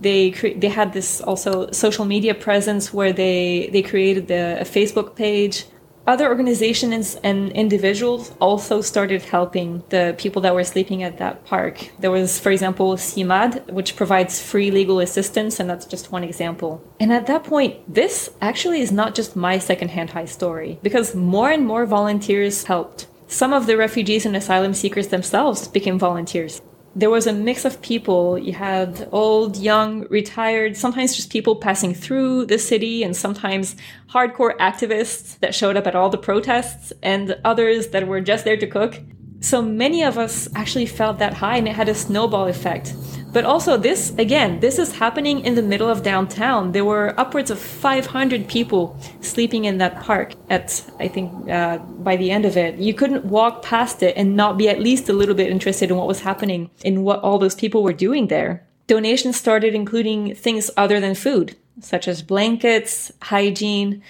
They 0.00 0.30
cre- 0.32 0.56
they 0.56 0.68
had 0.68 0.92
this 0.92 1.20
also 1.20 1.70
social 1.70 2.04
media 2.04 2.34
presence 2.34 2.92
where 2.92 3.12
they 3.12 3.68
they 3.72 3.82
created 3.82 4.28
the, 4.28 4.60
a 4.60 4.64
Facebook 4.64 5.14
page. 5.14 5.66
Other 6.04 6.28
organizations 6.28 7.14
and 7.22 7.52
individuals 7.52 8.32
also 8.40 8.80
started 8.80 9.22
helping 9.22 9.84
the 9.90 10.16
people 10.18 10.42
that 10.42 10.54
were 10.54 10.64
sleeping 10.64 11.04
at 11.04 11.18
that 11.18 11.44
park. 11.44 11.92
There 12.00 12.10
was, 12.10 12.40
for 12.40 12.50
example, 12.50 12.96
Cimade, 12.96 13.70
which 13.70 13.94
provides 13.94 14.42
free 14.42 14.72
legal 14.72 14.98
assistance, 14.98 15.60
and 15.60 15.70
that's 15.70 15.86
just 15.86 16.10
one 16.10 16.24
example. 16.24 16.82
And 16.98 17.12
at 17.12 17.28
that 17.28 17.44
point, 17.44 17.76
this 17.92 18.30
actually 18.40 18.80
is 18.80 18.90
not 18.90 19.14
just 19.14 19.36
my 19.36 19.58
secondhand 19.58 20.10
high 20.10 20.24
story, 20.24 20.80
because 20.82 21.14
more 21.14 21.50
and 21.50 21.64
more 21.64 21.86
volunteers 21.86 22.64
helped. 22.64 23.06
Some 23.28 23.52
of 23.52 23.66
the 23.66 23.76
refugees 23.76 24.26
and 24.26 24.36
asylum 24.36 24.74
seekers 24.74 25.08
themselves 25.08 25.68
became 25.68 25.98
volunteers 25.98 26.60
there 26.94 27.10
was 27.10 27.26
a 27.26 27.32
mix 27.32 27.64
of 27.64 27.80
people. 27.80 28.38
You 28.38 28.52
had 28.52 29.08
old, 29.12 29.56
young, 29.56 30.06
retired, 30.08 30.76
sometimes 30.76 31.16
just 31.16 31.30
people 31.30 31.56
passing 31.56 31.94
through 31.94 32.46
the 32.46 32.58
city, 32.58 33.02
and 33.02 33.16
sometimes 33.16 33.76
hardcore 34.10 34.56
activists 34.58 35.38
that 35.40 35.54
showed 35.54 35.76
up 35.76 35.86
at 35.86 35.94
all 35.94 36.10
the 36.10 36.18
protests, 36.18 36.92
and 37.02 37.38
others 37.44 37.88
that 37.88 38.06
were 38.06 38.20
just 38.20 38.44
there 38.44 38.56
to 38.56 38.66
cook. 38.66 39.00
So 39.40 39.62
many 39.62 40.04
of 40.04 40.18
us 40.18 40.48
actually 40.54 40.86
felt 40.86 41.18
that 41.18 41.34
high, 41.34 41.56
and 41.56 41.66
it 41.66 41.74
had 41.74 41.88
a 41.88 41.94
snowball 41.94 42.46
effect. 42.46 42.94
But 43.32 43.44
also, 43.44 43.78
this 43.78 44.12
again, 44.18 44.60
this 44.60 44.78
is 44.78 44.92
happening 44.92 45.40
in 45.40 45.54
the 45.54 45.62
middle 45.62 45.88
of 45.88 46.02
downtown. 46.02 46.72
There 46.72 46.84
were 46.84 47.18
upwards 47.18 47.50
of 47.50 47.58
500 47.58 48.46
people 48.46 48.96
sleeping 49.20 49.64
in 49.64 49.78
that 49.78 50.02
park 50.02 50.34
at, 50.50 50.84
I 51.00 51.08
think, 51.08 51.50
uh, 51.50 51.78
by 51.78 52.16
the 52.16 52.30
end 52.30 52.44
of 52.44 52.56
it. 52.58 52.76
You 52.76 52.92
couldn't 52.92 53.24
walk 53.24 53.62
past 53.62 54.02
it 54.02 54.16
and 54.16 54.36
not 54.36 54.58
be 54.58 54.68
at 54.68 54.80
least 54.80 55.08
a 55.08 55.14
little 55.14 55.34
bit 55.34 55.50
interested 55.50 55.90
in 55.90 55.96
what 55.96 56.08
was 56.08 56.20
happening, 56.20 56.70
in 56.84 57.04
what 57.04 57.20
all 57.20 57.38
those 57.38 57.54
people 57.54 57.82
were 57.82 57.94
doing 57.94 58.26
there. 58.26 58.66
Donations 58.86 59.36
started 59.36 59.74
including 59.74 60.34
things 60.34 60.70
other 60.76 61.00
than 61.00 61.14
food, 61.14 61.56
such 61.80 62.06
as 62.06 62.20
blankets, 62.20 63.12
hygiene, 63.22 64.02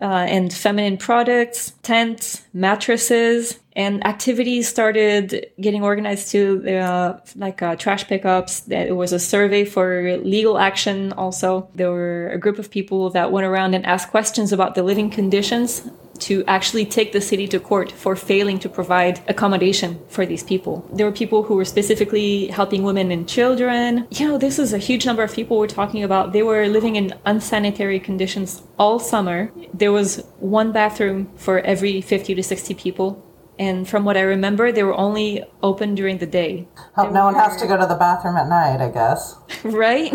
uh, 0.00 0.24
and 0.28 0.52
feminine 0.52 0.96
products, 0.96 1.74
tents, 1.82 2.44
mattresses, 2.54 3.58
and 3.80 4.06
activities 4.06 4.68
started 4.68 5.24
getting 5.58 5.82
organized 5.82 6.30
to 6.32 6.40
uh, 6.68 7.18
like 7.36 7.62
uh, 7.62 7.76
trash 7.76 8.06
pickups. 8.06 8.60
There 8.60 8.94
was 8.94 9.12
a 9.12 9.18
survey 9.18 9.64
for 9.64 10.18
legal 10.18 10.58
action. 10.58 11.12
Also, 11.14 11.50
there 11.74 11.90
were 11.90 12.28
a 12.28 12.38
group 12.38 12.58
of 12.58 12.70
people 12.70 13.08
that 13.16 13.32
went 13.32 13.46
around 13.46 13.70
and 13.74 13.86
asked 13.86 14.10
questions 14.10 14.52
about 14.52 14.74
the 14.74 14.82
living 14.82 15.08
conditions 15.08 15.88
to 16.28 16.44
actually 16.46 16.84
take 16.84 17.12
the 17.12 17.20
city 17.30 17.48
to 17.48 17.58
court 17.58 17.90
for 17.92 18.14
failing 18.14 18.58
to 18.58 18.68
provide 18.68 19.14
accommodation 19.28 19.98
for 20.08 20.26
these 20.26 20.42
people. 20.42 20.74
There 20.92 21.06
were 21.06 21.16
people 21.22 21.42
who 21.42 21.54
were 21.56 21.64
specifically 21.64 22.48
helping 22.48 22.82
women 22.82 23.10
and 23.10 23.26
children. 23.26 24.06
You 24.10 24.28
know, 24.28 24.36
this 24.36 24.58
is 24.58 24.74
a 24.74 24.78
huge 24.78 25.06
number 25.06 25.22
of 25.22 25.32
people 25.32 25.58
we're 25.58 25.78
talking 25.80 26.02
about. 26.04 26.34
They 26.34 26.42
were 26.42 26.66
living 26.68 26.96
in 26.96 27.14
unsanitary 27.24 27.98
conditions 27.98 28.62
all 28.78 28.98
summer. 28.98 29.50
There 29.72 29.92
was 29.92 30.22
one 30.38 30.72
bathroom 30.72 31.30
for 31.36 31.60
every 31.60 32.02
50 32.02 32.34
to 32.34 32.42
60 32.42 32.74
people. 32.74 33.29
And 33.60 33.86
from 33.86 34.06
what 34.06 34.16
I 34.16 34.22
remember, 34.22 34.72
they 34.72 34.82
were 34.82 34.96
only 34.96 35.44
open 35.62 35.94
during 35.94 36.16
the 36.16 36.26
day. 36.26 36.66
Hope 36.96 37.12
no 37.12 37.26
one 37.26 37.34
has 37.34 37.60
to 37.60 37.66
go 37.66 37.76
to 37.76 37.84
the 37.84 37.94
bathroom 37.94 38.38
at 38.38 38.48
night, 38.48 38.80
I 38.80 38.88
guess. 38.88 39.36
right? 39.64 40.10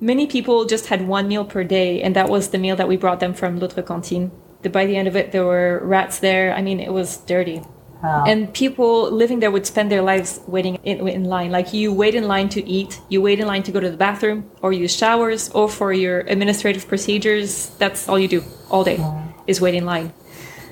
Many 0.00 0.26
people 0.26 0.64
just 0.64 0.86
had 0.86 1.06
one 1.06 1.28
meal 1.28 1.44
per 1.44 1.64
day, 1.64 2.00
and 2.00 2.16
that 2.16 2.30
was 2.30 2.48
the 2.48 2.56
meal 2.56 2.76
that 2.76 2.88
we 2.88 2.96
brought 2.96 3.20
them 3.20 3.34
from 3.34 3.58
L'autre 3.60 3.82
cantine. 3.82 4.30
The- 4.62 4.70
By 4.70 4.86
the 4.86 4.96
end 4.96 5.06
of 5.06 5.16
it, 5.16 5.32
there 5.32 5.44
were 5.44 5.82
rats 5.84 6.20
there. 6.20 6.54
I 6.54 6.62
mean, 6.62 6.80
it 6.80 6.90
was 6.94 7.18
dirty. 7.18 7.60
Wow. 8.02 8.24
And 8.26 8.54
people 8.54 9.10
living 9.10 9.40
there 9.40 9.50
would 9.50 9.66
spend 9.66 9.90
their 9.90 10.02
lives 10.02 10.40
waiting 10.46 10.76
in, 10.82 11.06
in 11.08 11.24
line. 11.24 11.50
Like 11.50 11.74
you 11.74 11.92
wait 11.92 12.14
in 12.14 12.26
line 12.26 12.48
to 12.50 12.66
eat, 12.66 13.00
you 13.10 13.20
wait 13.20 13.38
in 13.38 13.46
line 13.46 13.64
to 13.64 13.72
go 13.72 13.80
to 13.80 13.90
the 13.90 13.96
bathroom, 13.98 14.50
or 14.62 14.72
use 14.72 14.96
showers, 14.96 15.50
or 15.50 15.68
for 15.68 15.92
your 15.92 16.20
administrative 16.20 16.88
procedures. 16.88 17.68
That's 17.76 18.08
all 18.08 18.18
you 18.18 18.28
do 18.28 18.44
all 18.70 18.82
day 18.82 18.98
is 19.46 19.60
wait 19.60 19.74
in 19.74 19.84
line. 19.84 20.14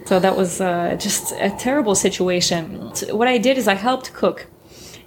So 0.07 0.20
that 0.20 0.36
was 0.36 0.61
uh, 0.61 0.96
just 1.00 1.32
a 1.32 1.50
terrible 1.50 1.96
situation. 1.96 2.94
So 2.94 3.16
what 3.16 3.26
I 3.26 3.38
did 3.38 3.59
is 3.59 3.66
I 3.66 3.74
helped 3.74 4.14
cook. 4.14 4.46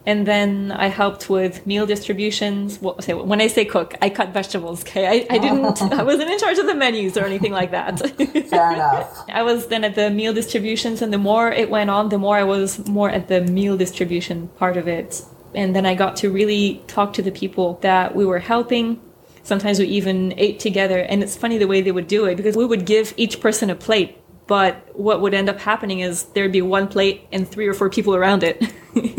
And 0.05 0.25
then 0.25 0.71
I 0.71 0.87
helped 0.87 1.29
with 1.29 1.65
meal 1.65 1.85
distributions. 1.85 2.81
Well, 2.81 2.99
say, 3.01 3.13
when 3.13 3.41
I 3.41 3.47
say 3.47 3.63
cook, 3.63 3.95
I 4.01 4.09
cut 4.09 4.33
vegetables. 4.33 4.81
Okay, 4.81 5.07
I, 5.07 5.25
I 5.29 5.37
didn't. 5.37 5.81
I 5.99 6.03
wasn't 6.03 6.29
in 6.31 6.39
charge 6.39 6.57
of 6.57 6.65
the 6.65 6.75
menus 6.75 7.17
or 7.17 7.25
anything 7.25 7.51
like 7.51 7.71
that. 7.71 7.99
Fair 8.49 8.73
enough. 8.73 9.25
I 9.29 9.43
was 9.43 9.67
then 9.67 9.83
at 9.83 9.95
the 9.95 10.09
meal 10.09 10.33
distributions, 10.33 11.01
and 11.01 11.13
the 11.13 11.17
more 11.17 11.51
it 11.51 11.69
went 11.69 11.89
on, 11.89 12.09
the 12.09 12.17
more 12.17 12.35
I 12.37 12.43
was 12.43 12.85
more 12.87 13.09
at 13.09 13.27
the 13.27 13.41
meal 13.41 13.77
distribution 13.77 14.47
part 14.57 14.77
of 14.77 14.87
it. 14.87 15.21
And 15.53 15.75
then 15.75 15.85
I 15.85 15.95
got 15.95 16.15
to 16.17 16.29
really 16.29 16.81
talk 16.87 17.13
to 17.13 17.21
the 17.21 17.31
people 17.31 17.79
that 17.81 18.15
we 18.15 18.25
were 18.25 18.39
helping. 18.39 18.99
Sometimes 19.43 19.79
we 19.79 19.85
even 19.85 20.33
ate 20.37 20.59
together, 20.59 20.99
and 20.99 21.23
it's 21.23 21.35
funny 21.35 21.57
the 21.57 21.67
way 21.67 21.81
they 21.81 21.91
would 21.91 22.07
do 22.07 22.25
it 22.25 22.35
because 22.35 22.57
we 22.57 22.65
would 22.65 22.85
give 22.85 23.13
each 23.15 23.39
person 23.39 23.69
a 23.69 23.75
plate. 23.75 24.18
But 24.49 24.73
what 24.95 25.21
would 25.21 25.35
end 25.35 25.47
up 25.47 25.59
happening 25.59 25.99
is 25.99 26.23
there'd 26.33 26.51
be 26.51 26.63
one 26.63 26.87
plate 26.87 27.27
and 27.31 27.47
three 27.47 27.67
or 27.67 27.75
four 27.75 27.89
people 27.89 28.15
around 28.15 28.41
it. 28.43 28.57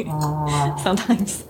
Ah. 0.09 0.75
sometimes. 0.83 1.45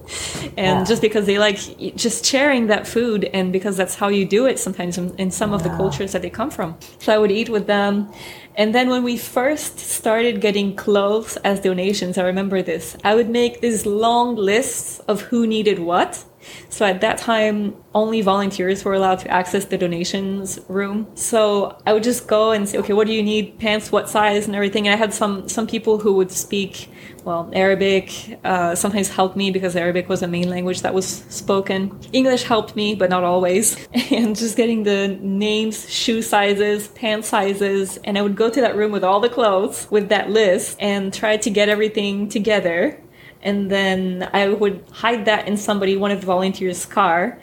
And 0.59 0.81
Yeah. 0.81 0.85
just 0.85 1.01
because 1.01 1.25
they 1.25 1.39
like 1.39 1.57
just 1.97 2.27
sharing 2.27 2.67
that 2.67 2.87
food, 2.87 3.25
and 3.33 3.53
because 3.53 3.79
that's 3.81 3.95
how 3.95 4.09
you 4.09 4.27
do 4.27 4.45
it 4.45 4.59
sometimes 4.59 4.99
in, 4.99 5.07
in 5.17 5.31
some 5.31 5.55
of 5.55 5.63
the 5.63 5.71
cultures 5.71 6.13
that 6.13 6.21
they 6.21 6.29
come 6.31 6.51
from. 6.51 6.77
So 6.99 7.09
I 7.15 7.19
would 7.19 7.31
eat 7.33 7.49
with 7.49 7.67
them. 7.67 8.13
And 8.57 8.75
then 8.75 8.91
when 8.91 9.03
we 9.03 9.17
first 9.17 9.79
started 9.79 10.43
getting 10.43 10.77
clothes 10.77 11.39
as 11.51 11.61
donations, 11.61 12.19
I 12.19 12.25
remember 12.25 12.61
this. 12.63 12.97
I 13.03 13.15
would 13.15 13.31
make 13.31 13.63
these 13.63 13.87
long 13.87 14.37
lists 14.37 14.99
of 15.09 15.23
who 15.23 15.47
needed 15.47 15.79
what. 15.79 16.23
So 16.69 16.87
at 16.87 17.01
that 17.01 17.19
time, 17.19 17.77
only 17.95 18.21
volunteers 18.21 18.85
were 18.85 18.95
allowed 18.95 19.19
to 19.21 19.31
access 19.31 19.65
the 19.65 19.77
donations 19.77 20.59
room. 20.69 21.07
So 21.15 21.77
I 21.87 21.93
would 21.93 22.03
just 22.03 22.27
go 22.27 22.53
and 22.53 22.69
say, 22.69 22.79
okay, 22.79 22.93
what 22.93 23.07
do 23.07 23.13
you 23.13 23.23
need? 23.23 23.59
Pants, 23.59 23.91
what 23.91 24.09
size, 24.09 24.47
and 24.47 24.55
everything. 24.55 24.87
And 24.87 24.95
I 24.95 24.97
had 24.97 25.13
some 25.13 25.49
some 25.49 25.67
people 25.67 25.99
who 25.99 26.15
would 26.15 26.31
speak 26.31 26.89
well 27.25 27.51
Arabic. 27.53 28.39
Uh, 28.45 28.75
sometimes 28.75 29.09
helped 29.09 29.37
me 29.37 29.51
because 29.51 29.77
Arabic 29.77 30.09
was 30.09 30.23
a 30.23 30.29
main 30.29 30.49
language 30.49 30.83
that 30.83 30.95
was 30.95 31.07
spoken. 31.29 31.99
English 32.13 32.45
helped 32.45 32.77
me, 32.77 32.95
but 32.95 33.11
not 33.11 33.25
always. 33.25 33.77
And 34.11 34.35
just 34.37 34.57
getting 34.57 34.83
the 34.83 35.19
names, 35.21 35.89
shoe 35.89 36.21
sizes, 36.21 36.89
pant 36.89 37.25
sizes, 37.25 37.99
and 38.05 38.19
I 38.19 38.23
would 38.23 38.35
go 38.35 38.51
to 38.51 38.61
that 38.61 38.77
room 38.77 38.91
with 38.93 39.05
all 39.05 39.21
the 39.21 39.29
clothes 39.29 39.87
with 39.91 40.09
that 40.09 40.31
list 40.31 40.77
and 40.81 41.15
try 41.15 41.37
to 41.37 41.51
get 41.51 41.69
everything 41.69 42.29
together 42.29 43.01
and 43.43 43.71
then 43.71 44.29
I 44.33 44.49
would 44.49 44.85
hide 44.93 45.25
that 45.25 45.49
in 45.49 45.57
somebody, 45.57 45.97
one 45.97 46.11
of 46.11 46.21
the 46.21 46.27
volunteers' 46.27 46.85
car, 46.85 47.41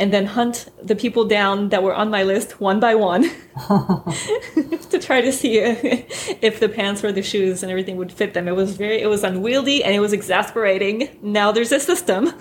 and 0.00 0.14
then 0.14 0.24
hunt 0.24 0.66
the 0.82 0.96
people 0.96 1.26
down 1.26 1.68
that 1.68 1.82
were 1.82 1.94
on 1.94 2.10
my 2.10 2.22
list 2.22 2.58
one 2.58 2.80
by 2.80 2.94
one 2.94 3.22
to 4.90 4.98
try 4.98 5.20
to 5.20 5.30
see 5.30 5.58
if 5.58 6.58
the 6.58 6.70
pants 6.70 7.04
or 7.04 7.12
the 7.12 7.22
shoes 7.22 7.62
and 7.62 7.70
everything 7.70 7.98
would 7.98 8.10
fit 8.10 8.32
them. 8.32 8.48
It 8.48 8.56
was 8.56 8.78
very, 8.78 9.02
it 9.02 9.08
was 9.08 9.22
unwieldy 9.22 9.84
and 9.84 9.94
it 9.94 10.00
was 10.00 10.14
exasperating. 10.14 11.10
Now 11.20 11.52
there's 11.52 11.70
a 11.70 11.78
system. 11.78 12.32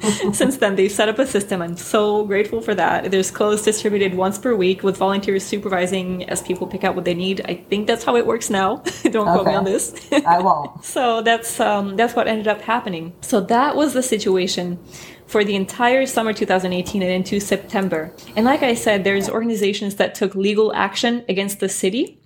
Since 0.32 0.56
then, 0.56 0.74
they've 0.74 0.90
set 0.90 1.08
up 1.08 1.20
a 1.20 1.26
system. 1.26 1.62
I'm 1.62 1.76
so 1.76 2.24
grateful 2.24 2.60
for 2.60 2.74
that. 2.74 3.12
There's 3.12 3.30
clothes 3.30 3.62
distributed 3.62 4.14
once 4.14 4.36
per 4.36 4.56
week 4.56 4.82
with 4.82 4.96
volunteers 4.96 5.44
supervising 5.44 6.28
as 6.28 6.42
people 6.42 6.66
pick 6.66 6.82
out 6.82 6.96
what 6.96 7.04
they 7.04 7.14
need. 7.14 7.40
I 7.44 7.54
think 7.54 7.86
that's 7.86 8.02
how 8.02 8.16
it 8.16 8.26
works 8.26 8.50
now. 8.50 8.82
Don't 9.04 9.26
quote 9.26 9.46
me 9.46 9.54
on 9.54 9.64
this. 9.64 9.94
I 10.26 10.40
won't. 10.40 10.84
So 10.84 11.22
that's 11.22 11.60
um, 11.60 11.94
that's 11.94 12.16
what 12.16 12.26
ended 12.26 12.48
up 12.48 12.60
happening. 12.60 13.12
So 13.20 13.40
that 13.42 13.76
was 13.76 13.92
the 13.92 14.02
situation 14.02 14.80
for 15.26 15.44
the 15.44 15.56
entire 15.56 16.06
summer 16.06 16.32
2018 16.32 17.02
and 17.02 17.10
into 17.10 17.40
September. 17.40 18.12
And 18.36 18.44
like 18.44 18.62
I 18.62 18.74
said, 18.74 19.04
there's 19.04 19.28
organizations 19.28 19.96
that 19.96 20.14
took 20.14 20.34
legal 20.34 20.74
action 20.74 21.24
against 21.28 21.60
the 21.60 21.68
city. 21.68 22.18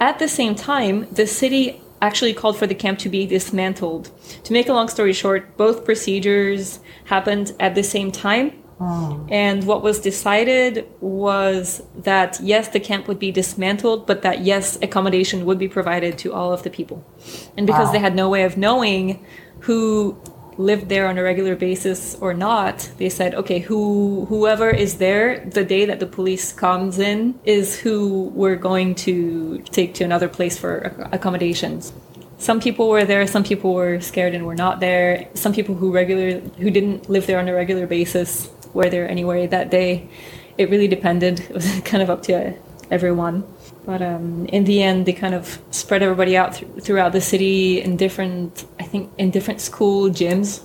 At 0.00 0.18
the 0.18 0.28
same 0.28 0.54
time, 0.54 1.06
the 1.12 1.26
city 1.26 1.80
actually 2.00 2.34
called 2.34 2.56
for 2.58 2.66
the 2.66 2.74
camp 2.74 2.98
to 2.98 3.08
be 3.08 3.26
dismantled. 3.26 4.10
To 4.44 4.52
make 4.52 4.68
a 4.68 4.72
long 4.72 4.88
story 4.88 5.12
short, 5.12 5.56
both 5.56 5.84
procedures 5.84 6.80
happened 7.04 7.52
at 7.60 7.74
the 7.74 7.82
same 7.82 8.10
time. 8.10 8.62
Oh. 8.80 9.24
And 9.30 9.64
what 9.64 9.82
was 9.82 10.00
decided 10.00 10.88
was 11.00 11.82
that 11.96 12.40
yes, 12.42 12.68
the 12.68 12.80
camp 12.80 13.06
would 13.06 13.20
be 13.20 13.30
dismantled, 13.30 14.06
but 14.08 14.22
that 14.22 14.40
yes, 14.40 14.76
accommodation 14.82 15.46
would 15.46 15.58
be 15.58 15.68
provided 15.68 16.18
to 16.18 16.32
all 16.32 16.52
of 16.52 16.64
the 16.64 16.70
people. 16.70 17.04
And 17.56 17.64
because 17.66 17.86
Wow. 17.86 17.92
they 17.92 17.98
had 18.00 18.16
no 18.16 18.28
way 18.28 18.42
of 18.42 18.56
knowing 18.56 19.24
who 19.60 20.16
lived 20.58 20.88
there 20.88 21.06
on 21.06 21.18
a 21.18 21.22
regular 21.22 21.56
basis 21.56 22.16
or 22.20 22.34
not, 22.34 22.90
they 22.98 23.08
said, 23.08 23.34
okay, 23.34 23.58
who 23.58 24.26
whoever 24.26 24.70
is 24.70 24.98
there 24.98 25.40
the 25.40 25.64
day 25.64 25.84
that 25.86 26.00
the 26.00 26.06
police 26.06 26.52
comes 26.52 26.98
in 26.98 27.38
is 27.44 27.80
who 27.80 28.30
we're 28.34 28.56
going 28.56 28.94
to 28.94 29.58
take 29.70 29.94
to 29.94 30.04
another 30.04 30.28
place 30.28 30.58
for 30.58 31.08
accommodations. 31.12 31.92
Some 32.38 32.60
people 32.60 32.88
were 32.88 33.04
there, 33.04 33.26
some 33.26 33.44
people 33.44 33.72
were 33.72 34.00
scared 34.00 34.34
and 34.34 34.44
were 34.46 34.56
not 34.56 34.80
there. 34.80 35.28
Some 35.34 35.52
people 35.52 35.76
who 35.76 35.92
regular 35.92 36.40
who 36.40 36.70
didn't 36.70 37.08
live 37.08 37.26
there 37.26 37.38
on 37.38 37.48
a 37.48 37.54
regular 37.54 37.86
basis 37.86 38.50
were 38.74 38.90
there 38.90 39.08
anyway 39.08 39.46
that 39.46 39.70
day. 39.70 40.08
It 40.58 40.70
really 40.70 40.88
depended. 40.88 41.40
It 41.50 41.54
was 41.54 41.80
kind 41.82 42.02
of 42.02 42.10
up 42.10 42.22
to 42.24 42.54
everyone. 42.90 43.44
But 43.84 44.00
um, 44.00 44.46
in 44.46 44.64
the 44.64 44.82
end, 44.82 45.06
they 45.06 45.12
kind 45.12 45.34
of 45.34 45.60
spread 45.70 46.02
everybody 46.02 46.36
out 46.36 46.54
th- 46.54 46.82
throughout 46.82 47.12
the 47.12 47.20
city 47.20 47.80
in 47.80 47.96
different, 47.96 48.64
I 48.78 48.84
think, 48.84 49.10
in 49.18 49.30
different 49.30 49.60
school 49.60 50.08
gyms 50.08 50.62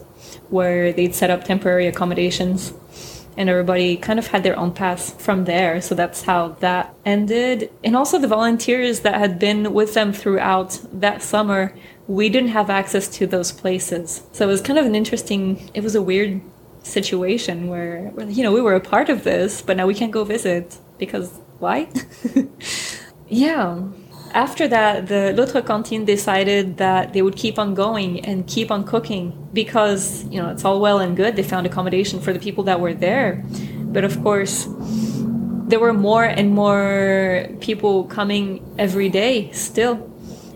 where 0.49 0.93
they'd 0.93 1.15
set 1.15 1.29
up 1.29 1.43
temporary 1.43 1.87
accommodations. 1.87 2.73
And 3.35 3.49
everybody 3.49 3.97
kind 3.97 4.17
of 4.17 4.27
had 4.27 4.41
their 4.41 4.57
own 4.57 4.71
paths 4.71 5.11
from 5.11 5.45
there. 5.45 5.79
So 5.79 5.93
that's 5.93 6.23
how 6.23 6.49
that 6.59 6.95
ended. 7.05 7.71
And 7.83 7.95
also 7.95 8.17
the 8.17 8.27
volunteers 8.27 9.01
that 9.01 9.15
had 9.15 9.37
been 9.37 9.73
with 9.73 9.93
them 9.93 10.11
throughout 10.11 10.79
that 10.91 11.21
summer, 11.21 11.75
we 12.07 12.29
didn't 12.29 12.49
have 12.49 12.71
access 12.71 13.07
to 13.09 13.27
those 13.27 13.51
places. 13.51 14.23
So 14.31 14.45
it 14.45 14.47
was 14.47 14.61
kind 14.61 14.79
of 14.79 14.85
an 14.85 14.95
interesting, 14.95 15.69
it 15.75 15.83
was 15.83 15.93
a 15.93 16.01
weird 16.01 16.41
situation 16.81 17.67
where, 17.67 18.11
you 18.25 18.41
know, 18.41 18.51
we 18.51 18.61
were 18.61 18.75
a 18.75 18.81
part 18.81 19.09
of 19.09 19.23
this, 19.23 19.61
but 19.61 19.77
now 19.77 19.85
we 19.85 19.93
can't 19.93 20.11
go 20.11 20.23
visit 20.23 20.77
because 20.97 21.39
why? 21.59 21.89
yeah. 23.29 23.81
After 24.33 24.67
that, 24.67 25.07
the 25.07 25.33
L'Autre 25.33 25.61
Cantine 25.61 26.05
decided 26.05 26.77
that 26.77 27.13
they 27.13 27.21
would 27.21 27.35
keep 27.35 27.57
on 27.57 27.73
going 27.73 28.23
and 28.25 28.45
keep 28.45 28.71
on 28.71 28.83
cooking 28.83 29.49
because, 29.53 30.25
you 30.25 30.41
know, 30.41 30.49
it's 30.49 30.65
all 30.65 30.79
well 30.79 30.99
and 30.99 31.15
good. 31.15 31.35
They 31.35 31.43
found 31.43 31.65
accommodation 31.65 32.19
for 32.19 32.33
the 32.33 32.39
people 32.39 32.65
that 32.65 32.79
were 32.79 32.93
there. 32.93 33.43
But 33.79 34.03
of 34.03 34.21
course, 34.21 34.67
there 35.67 35.79
were 35.79 35.93
more 35.93 36.23
and 36.23 36.51
more 36.51 37.47
people 37.61 38.05
coming 38.05 38.63
every 38.77 39.09
day 39.09 39.51
still 39.51 39.95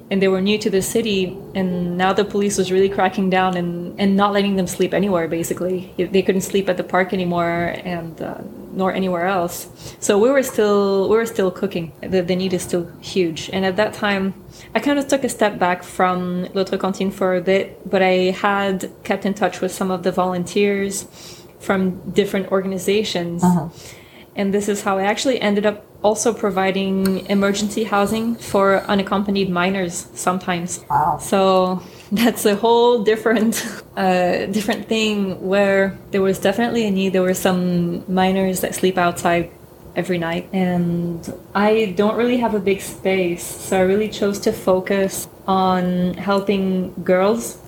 and 0.09 0.21
they 0.21 0.27
were 0.27 0.41
new 0.41 0.57
to 0.57 0.69
the 0.69 0.81
city 0.81 1.37
and 1.55 1.97
now 1.97 2.13
the 2.13 2.23
police 2.23 2.57
was 2.57 2.71
really 2.71 2.89
cracking 2.89 3.29
down 3.29 3.57
and, 3.57 3.99
and 3.99 4.15
not 4.15 4.31
letting 4.31 4.55
them 4.55 4.67
sleep 4.67 4.93
anywhere 4.93 5.27
basically 5.27 5.93
they 5.97 6.21
couldn't 6.21 6.41
sleep 6.41 6.69
at 6.69 6.77
the 6.77 6.83
park 6.83 7.13
anymore 7.13 7.75
and 7.83 8.21
uh, 8.21 8.41
nor 8.73 8.93
anywhere 8.93 9.25
else. 9.25 9.69
So 9.99 10.17
we 10.17 10.29
were 10.29 10.43
still 10.43 11.09
we 11.09 11.15
were 11.15 11.25
still 11.25 11.51
cooking. 11.51 11.91
The, 12.01 12.21
the 12.21 12.35
need 12.35 12.53
is 12.53 12.63
still 12.63 12.91
huge. 13.01 13.49
And 13.53 13.65
at 13.65 13.75
that 13.77 13.93
time 13.93 14.33
i 14.75 14.79
kind 14.79 14.99
of 14.99 15.07
took 15.07 15.23
a 15.23 15.29
step 15.29 15.57
back 15.57 15.81
from 15.81 16.43
l'autre 16.53 16.77
cantine 16.77 17.09
for 17.09 17.35
a 17.35 17.41
bit 17.41 17.65
but 17.89 18.01
i 18.01 18.31
had 18.45 18.91
kept 19.03 19.25
in 19.25 19.33
touch 19.33 19.59
with 19.59 19.71
some 19.71 19.89
of 19.89 20.03
the 20.03 20.11
volunteers 20.11 21.07
from 21.61 22.11
different 22.11 22.51
organizations. 22.51 23.43
Uh-huh. 23.43 23.69
And 24.35 24.53
this 24.53 24.67
is 24.67 24.81
how 24.83 24.97
I 24.97 25.03
actually 25.03 25.39
ended 25.39 25.65
up 25.65 25.85
also 26.03 26.33
providing 26.33 27.25
emergency 27.27 27.83
housing 27.83 28.35
for 28.35 28.81
unaccompanied 28.81 29.49
minors 29.49 30.07
sometimes. 30.13 30.83
Wow. 30.89 31.19
So 31.19 31.83
that's 32.11 32.45
a 32.45 32.55
whole 32.55 33.03
different 33.03 33.65
uh, 33.97 34.45
different 34.47 34.87
thing 34.87 35.41
where 35.47 35.97
there 36.11 36.21
was 36.21 36.39
definitely 36.39 36.85
a 36.85 36.91
need. 36.91 37.13
There 37.13 37.21
were 37.21 37.33
some 37.33 38.03
minors 38.11 38.61
that 38.61 38.75
sleep 38.75 38.97
outside 38.97 39.51
every 39.95 40.17
night 40.17 40.47
and 40.53 41.33
I 41.53 41.93
don't 41.97 42.15
really 42.15 42.37
have 42.37 42.55
a 42.55 42.59
big 42.59 42.79
space 42.79 43.45
so 43.45 43.77
I 43.77 43.81
really 43.81 44.07
chose 44.07 44.39
to 44.41 44.53
focus 44.53 45.27
on 45.47 46.13
helping 46.13 46.93
girls 47.03 47.60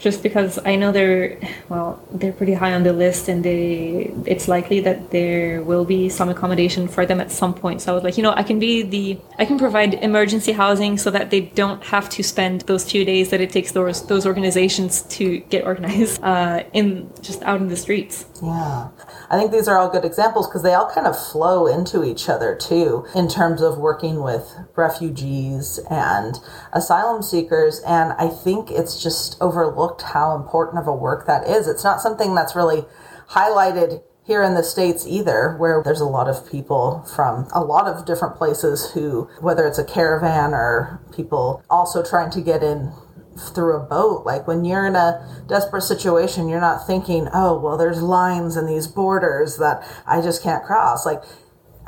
just 0.00 0.22
because 0.22 0.58
I 0.64 0.76
know 0.76 0.90
they're 0.92 1.38
well, 1.68 2.02
they're 2.10 2.32
pretty 2.32 2.54
high 2.54 2.72
on 2.72 2.82
the 2.82 2.92
list, 2.92 3.28
and 3.28 3.44
they 3.44 4.12
it's 4.26 4.48
likely 4.48 4.80
that 4.80 5.10
there 5.10 5.62
will 5.62 5.84
be 5.84 6.08
some 6.08 6.28
accommodation 6.28 6.88
for 6.88 7.04
them 7.04 7.20
at 7.20 7.30
some 7.30 7.54
point. 7.54 7.82
So 7.82 7.92
I 7.92 7.94
was 7.94 8.02
like, 8.02 8.16
you 8.16 8.22
know, 8.22 8.32
I 8.34 8.42
can 8.42 8.58
be 8.58 8.82
the 8.82 9.18
I 9.38 9.44
can 9.44 9.58
provide 9.58 9.94
emergency 9.94 10.52
housing 10.52 10.96
so 10.96 11.10
that 11.10 11.30
they 11.30 11.42
don't 11.42 11.82
have 11.84 12.08
to 12.10 12.22
spend 12.22 12.62
those 12.62 12.84
two 12.84 13.04
days 13.04 13.28
that 13.30 13.40
it 13.40 13.50
takes 13.50 13.72
those 13.72 14.06
those 14.06 14.26
organizations 14.26 15.02
to 15.16 15.38
get 15.50 15.64
organized 15.64 16.20
uh, 16.22 16.64
in 16.72 17.10
just 17.20 17.42
out 17.42 17.60
in 17.60 17.68
the 17.68 17.76
streets. 17.76 18.24
Yeah. 18.42 18.88
I 19.30 19.38
think 19.38 19.52
these 19.52 19.68
are 19.68 19.78
all 19.78 19.88
good 19.88 20.04
examples 20.04 20.48
because 20.48 20.64
they 20.64 20.74
all 20.74 20.90
kind 20.90 21.06
of 21.06 21.16
flow 21.16 21.68
into 21.68 22.02
each 22.02 22.28
other 22.28 22.56
too 22.56 23.06
in 23.14 23.28
terms 23.28 23.62
of 23.62 23.78
working 23.78 24.22
with 24.22 24.52
refugees 24.76 25.78
and 25.88 26.40
asylum 26.72 27.22
seekers. 27.22 27.80
And 27.86 28.12
I 28.14 28.28
think 28.28 28.72
it's 28.72 29.00
just 29.00 29.40
overlooked 29.40 30.02
how 30.02 30.34
important 30.34 30.80
of 30.80 30.88
a 30.88 30.94
work 30.94 31.28
that 31.28 31.46
is. 31.48 31.68
It's 31.68 31.84
not 31.84 32.00
something 32.00 32.34
that's 32.34 32.56
really 32.56 32.84
highlighted 33.28 34.02
here 34.24 34.42
in 34.42 34.54
the 34.54 34.62
States 34.62 35.06
either, 35.08 35.56
where 35.56 35.82
there's 35.82 36.00
a 36.00 36.04
lot 36.04 36.28
of 36.28 36.48
people 36.50 37.02
from 37.14 37.48
a 37.52 37.60
lot 37.60 37.86
of 37.86 38.04
different 38.04 38.36
places 38.36 38.92
who, 38.92 39.28
whether 39.40 39.66
it's 39.66 39.78
a 39.78 39.84
caravan 39.84 40.52
or 40.52 41.00
people 41.14 41.64
also 41.70 42.02
trying 42.02 42.30
to 42.30 42.40
get 42.40 42.62
in 42.62 42.92
through 43.38 43.76
a 43.76 43.86
boat. 43.86 44.24
Like 44.26 44.46
when 44.46 44.64
you're 44.64 44.86
in 44.86 44.96
a 44.96 45.44
desperate 45.48 45.82
situation, 45.82 46.48
you're 46.48 46.60
not 46.60 46.86
thinking, 46.86 47.28
oh, 47.32 47.58
well, 47.58 47.76
there's 47.76 48.02
lines 48.02 48.56
and 48.56 48.68
these 48.68 48.86
borders 48.86 49.58
that 49.58 49.86
I 50.06 50.20
just 50.20 50.42
can't 50.42 50.64
cross. 50.64 51.06
Like, 51.06 51.22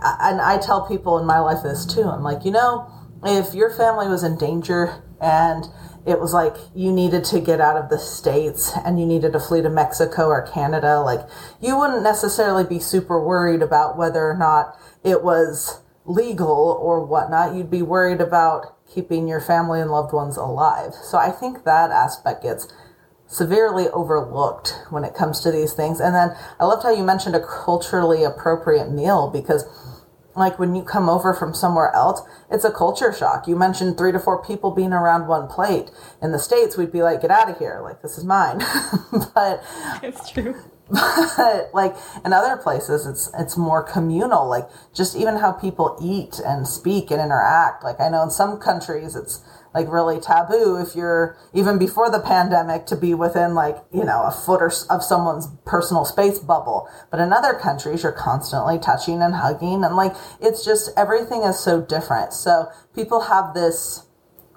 and 0.00 0.40
I 0.40 0.58
tell 0.58 0.86
people 0.86 1.18
in 1.18 1.26
my 1.26 1.38
life 1.38 1.62
this 1.62 1.86
too. 1.86 2.02
I'm 2.02 2.22
like, 2.22 2.44
you 2.44 2.50
know, 2.50 2.90
if 3.24 3.54
your 3.54 3.70
family 3.70 4.08
was 4.08 4.22
in 4.22 4.36
danger 4.36 5.02
and 5.20 5.66
it 6.04 6.18
was 6.18 6.32
like 6.32 6.56
you 6.74 6.90
needed 6.90 7.24
to 7.24 7.40
get 7.40 7.60
out 7.60 7.76
of 7.76 7.88
the 7.88 7.98
states 7.98 8.72
and 8.84 8.98
you 8.98 9.06
needed 9.06 9.32
to 9.32 9.40
flee 9.40 9.62
to 9.62 9.70
Mexico 9.70 10.26
or 10.26 10.42
Canada, 10.42 11.00
like 11.00 11.20
you 11.60 11.78
wouldn't 11.78 12.02
necessarily 12.02 12.64
be 12.64 12.80
super 12.80 13.24
worried 13.24 13.62
about 13.62 13.96
whether 13.96 14.28
or 14.28 14.36
not 14.36 14.76
it 15.04 15.22
was 15.22 15.80
legal 16.04 16.78
or 16.82 17.04
whatnot. 17.04 17.54
You'd 17.54 17.70
be 17.70 17.82
worried 17.82 18.20
about 18.20 18.76
keeping 18.92 19.28
your 19.28 19.40
family 19.40 19.80
and 19.80 19.90
loved 19.90 20.12
ones 20.12 20.36
alive. 20.36 20.94
So 20.94 21.18
I 21.18 21.30
think 21.30 21.64
that 21.64 21.90
aspect 21.90 22.42
gets 22.42 22.72
severely 23.26 23.88
overlooked 23.88 24.74
when 24.90 25.04
it 25.04 25.14
comes 25.14 25.40
to 25.40 25.50
these 25.50 25.72
things. 25.72 26.00
And 26.00 26.14
then 26.14 26.36
I 26.60 26.66
loved 26.66 26.82
how 26.82 26.90
you 26.90 27.02
mentioned 27.02 27.34
a 27.34 27.40
culturally 27.44 28.24
appropriate 28.24 28.90
meal 28.90 29.30
because 29.30 29.64
like 30.34 30.58
when 30.58 30.74
you 30.74 30.82
come 30.82 31.08
over 31.08 31.34
from 31.34 31.54
somewhere 31.54 31.94
else, 31.94 32.22
it's 32.50 32.64
a 32.64 32.70
culture 32.70 33.12
shock. 33.12 33.46
You 33.46 33.56
mentioned 33.56 33.98
three 33.98 34.12
to 34.12 34.18
four 34.18 34.42
people 34.42 34.70
being 34.70 34.92
around 34.92 35.26
one 35.28 35.46
plate. 35.48 35.90
In 36.22 36.32
the 36.32 36.38
States, 36.38 36.76
we'd 36.76 36.92
be 36.92 37.02
like, 37.02 37.22
get 37.22 37.30
out 37.30 37.50
of 37.50 37.58
here. 37.58 37.80
Like, 37.82 38.02
this 38.02 38.16
is 38.16 38.24
mine. 38.24 38.58
but 39.34 39.62
It's 40.02 40.30
true. 40.30 40.56
But 40.90 41.70
like 41.72 41.94
in 42.24 42.32
other 42.32 42.56
places 42.56 43.06
it's 43.06 43.30
it's 43.38 43.56
more 43.56 43.82
communal 43.82 44.48
like 44.48 44.68
just 44.94 45.16
even 45.16 45.36
how 45.36 45.52
people 45.52 45.96
eat 46.02 46.40
and 46.44 46.66
speak 46.66 47.10
and 47.10 47.20
interact. 47.20 47.84
Like 47.84 48.00
i 48.00 48.08
know 48.08 48.22
in 48.22 48.30
some 48.30 48.58
countries 48.58 49.14
it's 49.16 49.42
like 49.74 49.90
really 49.90 50.20
taboo 50.20 50.76
if 50.76 50.94
you're 50.94 51.36
even 51.54 51.78
before 51.78 52.10
the 52.10 52.20
pandemic 52.20 52.86
to 52.86 52.96
be 52.96 53.14
within 53.14 53.54
like 53.54 53.76
you 53.92 54.04
know 54.04 54.22
a 54.24 54.30
foot 54.30 54.60
or 54.60 54.72
of 54.90 55.02
someone's 55.02 55.48
personal 55.64 56.04
space 56.04 56.38
bubble. 56.38 56.88
But 57.10 57.20
in 57.20 57.32
other 57.32 57.54
countries 57.54 58.02
you're 58.02 58.12
constantly 58.12 58.78
touching 58.78 59.22
and 59.22 59.34
hugging. 59.34 59.84
And 59.84 59.96
like 59.96 60.14
it's 60.40 60.64
just 60.64 60.90
everything 60.96 61.42
is 61.42 61.58
so 61.58 61.80
different. 61.80 62.32
So 62.32 62.68
people 62.94 63.22
have 63.22 63.54
this 63.54 64.06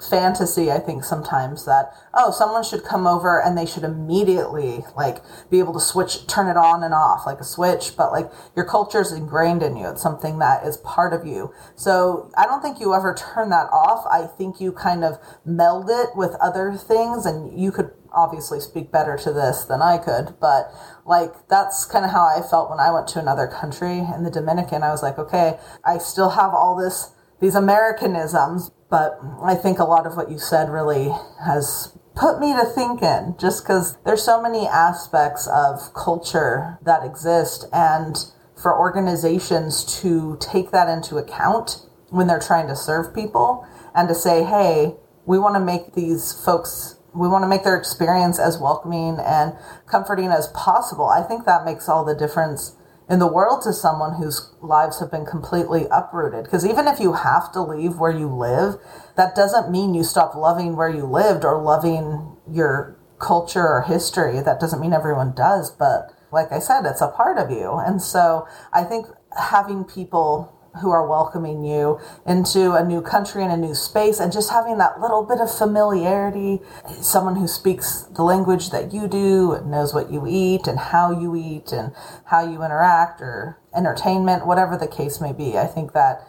fantasy 0.10 0.72
i 0.72 0.80
think 0.80 1.04
sometimes 1.04 1.66
that 1.66 1.92
oh 2.14 2.32
someone 2.32 2.64
should 2.64 2.84
come 2.84 3.08
over 3.08 3.42
and 3.42 3.58
they 3.58 3.66
should 3.66 3.84
immediately 3.84 4.84
like 4.96 5.18
be 5.50 5.60
able 5.60 5.74
to 5.74 5.80
switch 5.80 6.26
turn 6.28 6.48
it 6.48 6.58
on 6.58 6.84
and 6.84 6.94
off 6.94 7.26
like 7.26 7.40
a 7.40 7.44
switch 7.44 7.96
but 7.98 8.12
like 8.12 8.30
your 8.56 8.66
culture 8.66 9.02
is 9.02 9.12
ingrained 9.12 9.64
in 9.64 9.76
you. 9.76 9.88
It's 9.90 10.02
something 10.02 10.40
that 10.40 10.66
is 10.66 10.78
part 10.78 11.14
of 11.14 11.26
you. 11.26 11.54
So 11.76 12.32
i 12.38 12.46
don't 12.46 12.62
think 12.62 12.80
you 12.80 12.94
ever 12.94 13.16
turn 13.16 13.50
that 13.50 13.70
off. 13.72 14.06
I 14.12 14.28
think 14.28 14.60
you 14.60 14.72
kind 14.72 15.04
of 15.04 15.18
meld 15.46 15.90
it 15.90 16.10
with 16.16 16.36
other 16.42 16.74
things 16.74 17.26
and 17.26 17.60
you 17.60 17.72
could 17.72 17.92
obviously 18.14 18.62
speak 18.62 18.92
better 18.94 19.18
to 19.18 19.34
this 19.34 19.66
than 19.66 19.82
i 19.82 19.98
could 19.98 20.36
but 20.40 20.72
like 21.06 21.34
that's 21.50 21.84
kind 21.84 22.06
of 22.06 22.12
how 22.12 22.24
i 22.26 22.42
felt 22.42 22.70
when 22.70 22.80
i 22.80 22.90
went 22.90 23.10
to 23.10 23.20
another 23.20 23.46
country 23.46 23.98
in 24.00 24.24
the 24.24 24.32
dominican. 24.32 24.84
I 24.84 24.92
was 24.92 25.04
like 25.04 25.20
okay 25.20 25.60
i 25.84 25.98
still 25.98 26.30
have 26.30 26.54
all 26.54 26.78
this 26.78 27.12
these 27.46 27.56
americanisms 27.56 28.72
but 28.90 29.20
I 29.44 29.56
think 29.56 29.80
a 29.80 29.84
lot 29.84 30.06
of 30.06 30.16
what 30.16 30.32
you 30.32 30.40
said 30.40 30.70
really 30.70 31.10
has 31.44 31.98
put 32.16 32.40
me 32.40 32.54
to 32.54 32.66
thinking 32.66 33.36
just 33.40 33.64
because 33.64 33.98
there's 34.06 34.24
so 34.24 34.42
many 34.42 34.68
aspects 34.68 35.48
of 35.48 35.94
culture 35.94 36.78
that 36.82 37.04
exist 37.04 37.66
and 37.74 38.16
for 38.56 38.78
organizations 38.78 39.84
to 40.02 40.38
take 40.40 40.72
that 40.72 40.88
into 40.88 41.18
account 41.18 41.82
when 42.10 42.28
they're 42.28 42.40
trying 42.40 42.68
to 42.68 42.76
serve 42.76 43.14
people 43.14 43.68
and 43.94 44.08
to 44.08 44.16
say 44.16 44.44
hey 44.44 44.96
we 45.26 45.38
want 45.38 45.56
to 45.56 45.60
make 45.60 45.94
these 45.94 46.34
folks 46.46 46.96
we 47.14 47.28
want 47.28 47.44
to 47.44 47.48
make 47.48 47.64
their 47.64 47.78
experience 47.78 48.40
as 48.40 48.58
welcoming 48.58 49.18
and 49.20 49.54
comforting 49.88 50.28
as 50.28 50.48
possible. 50.48 51.08
I 51.08 51.22
think 51.24 51.46
that 51.46 51.64
makes 51.64 51.88
all 51.88 52.04
the 52.04 52.14
difference 52.14 52.76
in 53.10 53.20
the 53.20 53.28
world 53.28 53.62
to 53.64 53.74
someone 53.74 54.16
whose 54.16 54.54
lives 54.62 55.00
have 55.00 55.12
been 55.12 55.26
completely 55.26 55.86
uprooted. 55.92 56.44
Because 56.44 56.66
even 56.66 56.88
if 56.88 57.00
you 57.00 57.14
have 57.14 57.52
to 57.52 57.62
leave 57.62 57.98
where 57.98 58.12
you 58.12 58.28
live, 58.28 58.76
that 59.16 59.36
doesn't 59.36 59.72
mean 59.72 59.94
you 59.94 60.04
stop 60.04 60.36
loving 60.36 60.76
where 60.76 60.90
you 60.90 61.06
lived 61.06 61.46
or 61.46 61.62
loving 61.62 62.36
your 62.50 62.98
culture 63.20 63.68
or 63.68 63.82
history. 63.82 64.42
That 64.42 64.60
doesn't 64.60 64.82
mean 64.82 64.94
everyone 64.94 65.34
does, 65.36 65.70
but 65.70 66.12
like 66.32 66.52
I 66.52 66.60
said, 66.60 66.86
it's 66.86 67.02
a 67.02 67.08
part 67.08 67.38
of 67.38 67.52
you. 67.52 67.74
And 67.78 68.02
so 68.02 68.48
I 68.74 68.84
think 68.84 69.08
having 69.38 69.84
people 69.84 70.55
who 70.82 70.92
are 70.92 71.08
welcoming 71.08 71.64
you 71.64 72.00
into 72.26 72.74
a 72.74 72.84
new 72.84 73.02
country 73.02 73.44
and 73.44 73.52
a 73.52 73.58
new 73.58 73.76
space 73.76 74.20
and 74.20 74.32
just 74.32 74.52
having 74.52 74.78
that 74.78 75.00
little 75.00 75.24
bit 75.24 75.40
of 75.40 75.56
familiarity. 75.56 76.60
Someone 77.02 77.36
who 77.36 77.48
speaks 77.48 78.04
the 78.16 78.24
language 78.24 78.70
that 78.72 78.94
you 78.94 79.08
do 79.08 79.62
knows 79.66 79.94
what 79.94 80.12
you 80.12 80.26
eat 80.28 80.68
and 80.68 80.80
how 80.80 81.12
you 81.18 81.36
eat 81.36 81.72
and 81.72 81.94
how 82.26 82.44
you 82.46 82.64
interact 82.64 83.22
or 83.22 83.60
entertainment 83.76 84.48
whatever 84.48 84.78
the 84.78 84.88
case 84.88 85.20
may 85.20 85.34
be 85.34 85.58
i 85.58 85.66
think 85.66 85.92
that 85.94 86.26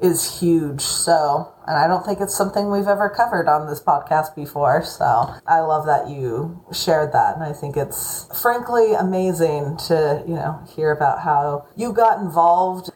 is 0.00 0.40
huge. 0.40 0.82
So 0.82 1.54
and 1.66 1.76
i 1.76 1.86
don't 1.86 2.04
think 2.04 2.20
it's 2.20 2.36
something 2.36 2.70
we've 2.70 2.86
ever 2.86 3.08
covered 3.08 3.48
on 3.48 3.66
this 3.66 3.82
podcast 3.82 4.34
before. 4.34 4.84
So 4.84 5.34
i 5.46 5.60
love 5.60 5.86
that 5.86 6.08
you 6.08 6.62
shared 6.72 7.12
that 7.12 7.34
and 7.34 7.44
i 7.44 7.52
think 7.52 7.76
it's 7.76 8.28
frankly 8.40 8.92
amazing 8.92 9.76
to 9.88 10.22
you 10.26 10.34
know 10.34 10.62
hear 10.74 10.90
about 10.90 11.20
how 11.20 11.66
you 11.76 11.92
got 11.92 12.20
involved 12.20 12.90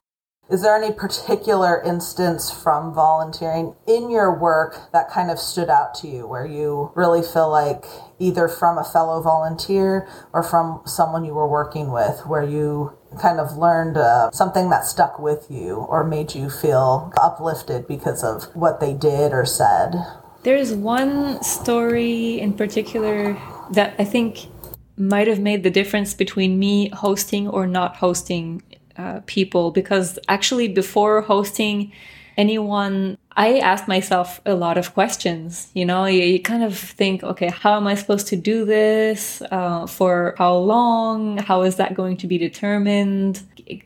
is 0.50 0.62
there 0.62 0.76
any 0.76 0.92
particular 0.92 1.80
instance 1.82 2.50
from 2.50 2.92
volunteering 2.92 3.74
in 3.86 4.10
your 4.10 4.36
work 4.36 4.90
that 4.92 5.08
kind 5.08 5.30
of 5.30 5.38
stood 5.38 5.70
out 5.70 5.94
to 5.94 6.08
you 6.08 6.26
where 6.26 6.44
you 6.44 6.90
really 6.96 7.22
feel 7.22 7.48
like 7.48 7.84
either 8.18 8.48
from 8.48 8.76
a 8.76 8.84
fellow 8.84 9.22
volunteer 9.22 10.08
or 10.32 10.42
from 10.42 10.82
someone 10.84 11.24
you 11.24 11.34
were 11.34 11.48
working 11.48 11.92
with 11.92 12.20
where 12.26 12.42
you 12.42 12.92
kind 13.20 13.38
of 13.38 13.56
learned 13.56 13.96
uh, 13.96 14.30
something 14.32 14.70
that 14.70 14.84
stuck 14.84 15.20
with 15.20 15.46
you 15.48 15.76
or 15.76 16.02
made 16.02 16.34
you 16.34 16.50
feel 16.50 17.12
uplifted 17.20 17.86
because 17.86 18.24
of 18.24 18.44
what 18.54 18.80
they 18.80 18.92
did 18.92 19.32
or 19.32 19.46
said? 19.46 19.94
There's 20.42 20.72
one 20.72 21.42
story 21.42 22.40
in 22.40 22.54
particular 22.54 23.34
that 23.70 23.94
I 23.98 24.04
think 24.04 24.48
might 24.96 25.28
have 25.28 25.40
made 25.40 25.62
the 25.62 25.70
difference 25.70 26.12
between 26.12 26.58
me 26.58 26.90
hosting 26.90 27.48
or 27.48 27.66
not 27.66 27.96
hosting 27.96 28.62
uh, 29.00 29.20
people 29.26 29.70
because 29.70 30.18
actually 30.28 30.68
before 30.68 31.22
hosting 31.22 31.90
anyone 32.36 33.16
i 33.36 33.58
asked 33.58 33.88
myself 33.88 34.40
a 34.46 34.54
lot 34.54 34.76
of 34.78 34.92
questions 34.94 35.70
you 35.74 35.84
know? 35.84 36.04
You, 36.04 36.22
you 36.22 36.40
kind 36.52 36.62
of 36.62 36.76
think 36.76 37.22
okay 37.22 37.48
how 37.48 37.76
am 37.76 37.86
i 37.86 37.94
supposed 37.94 38.26
to 38.28 38.36
do 38.36 38.64
this? 38.64 39.42
Uh, 39.50 39.86
for 39.86 40.34
how 40.38 40.54
long? 40.56 41.38
How 41.38 41.62
is 41.62 41.76
that 41.76 41.94
going 41.94 42.16
to 42.18 42.26
be 42.26 42.38
determined? 42.38 43.34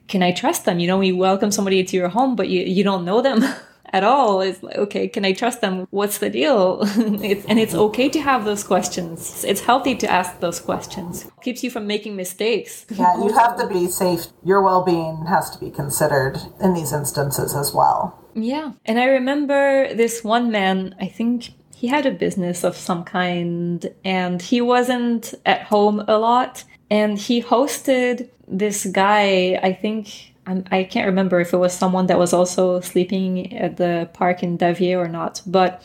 Can 0.09 0.23
i 0.23 0.33
trust 0.33 0.65
them? 0.65 0.79
You 0.81 0.89
know 0.89 1.01
you 1.01 1.17
welcome 1.17 1.51
somebody 1.51 1.79
into 1.81 1.97
your 1.97 2.09
home 2.09 2.37
but 2.37 2.49
you, 2.49 2.61
you 2.77 2.83
don't 2.85 3.05
know 3.05 3.21
them 3.23 3.39
at 3.95 4.03
all. 4.03 4.41
Is 4.41 4.63
like 4.63 4.77
okay 4.77 5.09
can 5.09 5.25
i 5.25 5.33
trust 5.33 5.61
them? 5.61 5.87
What's 5.91 6.19
the 6.19 6.29
deal? 6.29 6.83
It's, 7.25 7.45
and 7.47 7.59
it's 7.59 7.75
okay 7.75 8.09
to 8.09 8.21
have 8.21 8.45
those 8.45 8.65
questions. 8.65 9.45
It's 9.45 9.61
healthy 9.61 9.95
to 10.03 10.07
ask 10.11 10.41
those 10.41 10.61
questions. 10.61 11.31
Keeps 11.43 11.63
you 11.65 11.71
from 11.71 11.87
making 11.87 12.17
mistakes. 12.17 12.85
Yeah 13.05 13.15
you 13.25 13.33
have 13.33 13.57
to 13.61 13.67
be 13.67 13.87
safe. 13.87 14.23
Your 14.51 14.61
well-being 14.63 15.27
has 15.35 15.51
to 15.53 15.59
be 15.65 15.71
considered 15.71 16.35
in 16.61 16.75
these 16.75 16.93
instances 16.93 17.55
as 17.55 17.73
well. 17.73 17.99
Yeah. 18.35 18.73
And 18.85 18.99
i 18.99 19.07
remember 19.19 19.95
this 19.95 20.25
one 20.25 20.51
man 20.51 20.95
i 21.01 21.09
think 21.17 21.37
he 21.77 21.87
had 21.87 22.07
a 22.07 22.21
business 22.25 22.65
of 22.65 22.77
some 22.77 23.05
kind 23.05 23.93
and 24.05 24.41
he 24.51 24.61
wasn't 24.61 25.35
at 25.47 25.63
home 25.73 25.99
a 26.09 26.19
lot. 26.19 26.65
And 26.91 27.19
he 27.19 27.43
hosted 27.43 28.29
this 28.47 28.79
guy 29.03 29.59
i 29.69 29.73
think 29.73 30.34
I 30.47 30.85
can 30.85 31.03
not 31.03 31.07
remember 31.07 31.41
if 31.41 31.53
it 31.53 31.57
was 31.57 31.73
someone 31.73 32.07
that 32.07 32.19
was 32.19 32.33
also 32.33 32.81
sleeping 32.81 33.57
at 33.57 33.77
the 33.77 34.09
park 34.13 34.43
in 34.43 34.59
Daviais 34.59 34.99
or 34.99 35.09
not, 35.09 35.41
but 35.47 35.83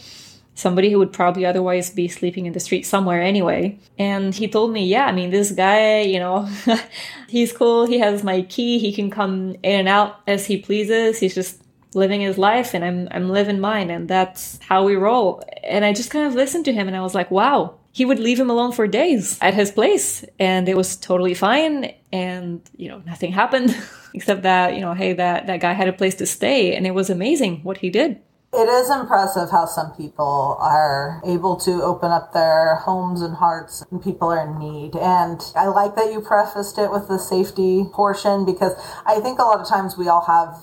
somebody 0.60 0.91
who 0.91 0.99
would 0.99 1.14
probably 1.14 1.45
otherwise 1.45 1.89
be 1.89 2.07
sleeping 2.07 2.45
in 2.45 2.53
the 2.53 2.60
street 2.60 2.86
somewhere 2.86 3.22
anyway. 3.22 3.80
And 3.97 4.36
he 4.36 4.47
told 4.47 4.74
me, 4.74 4.86
yeah, 4.86 5.05
I 5.05 5.14
mean, 5.14 5.30
this 5.32 5.51
guy, 5.51 6.01
you 6.01 6.20
know, 6.20 6.49
he's 7.30 7.53
cool. 7.53 7.88
He 7.88 7.99
has 7.99 8.24
my 8.24 8.41
key. 8.41 8.78
He 8.78 8.91
can 8.91 9.10
come 9.10 9.55
in 9.64 9.80
and 9.80 9.88
out 9.88 10.20
as 10.28 10.45
he 10.45 10.57
pleases. 10.57 11.20
He's 11.20 11.34
just 11.34 11.62
living 11.95 12.22
his 12.22 12.38
life 12.38 12.74
and 12.74 12.84
I'm, 12.84 13.07
I'm 13.12 13.30
living 13.30 13.60
mine. 13.60 13.89
And 13.89 14.07
that's 14.07 14.60
how 14.62 14.84
we 14.84 14.95
roll. 14.95 15.41
And 15.64 15.86
I 15.86 15.93
just 15.93 16.12
kind 16.12 16.28
of 16.28 16.36
listened 16.36 16.66
to 16.66 16.74
him 16.74 16.88
and 16.88 16.97
I 16.97 17.01
was 17.01 17.16
like, 17.16 17.32
wow, 17.32 17.78
he 17.92 18.06
would 18.06 18.20
leave 18.20 18.40
him 18.40 18.50
alone 18.50 18.72
for 18.72 18.88
days 18.88 19.38
at 19.42 19.54
his 19.54 19.72
place 19.72 20.24
and 20.40 20.70
it 20.70 20.78
was 20.78 20.96
totally 20.96 21.34
fine 21.34 21.94
and 22.12 22.62
you 22.78 22.88
know 22.88 23.02
nothing 23.06 23.32
happened 23.32 23.76
except 24.14 24.44
that 24.44 24.76
you 24.76 24.82
know 24.82 24.94
hey 24.94 25.14
that 25.14 25.48
that 25.48 25.60
guy 25.60 25.74
had 25.74 25.88
a 25.88 25.94
place 25.94 26.16
to 26.16 26.26
stay 26.26 26.76
and 26.76 26.86
it 26.86 26.92
was 26.92 27.10
amazing 27.10 27.60
what 27.64 27.78
he 27.78 27.90
did 27.90 28.22
it 28.52 28.68
is 28.68 28.90
impressive 28.90 29.52
how 29.52 29.68
some 29.68 29.92
people 29.92 30.58
are 30.60 31.22
able 31.24 31.56
to 31.58 31.84
open 31.84 32.10
up 32.10 32.34
their 32.34 32.78
homes 32.78 33.22
and 33.22 33.36
hearts 33.36 33.84
when 33.90 34.02
people 34.02 34.32
are 34.32 34.44
in 34.44 34.58
need. 34.58 34.96
And 34.96 35.40
I 35.56 35.68
like 35.68 35.96
that 35.96 36.12
you 36.12 36.20
prefaced 36.20 36.80
it 36.80 36.92
with 36.92 37.08
the 37.08 37.20
safety 37.20 37.86
portion 37.94 38.46
because 38.46 38.74
I 39.06 39.20
think 39.20 39.38
a 39.38 39.44
lot 39.44 39.60
of 39.60 39.68
times 39.68 39.98
we 40.00 40.08
all 40.08 40.26
have 40.26 40.58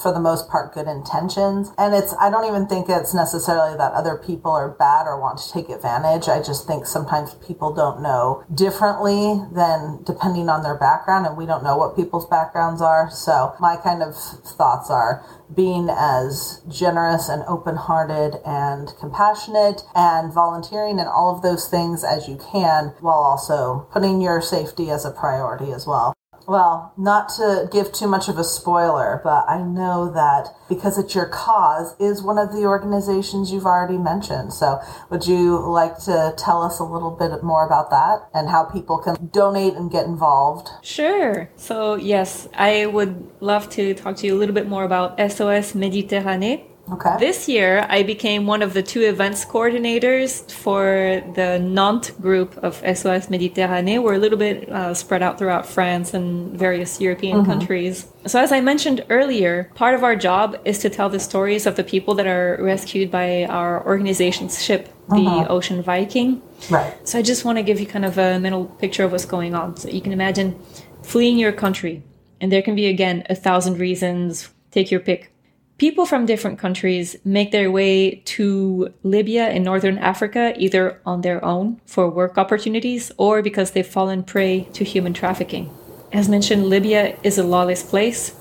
for 0.00 0.12
the 0.12 0.20
most 0.20 0.48
part 0.48 0.74
good 0.74 0.86
intentions. 0.86 1.72
And 1.78 1.94
it's 1.94 2.14
i 2.20 2.30
don't 2.30 2.46
even 2.46 2.66
think 2.66 2.88
it's 2.88 3.14
necessarily 3.14 3.76
that 3.76 3.92
other 3.92 4.16
people 4.16 4.50
are 4.50 4.68
bad 4.68 5.06
or 5.06 5.20
want 5.20 5.38
to 5.38 5.52
take 5.52 5.68
advantage. 5.68 6.28
I 6.28 6.42
just 6.42 6.66
think 6.66 6.86
sometimes 6.86 7.34
people 7.34 7.72
don't 7.72 8.02
know 8.02 8.44
differently 8.52 9.40
than 9.52 10.02
depending 10.04 10.48
on 10.48 10.62
their 10.62 10.76
background 10.76 11.26
and 11.26 11.36
we 11.36 11.46
don't 11.46 11.64
know 11.64 11.76
what 11.76 11.96
people's 11.96 12.26
backgrounds 12.26 12.80
are. 12.80 13.10
So 13.10 13.54
my 13.60 13.76
kind 13.76 14.02
of 14.02 14.16
thoughts 14.16 14.90
are 14.90 15.24
being 15.54 15.88
as 15.90 16.62
generous 16.68 17.28
and 17.28 17.42
open-hearted 17.46 18.36
and 18.46 18.88
compassionate 18.98 19.82
and 19.94 20.32
volunteering 20.32 20.98
and 20.98 21.08
all 21.08 21.34
of 21.34 21.42
those 21.42 21.68
things 21.68 22.04
as 22.04 22.28
you 22.28 22.36
can 22.36 22.94
while 23.00 23.20
also 23.20 23.86
putting 23.92 24.20
your 24.20 24.40
safety 24.40 24.90
as 24.90 25.04
a 25.04 25.10
priority 25.10 25.72
as 25.72 25.86
well 25.86 26.14
well, 26.46 26.92
not 26.96 27.28
to 27.30 27.68
give 27.70 27.92
too 27.92 28.06
much 28.06 28.28
of 28.28 28.38
a 28.38 28.44
spoiler, 28.44 29.20
but 29.22 29.44
I 29.48 29.62
know 29.62 30.10
that 30.12 30.48
because 30.68 30.98
it's 30.98 31.14
your 31.14 31.26
cause 31.26 31.94
is 32.00 32.22
one 32.22 32.38
of 32.38 32.52
the 32.52 32.64
organizations 32.64 33.52
you've 33.52 33.66
already 33.66 33.98
mentioned. 33.98 34.52
So, 34.52 34.80
would 35.10 35.26
you 35.26 35.58
like 35.58 35.98
to 36.04 36.34
tell 36.36 36.62
us 36.62 36.78
a 36.78 36.84
little 36.84 37.10
bit 37.10 37.42
more 37.42 37.66
about 37.66 37.90
that 37.90 38.28
and 38.34 38.48
how 38.48 38.64
people 38.64 38.98
can 38.98 39.30
donate 39.32 39.74
and 39.74 39.90
get 39.90 40.06
involved? 40.06 40.68
Sure. 40.82 41.50
So, 41.56 41.94
yes, 41.94 42.48
I 42.54 42.86
would 42.86 43.30
love 43.40 43.68
to 43.70 43.94
talk 43.94 44.16
to 44.16 44.26
you 44.26 44.34
a 44.34 44.38
little 44.38 44.54
bit 44.54 44.68
more 44.68 44.84
about 44.84 45.18
SOS 45.18 45.72
Méditerranée. 45.72 46.71
Okay. 46.92 47.16
This 47.18 47.48
year, 47.48 47.86
I 47.88 48.02
became 48.02 48.46
one 48.46 48.60
of 48.60 48.74
the 48.74 48.82
two 48.82 49.00
events 49.00 49.46
coordinators 49.46 50.50
for 50.52 51.22
the 51.34 51.58
Nantes 51.58 52.10
group 52.10 52.56
of 52.58 52.74
SOS 52.76 53.28
Méditerranée. 53.28 54.02
We're 54.02 54.14
a 54.14 54.18
little 54.18 54.38
bit 54.38 54.68
uh, 54.68 54.92
spread 54.92 55.22
out 55.22 55.38
throughout 55.38 55.64
France 55.64 56.12
and 56.12 56.52
various 56.58 57.00
European 57.00 57.38
mm-hmm. 57.38 57.50
countries. 57.50 58.06
So, 58.26 58.38
as 58.40 58.52
I 58.52 58.60
mentioned 58.60 59.04
earlier, 59.08 59.70
part 59.74 59.94
of 59.94 60.04
our 60.04 60.14
job 60.14 60.60
is 60.66 60.78
to 60.80 60.90
tell 60.90 61.08
the 61.08 61.18
stories 61.18 61.66
of 61.66 61.76
the 61.76 61.84
people 61.84 62.14
that 62.16 62.26
are 62.26 62.58
rescued 62.60 63.10
by 63.10 63.46
our 63.46 63.84
organization's 63.86 64.62
ship, 64.62 64.88
the 65.08 65.16
mm-hmm. 65.16 65.50
Ocean 65.50 65.82
Viking. 65.82 66.42
Right. 66.68 66.94
So, 67.08 67.18
I 67.18 67.22
just 67.22 67.46
want 67.46 67.56
to 67.56 67.62
give 67.62 67.80
you 67.80 67.86
kind 67.86 68.04
of 68.04 68.18
a 68.18 68.38
mental 68.38 68.66
picture 68.66 69.04
of 69.04 69.12
what's 69.12 69.24
going 69.24 69.54
on. 69.54 69.76
So, 69.76 69.88
you 69.88 70.02
can 70.02 70.12
imagine 70.12 70.60
fleeing 71.02 71.38
your 71.38 71.52
country, 71.52 72.02
and 72.38 72.52
there 72.52 72.62
can 72.62 72.74
be, 72.74 72.86
again, 72.86 73.24
a 73.30 73.34
thousand 73.34 73.78
reasons. 73.78 74.50
Take 74.70 74.90
your 74.90 75.00
pick 75.00 75.31
People 75.78 76.06
from 76.06 76.26
different 76.26 76.58
countries 76.58 77.16
make 77.24 77.50
their 77.50 77.70
way 77.70 78.22
to 78.36 78.92
Libya 79.02 79.50
in 79.50 79.64
northern 79.64 79.98
Africa 79.98 80.54
either 80.56 81.00
on 81.04 81.22
their 81.22 81.44
own 81.44 81.80
for 81.86 82.08
work 82.08 82.38
opportunities 82.38 83.10
or 83.16 83.42
because 83.42 83.72
they've 83.72 83.86
fallen 83.86 84.22
prey 84.22 84.68
to 84.74 84.84
human 84.84 85.12
trafficking. 85.12 85.70
As 86.12 86.28
mentioned, 86.28 86.66
Libya 86.66 87.16
is 87.22 87.38
a 87.38 87.42
lawless 87.42 87.82
place. 87.82 88.36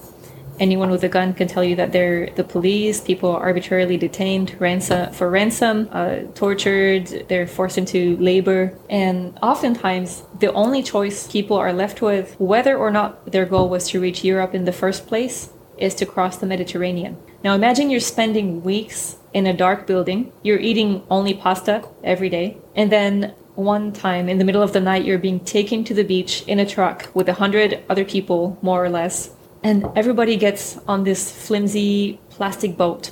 Anyone 0.59 0.91
with 0.91 1.03
a 1.03 1.09
gun 1.09 1.33
can 1.33 1.47
tell 1.47 1.63
you 1.63 1.75
that 1.77 1.91
they're 1.91 2.29
the 2.35 2.43
police. 2.43 3.01
People 3.01 3.31
are 3.31 3.41
arbitrarily 3.41 3.97
detained 3.97 4.55
ransom, 4.59 5.11
for 5.11 5.27
ransom, 5.27 5.89
uh, 5.91 6.17
tortured, 6.35 7.07
they're 7.29 7.47
forced 7.47 7.79
into 7.79 8.17
labor. 8.17 8.77
And 8.87 9.39
oftentimes, 9.41 10.21
the 10.39 10.53
only 10.53 10.83
choice 10.83 11.31
people 11.31 11.57
are 11.57 11.73
left 11.73 12.03
with, 12.03 12.35
whether 12.39 12.77
or 12.77 12.91
not 12.91 13.31
their 13.31 13.45
goal 13.45 13.69
was 13.69 13.87
to 13.89 13.99
reach 13.99 14.23
Europe 14.23 14.53
in 14.53 14.65
the 14.65 14.71
first 14.71 15.07
place, 15.07 15.49
is 15.81 15.95
to 15.95 16.05
cross 16.05 16.37
the 16.37 16.45
Mediterranean. 16.45 17.17
Now 17.43 17.55
imagine 17.55 17.89
you're 17.89 17.99
spending 17.99 18.63
weeks 18.63 19.17
in 19.33 19.47
a 19.47 19.53
dark 19.53 19.87
building, 19.87 20.31
you're 20.43 20.59
eating 20.59 21.03
only 21.09 21.33
pasta 21.33 21.83
every 22.03 22.29
day, 22.29 22.57
and 22.75 22.91
then 22.91 23.33
one 23.55 23.91
time 23.91 24.29
in 24.29 24.37
the 24.37 24.45
middle 24.45 24.61
of 24.61 24.73
the 24.73 24.79
night 24.79 25.05
you're 25.05 25.17
being 25.17 25.39
taken 25.39 25.83
to 25.83 25.93
the 25.93 26.03
beach 26.03 26.43
in 26.47 26.59
a 26.59 26.65
truck 26.65 27.09
with 27.13 27.27
a 27.27 27.33
hundred 27.33 27.83
other 27.89 28.05
people, 28.05 28.57
more 28.61 28.83
or 28.83 28.89
less, 28.89 29.31
and 29.63 29.85
everybody 29.95 30.37
gets 30.37 30.77
on 30.87 31.03
this 31.03 31.31
flimsy 31.31 32.19
plastic 32.29 32.77
boat, 32.77 33.11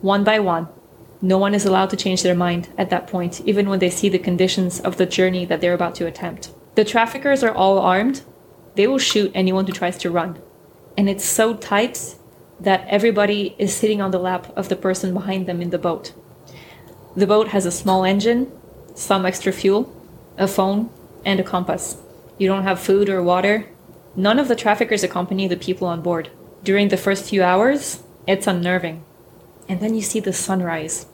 one 0.00 0.24
by 0.24 0.38
one. 0.38 0.68
No 1.22 1.38
one 1.38 1.54
is 1.54 1.64
allowed 1.64 1.90
to 1.90 1.96
change 1.96 2.22
their 2.22 2.34
mind 2.34 2.68
at 2.76 2.90
that 2.90 3.06
point, 3.06 3.40
even 3.46 3.68
when 3.68 3.78
they 3.78 3.90
see 3.90 4.08
the 4.08 4.18
conditions 4.18 4.80
of 4.80 4.96
the 4.96 5.06
journey 5.06 5.44
that 5.46 5.60
they're 5.60 5.72
about 5.74 5.94
to 5.96 6.06
attempt. 6.06 6.50
The 6.74 6.84
traffickers 6.84 7.42
are 7.42 7.54
all 7.54 7.78
armed. 7.78 8.22
They 8.74 8.86
will 8.86 8.98
shoot 8.98 9.30
anyone 9.34 9.66
who 9.66 9.72
tries 9.72 9.96
to 9.98 10.10
run. 10.10 10.38
And 10.96 11.08
it's 11.08 11.24
so 11.24 11.54
tight 11.54 12.16
that 12.60 12.86
everybody 12.88 13.54
is 13.58 13.74
sitting 13.74 14.00
on 14.00 14.10
the 14.10 14.18
lap 14.18 14.52
of 14.56 14.68
the 14.68 14.76
person 14.76 15.12
behind 15.12 15.46
them 15.46 15.60
in 15.60 15.70
the 15.70 15.78
boat. 15.78 16.12
The 17.16 17.26
boat 17.26 17.48
has 17.48 17.66
a 17.66 17.70
small 17.70 18.04
engine, 18.04 18.50
some 18.94 19.26
extra 19.26 19.52
fuel, 19.52 19.92
a 20.38 20.46
phone, 20.46 20.90
and 21.24 21.40
a 21.40 21.44
compass. 21.44 21.96
You 22.38 22.48
don't 22.48 22.62
have 22.64 22.80
food 22.80 23.08
or 23.08 23.22
water. 23.22 23.68
None 24.16 24.38
of 24.38 24.48
the 24.48 24.56
traffickers 24.56 25.02
accompany 25.02 25.48
the 25.48 25.56
people 25.56 25.88
on 25.88 26.02
board. 26.02 26.30
During 26.62 26.88
the 26.88 26.96
first 26.96 27.28
few 27.28 27.42
hours, 27.42 28.02
it's 28.26 28.46
unnerving. 28.46 29.04
And 29.68 29.80
then 29.80 29.94
you 29.94 30.02
see 30.02 30.20
the 30.20 30.32
sunrise. 30.32 31.06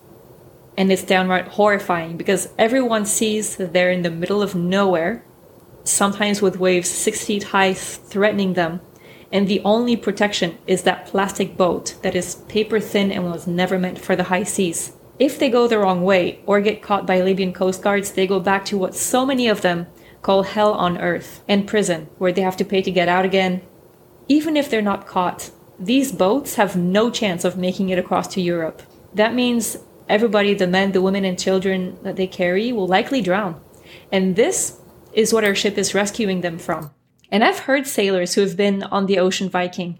And 0.76 0.92
it's 0.92 1.02
downright 1.02 1.48
horrifying 1.48 2.16
because 2.16 2.48
everyone 2.58 3.06
sees 3.06 3.56
that 3.56 3.72
they're 3.72 3.90
in 3.90 4.02
the 4.02 4.10
middle 4.10 4.42
of 4.42 4.54
nowhere, 4.54 5.24
sometimes 5.84 6.40
with 6.40 6.58
waves 6.58 6.88
six 6.88 7.24
feet 7.24 7.44
high 7.44 7.74
threatening 7.74 8.54
them 8.54 8.80
and 9.32 9.46
the 9.46 9.60
only 9.64 9.96
protection 9.96 10.58
is 10.66 10.82
that 10.82 11.06
plastic 11.06 11.56
boat 11.56 11.94
that 12.02 12.16
is 12.16 12.36
paper 12.48 12.80
thin 12.80 13.12
and 13.12 13.24
was 13.24 13.46
never 13.46 13.78
meant 13.78 13.98
for 13.98 14.16
the 14.16 14.24
high 14.24 14.42
seas. 14.42 14.92
If 15.18 15.38
they 15.38 15.50
go 15.50 15.68
the 15.68 15.78
wrong 15.78 16.02
way 16.02 16.40
or 16.46 16.60
get 16.60 16.82
caught 16.82 17.06
by 17.06 17.20
Libyan 17.20 17.52
coast 17.52 17.82
guards, 17.82 18.12
they 18.12 18.26
go 18.26 18.40
back 18.40 18.64
to 18.66 18.78
what 18.78 18.94
so 18.94 19.24
many 19.26 19.48
of 19.48 19.60
them 19.60 19.86
call 20.22 20.42
hell 20.42 20.72
on 20.72 20.98
earth 20.98 21.42
and 21.46 21.66
prison, 21.66 22.08
where 22.18 22.32
they 22.32 22.42
have 22.42 22.56
to 22.56 22.64
pay 22.64 22.82
to 22.82 22.90
get 22.90 23.08
out 23.08 23.24
again. 23.24 23.62
Even 24.28 24.56
if 24.56 24.68
they're 24.68 24.82
not 24.82 25.06
caught, 25.06 25.50
these 25.78 26.12
boats 26.12 26.56
have 26.56 26.76
no 26.76 27.10
chance 27.10 27.44
of 27.44 27.56
making 27.56 27.88
it 27.90 27.98
across 27.98 28.28
to 28.28 28.40
Europe. 28.40 28.82
That 29.14 29.34
means 29.34 29.78
everybody, 30.08 30.54
the 30.54 30.66
men, 30.66 30.92
the 30.92 31.02
women, 31.02 31.24
and 31.24 31.38
children 31.38 31.98
that 32.02 32.16
they 32.16 32.26
carry, 32.26 32.72
will 32.72 32.86
likely 32.86 33.20
drown. 33.20 33.60
And 34.12 34.36
this 34.36 34.80
is 35.12 35.32
what 35.32 35.44
our 35.44 35.54
ship 35.54 35.78
is 35.78 35.94
rescuing 35.94 36.42
them 36.42 36.58
from. 36.58 36.90
And 37.30 37.44
I've 37.44 37.60
heard 37.60 37.86
sailors 37.86 38.34
who 38.34 38.40
have 38.40 38.56
been 38.56 38.82
on 38.84 39.06
the 39.06 39.18
Ocean 39.18 39.48
Viking. 39.48 39.98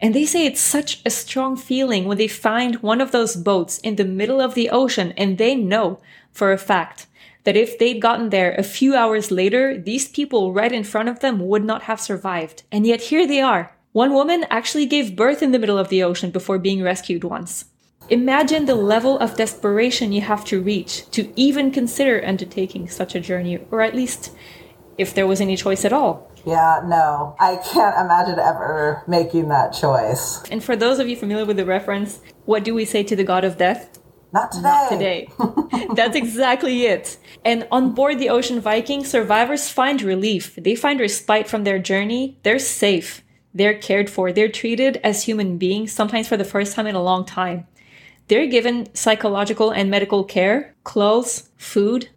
And 0.00 0.14
they 0.14 0.26
say 0.26 0.44
it's 0.44 0.60
such 0.60 1.00
a 1.06 1.10
strong 1.10 1.56
feeling 1.56 2.04
when 2.04 2.18
they 2.18 2.28
find 2.28 2.76
one 2.76 3.00
of 3.00 3.10
those 3.10 3.36
boats 3.36 3.78
in 3.78 3.96
the 3.96 4.04
middle 4.04 4.40
of 4.40 4.54
the 4.54 4.68
ocean 4.70 5.12
and 5.16 5.38
they 5.38 5.54
know 5.54 6.00
for 6.32 6.52
a 6.52 6.58
fact 6.58 7.06
that 7.44 7.56
if 7.56 7.78
they'd 7.78 8.00
gotten 8.00 8.30
there 8.30 8.54
a 8.54 8.62
few 8.62 8.94
hours 8.94 9.30
later, 9.30 9.78
these 9.78 10.08
people 10.08 10.52
right 10.52 10.72
in 10.72 10.84
front 10.84 11.08
of 11.08 11.20
them 11.20 11.46
would 11.46 11.64
not 11.64 11.82
have 11.82 12.00
survived. 12.00 12.64
And 12.72 12.86
yet 12.86 13.02
here 13.02 13.26
they 13.26 13.40
are. 13.40 13.74
One 13.92 14.12
woman 14.12 14.44
actually 14.50 14.86
gave 14.86 15.16
birth 15.16 15.42
in 15.42 15.52
the 15.52 15.58
middle 15.58 15.78
of 15.78 15.88
the 15.88 16.02
ocean 16.02 16.30
before 16.30 16.58
being 16.58 16.82
rescued 16.82 17.22
once. 17.22 17.66
Imagine 18.10 18.66
the 18.66 18.74
level 18.74 19.18
of 19.18 19.36
desperation 19.36 20.12
you 20.12 20.20
have 20.20 20.44
to 20.46 20.60
reach 20.60 21.08
to 21.12 21.32
even 21.40 21.70
consider 21.70 22.22
undertaking 22.26 22.88
such 22.88 23.14
a 23.14 23.20
journey, 23.20 23.58
or 23.70 23.80
at 23.80 23.94
least 23.94 24.32
if 24.98 25.14
there 25.14 25.26
was 25.26 25.40
any 25.40 25.56
choice 25.56 25.84
at 25.84 25.92
all. 25.92 26.30
Yeah, 26.46 26.82
no, 26.84 27.36
I 27.40 27.56
can't 27.56 27.96
imagine 27.98 28.38
ever 28.38 29.02
making 29.06 29.48
that 29.48 29.72
choice. 29.72 30.42
And 30.50 30.62
for 30.62 30.76
those 30.76 30.98
of 30.98 31.08
you 31.08 31.16
familiar 31.16 31.46
with 31.46 31.56
the 31.56 31.64
reference, 31.64 32.20
what 32.44 32.64
do 32.64 32.74
we 32.74 32.84
say 32.84 33.02
to 33.02 33.16
the 33.16 33.24
god 33.24 33.44
of 33.44 33.56
death? 33.56 33.98
Not 34.32 34.50
today. 34.52 34.62
Not 34.62 34.90
today. 34.90 35.28
That's 35.94 36.16
exactly 36.16 36.86
it. 36.86 37.16
And 37.44 37.68
on 37.70 37.94
board 37.94 38.18
the 38.18 38.30
Ocean 38.30 38.60
Viking, 38.60 39.04
survivors 39.04 39.70
find 39.70 40.02
relief. 40.02 40.56
They 40.56 40.74
find 40.74 40.98
respite 40.98 41.48
from 41.48 41.64
their 41.64 41.78
journey. 41.78 42.38
They're 42.42 42.58
safe. 42.58 43.22
They're 43.54 43.78
cared 43.78 44.10
for. 44.10 44.32
They're 44.32 44.48
treated 44.48 44.96
as 45.04 45.22
human 45.22 45.56
beings, 45.56 45.92
sometimes 45.92 46.26
for 46.26 46.36
the 46.36 46.44
first 46.44 46.74
time 46.74 46.88
in 46.88 46.96
a 46.96 47.02
long 47.02 47.24
time. 47.24 47.68
They're 48.26 48.48
given 48.48 48.92
psychological 48.94 49.70
and 49.70 49.88
medical 49.88 50.24
care, 50.24 50.74
clothes, 50.82 51.50
food. 51.56 52.08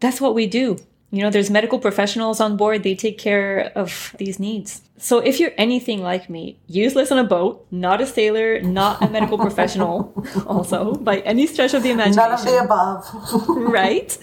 That's 0.00 0.20
what 0.20 0.34
we 0.34 0.48
do. 0.48 0.78
You 1.12 1.22
know, 1.22 1.28
there's 1.28 1.50
medical 1.50 1.78
professionals 1.78 2.40
on 2.40 2.56
board. 2.56 2.82
They 2.82 2.94
take 2.94 3.18
care 3.18 3.70
of 3.74 4.16
these 4.18 4.40
needs. 4.40 4.80
So 4.96 5.18
if 5.18 5.38
you're 5.38 5.52
anything 5.58 6.00
like 6.00 6.30
me, 6.30 6.58
useless 6.68 7.12
on 7.12 7.18
a 7.18 7.24
boat, 7.24 7.66
not 7.70 8.00
a 8.00 8.06
sailor, 8.06 8.62
not 8.62 9.02
a 9.02 9.10
medical 9.10 9.36
professional, 9.36 10.14
also 10.46 10.94
by 10.94 11.18
any 11.18 11.46
stretch 11.46 11.74
of 11.74 11.82
the 11.82 11.90
imagination. 11.90 12.16
None 12.16 12.32
of 12.32 12.44
the 12.46 12.58
above. 12.64 13.46
right? 13.48 14.16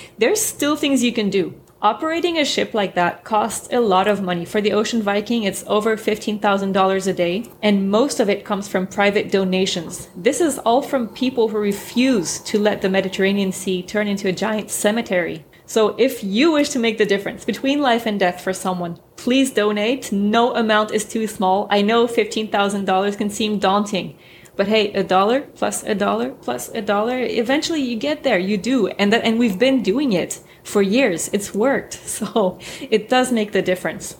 There's 0.18 0.42
still 0.42 0.74
things 0.74 1.04
you 1.04 1.12
can 1.12 1.30
do. 1.30 1.54
Operating 1.80 2.38
a 2.38 2.44
ship 2.44 2.74
like 2.74 2.96
that 2.96 3.22
costs 3.22 3.68
a 3.70 3.78
lot 3.78 4.08
of 4.08 4.20
money. 4.20 4.44
For 4.44 4.60
the 4.60 4.72
Ocean 4.72 5.00
Viking, 5.00 5.44
it's 5.44 5.62
over 5.68 5.96
$15,000 5.96 7.06
a 7.06 7.12
day, 7.12 7.44
and 7.62 7.88
most 7.88 8.18
of 8.18 8.28
it 8.28 8.44
comes 8.44 8.66
from 8.66 8.88
private 8.88 9.30
donations. 9.30 10.08
This 10.16 10.40
is 10.40 10.58
all 10.58 10.82
from 10.82 11.06
people 11.06 11.46
who 11.46 11.58
refuse 11.58 12.40
to 12.40 12.58
let 12.58 12.82
the 12.82 12.88
Mediterranean 12.88 13.52
Sea 13.52 13.84
turn 13.84 14.08
into 14.08 14.26
a 14.26 14.32
giant 14.32 14.72
cemetery. 14.72 15.44
So 15.68 15.94
if 15.98 16.24
you 16.24 16.52
wish 16.52 16.70
to 16.70 16.78
make 16.78 16.96
the 16.96 17.04
difference 17.04 17.44
between 17.44 17.82
life 17.82 18.06
and 18.06 18.18
death 18.18 18.40
for 18.40 18.54
someone, 18.54 18.98
please 19.16 19.50
donate. 19.50 20.10
No 20.10 20.54
amount 20.54 20.92
is 20.92 21.04
too 21.04 21.26
small. 21.26 21.66
I 21.70 21.82
know 21.82 22.06
$15,000 22.06 23.18
can 23.18 23.28
seem 23.28 23.58
daunting, 23.58 24.16
but 24.56 24.66
hey, 24.66 24.90
a 24.94 25.04
dollar 25.04 25.42
plus 25.42 25.82
a 25.84 25.94
dollar 25.94 26.30
plus 26.30 26.70
a 26.70 26.80
dollar, 26.80 27.20
eventually 27.20 27.82
you 27.82 27.96
get 27.96 28.22
there. 28.22 28.38
You 28.38 28.56
do. 28.56 28.88
And 28.88 29.12
that, 29.12 29.24
and 29.24 29.38
we've 29.38 29.58
been 29.58 29.82
doing 29.82 30.14
it 30.14 30.40
for 30.64 30.80
years. 30.80 31.28
It's 31.34 31.54
worked. 31.54 32.00
So 32.18 32.58
it 32.80 33.10
does 33.10 33.30
make 33.30 33.52
the 33.52 33.60
difference. 33.60 34.16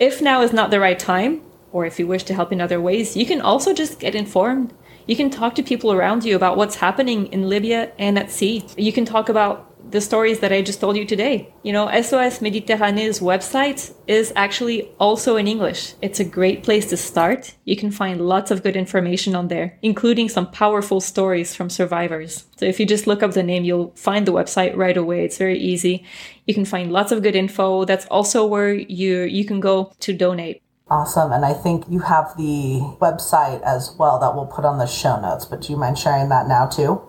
If 0.00 0.20
now 0.20 0.42
is 0.42 0.52
not 0.52 0.72
the 0.72 0.80
right 0.80 0.98
time, 0.98 1.42
or 1.70 1.86
if 1.86 2.00
you 2.00 2.08
wish 2.08 2.24
to 2.24 2.34
help 2.34 2.50
in 2.50 2.60
other 2.60 2.80
ways, 2.80 3.16
you 3.16 3.24
can 3.24 3.40
also 3.40 3.72
just 3.72 4.00
get 4.00 4.16
informed. 4.16 4.74
You 5.06 5.14
can 5.14 5.30
talk 5.30 5.54
to 5.54 5.62
people 5.62 5.92
around 5.92 6.24
you 6.24 6.34
about 6.34 6.56
what's 6.56 6.76
happening 6.76 7.26
in 7.28 7.48
Libya 7.48 7.92
and 7.96 8.18
at 8.18 8.32
sea. 8.32 8.66
You 8.76 8.92
can 8.92 9.04
talk 9.04 9.28
about 9.28 9.69
the 9.90 10.00
stories 10.00 10.40
that 10.40 10.52
I 10.52 10.62
just 10.62 10.80
told 10.80 10.96
you 10.96 11.04
today. 11.04 11.52
You 11.62 11.72
know, 11.72 11.86
SOS 11.88 12.38
Méditerranée's 12.38 13.20
website 13.20 13.92
is 14.06 14.32
actually 14.36 14.90
also 14.98 15.36
in 15.36 15.48
English. 15.48 15.94
It's 16.00 16.20
a 16.20 16.24
great 16.24 16.62
place 16.62 16.86
to 16.90 16.96
start. 16.96 17.54
You 17.64 17.76
can 17.76 17.90
find 17.90 18.20
lots 18.20 18.50
of 18.50 18.62
good 18.62 18.76
information 18.76 19.34
on 19.34 19.48
there, 19.48 19.78
including 19.82 20.28
some 20.28 20.50
powerful 20.50 21.00
stories 21.00 21.54
from 21.54 21.70
survivors. 21.70 22.44
So 22.56 22.66
if 22.66 22.78
you 22.78 22.86
just 22.86 23.06
look 23.06 23.22
up 23.22 23.32
the 23.32 23.42
name, 23.42 23.64
you'll 23.64 23.92
find 23.96 24.26
the 24.26 24.32
website 24.32 24.76
right 24.76 24.96
away. 24.96 25.24
It's 25.24 25.38
very 25.38 25.58
easy. 25.58 26.04
You 26.46 26.54
can 26.54 26.64
find 26.64 26.92
lots 26.92 27.12
of 27.12 27.22
good 27.22 27.36
info. 27.36 27.84
That's 27.84 28.06
also 28.06 28.46
where 28.46 28.72
you 28.72 29.22
you 29.22 29.44
can 29.44 29.60
go 29.60 29.92
to 30.00 30.12
donate. 30.12 30.62
Awesome. 30.88 31.30
And 31.30 31.44
I 31.44 31.52
think 31.52 31.84
you 31.88 32.00
have 32.00 32.36
the 32.36 32.80
website 33.00 33.62
as 33.62 33.94
well 33.96 34.18
that 34.18 34.34
we'll 34.34 34.46
put 34.46 34.64
on 34.64 34.78
the 34.78 34.86
show 34.86 35.20
notes. 35.20 35.44
But 35.44 35.62
do 35.62 35.72
you 35.72 35.78
mind 35.78 35.98
sharing 35.98 36.28
that 36.30 36.48
now 36.48 36.66
too? 36.66 37.00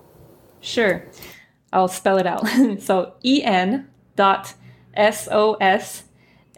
Sure. 0.60 1.04
I'll 1.72 1.88
spell 1.88 2.18
it 2.18 2.26
out. 2.26 2.46
so 2.80 3.14
en 3.24 3.88
dot 4.16 4.54
s 4.94 5.28
o 5.30 5.54
s 5.60 6.04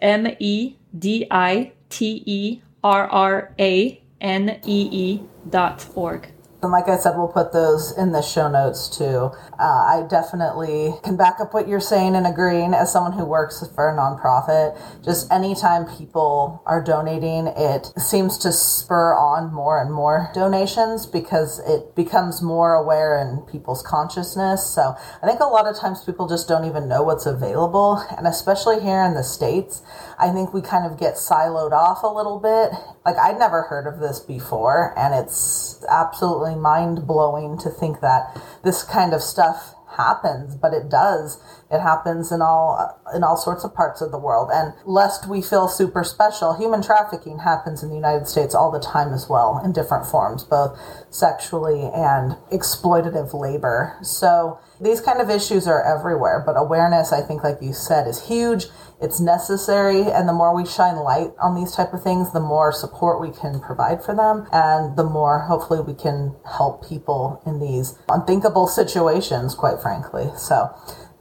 m 0.02 0.26
e 0.38 0.76
d 0.98 1.26
i 1.30 1.72
t 1.88 2.22
e 2.26 2.62
r 2.82 3.06
r 3.06 3.54
a 3.58 4.02
n 4.20 4.60
e 4.66 4.88
e 4.90 5.22
dot 5.48 5.86
org. 5.94 6.33
And 6.64 6.72
like 6.72 6.88
I 6.88 6.96
said, 6.96 7.16
we'll 7.16 7.28
put 7.28 7.52
those 7.52 7.92
in 7.96 8.12
the 8.12 8.22
show 8.22 8.48
notes 8.48 8.88
too. 8.88 9.30
Uh, 9.58 9.62
I 9.62 10.06
definitely 10.08 10.94
can 11.04 11.16
back 11.16 11.38
up 11.38 11.52
what 11.52 11.68
you're 11.68 11.78
saying 11.78 12.16
and 12.16 12.26
agreeing 12.26 12.72
as 12.72 12.90
someone 12.90 13.12
who 13.12 13.26
works 13.26 13.62
for 13.74 13.90
a 13.90 13.92
nonprofit. 13.94 14.80
Just 15.04 15.30
anytime 15.30 15.84
people 15.98 16.62
are 16.64 16.82
donating, 16.82 17.48
it 17.48 17.92
seems 17.98 18.38
to 18.38 18.50
spur 18.50 19.14
on 19.14 19.52
more 19.52 19.78
and 19.78 19.92
more 19.92 20.30
donations 20.34 21.04
because 21.04 21.58
it 21.68 21.94
becomes 21.94 22.40
more 22.40 22.74
aware 22.74 23.18
in 23.18 23.42
people's 23.42 23.82
consciousness. 23.82 24.64
So 24.66 24.94
I 25.22 25.26
think 25.26 25.40
a 25.40 25.44
lot 25.44 25.66
of 25.66 25.78
times 25.78 26.02
people 26.02 26.26
just 26.26 26.48
don't 26.48 26.64
even 26.64 26.88
know 26.88 27.02
what's 27.02 27.26
available. 27.26 28.02
And 28.16 28.26
especially 28.26 28.80
here 28.80 29.02
in 29.02 29.12
the 29.12 29.22
States, 29.22 29.82
I 30.18 30.30
think 30.30 30.54
we 30.54 30.62
kind 30.62 30.90
of 30.90 30.98
get 30.98 31.14
siloed 31.14 31.72
off 31.72 32.02
a 32.02 32.08
little 32.08 32.38
bit. 32.38 32.72
Like 33.04 33.16
I'd 33.16 33.38
never 33.38 33.62
heard 33.62 33.86
of 33.86 34.00
this 34.00 34.20
before, 34.20 34.94
and 34.96 35.14
it's 35.14 35.84
absolutely 35.90 36.54
mind 36.54 37.06
blowing 37.06 37.58
to 37.58 37.70
think 37.70 38.00
that 38.00 38.40
this 38.62 38.82
kind 38.82 39.12
of 39.12 39.22
stuff 39.22 39.74
happens, 39.96 40.56
but 40.56 40.72
it 40.72 40.88
does. 40.88 41.42
It 41.70 41.80
happens 41.80 42.30
in 42.30 42.42
all 42.42 43.00
in 43.14 43.24
all 43.24 43.36
sorts 43.36 43.64
of 43.64 43.74
parts 43.74 44.00
of 44.00 44.10
the 44.10 44.18
world. 44.18 44.50
And 44.52 44.74
lest 44.84 45.28
we 45.28 45.42
feel 45.42 45.68
super 45.68 46.04
special, 46.04 46.54
human 46.54 46.82
trafficking 46.82 47.40
happens 47.40 47.82
in 47.82 47.88
the 47.88 47.94
United 47.94 48.28
States 48.28 48.54
all 48.54 48.70
the 48.70 48.80
time 48.80 49.12
as 49.12 49.28
well 49.28 49.60
in 49.64 49.72
different 49.72 50.06
forms, 50.06 50.44
both 50.44 50.78
sexually 51.10 51.82
and 51.94 52.36
exploitative 52.52 53.34
labor. 53.34 53.96
So 54.02 54.58
these 54.84 55.00
kind 55.00 55.20
of 55.20 55.30
issues 55.30 55.66
are 55.66 55.82
everywhere, 55.82 56.42
but 56.44 56.56
awareness, 56.56 57.12
I 57.12 57.22
think, 57.22 57.42
like 57.42 57.58
you 57.62 57.72
said, 57.72 58.06
is 58.06 58.28
huge. 58.28 58.66
It's 59.00 59.18
necessary, 59.18 60.02
and 60.02 60.28
the 60.28 60.32
more 60.32 60.54
we 60.54 60.64
shine 60.64 60.96
light 60.96 61.32
on 61.42 61.54
these 61.54 61.72
type 61.72 61.92
of 61.92 62.02
things, 62.02 62.32
the 62.32 62.40
more 62.40 62.70
support 62.70 63.20
we 63.20 63.30
can 63.30 63.60
provide 63.60 64.04
for 64.04 64.14
them, 64.14 64.46
and 64.52 64.96
the 64.96 65.04
more 65.04 65.40
hopefully 65.40 65.80
we 65.80 65.94
can 65.94 66.36
help 66.46 66.88
people 66.88 67.42
in 67.44 67.58
these 67.58 67.98
unthinkable 68.08 68.68
situations, 68.68 69.54
quite 69.54 69.80
frankly. 69.80 70.30
So 70.36 70.70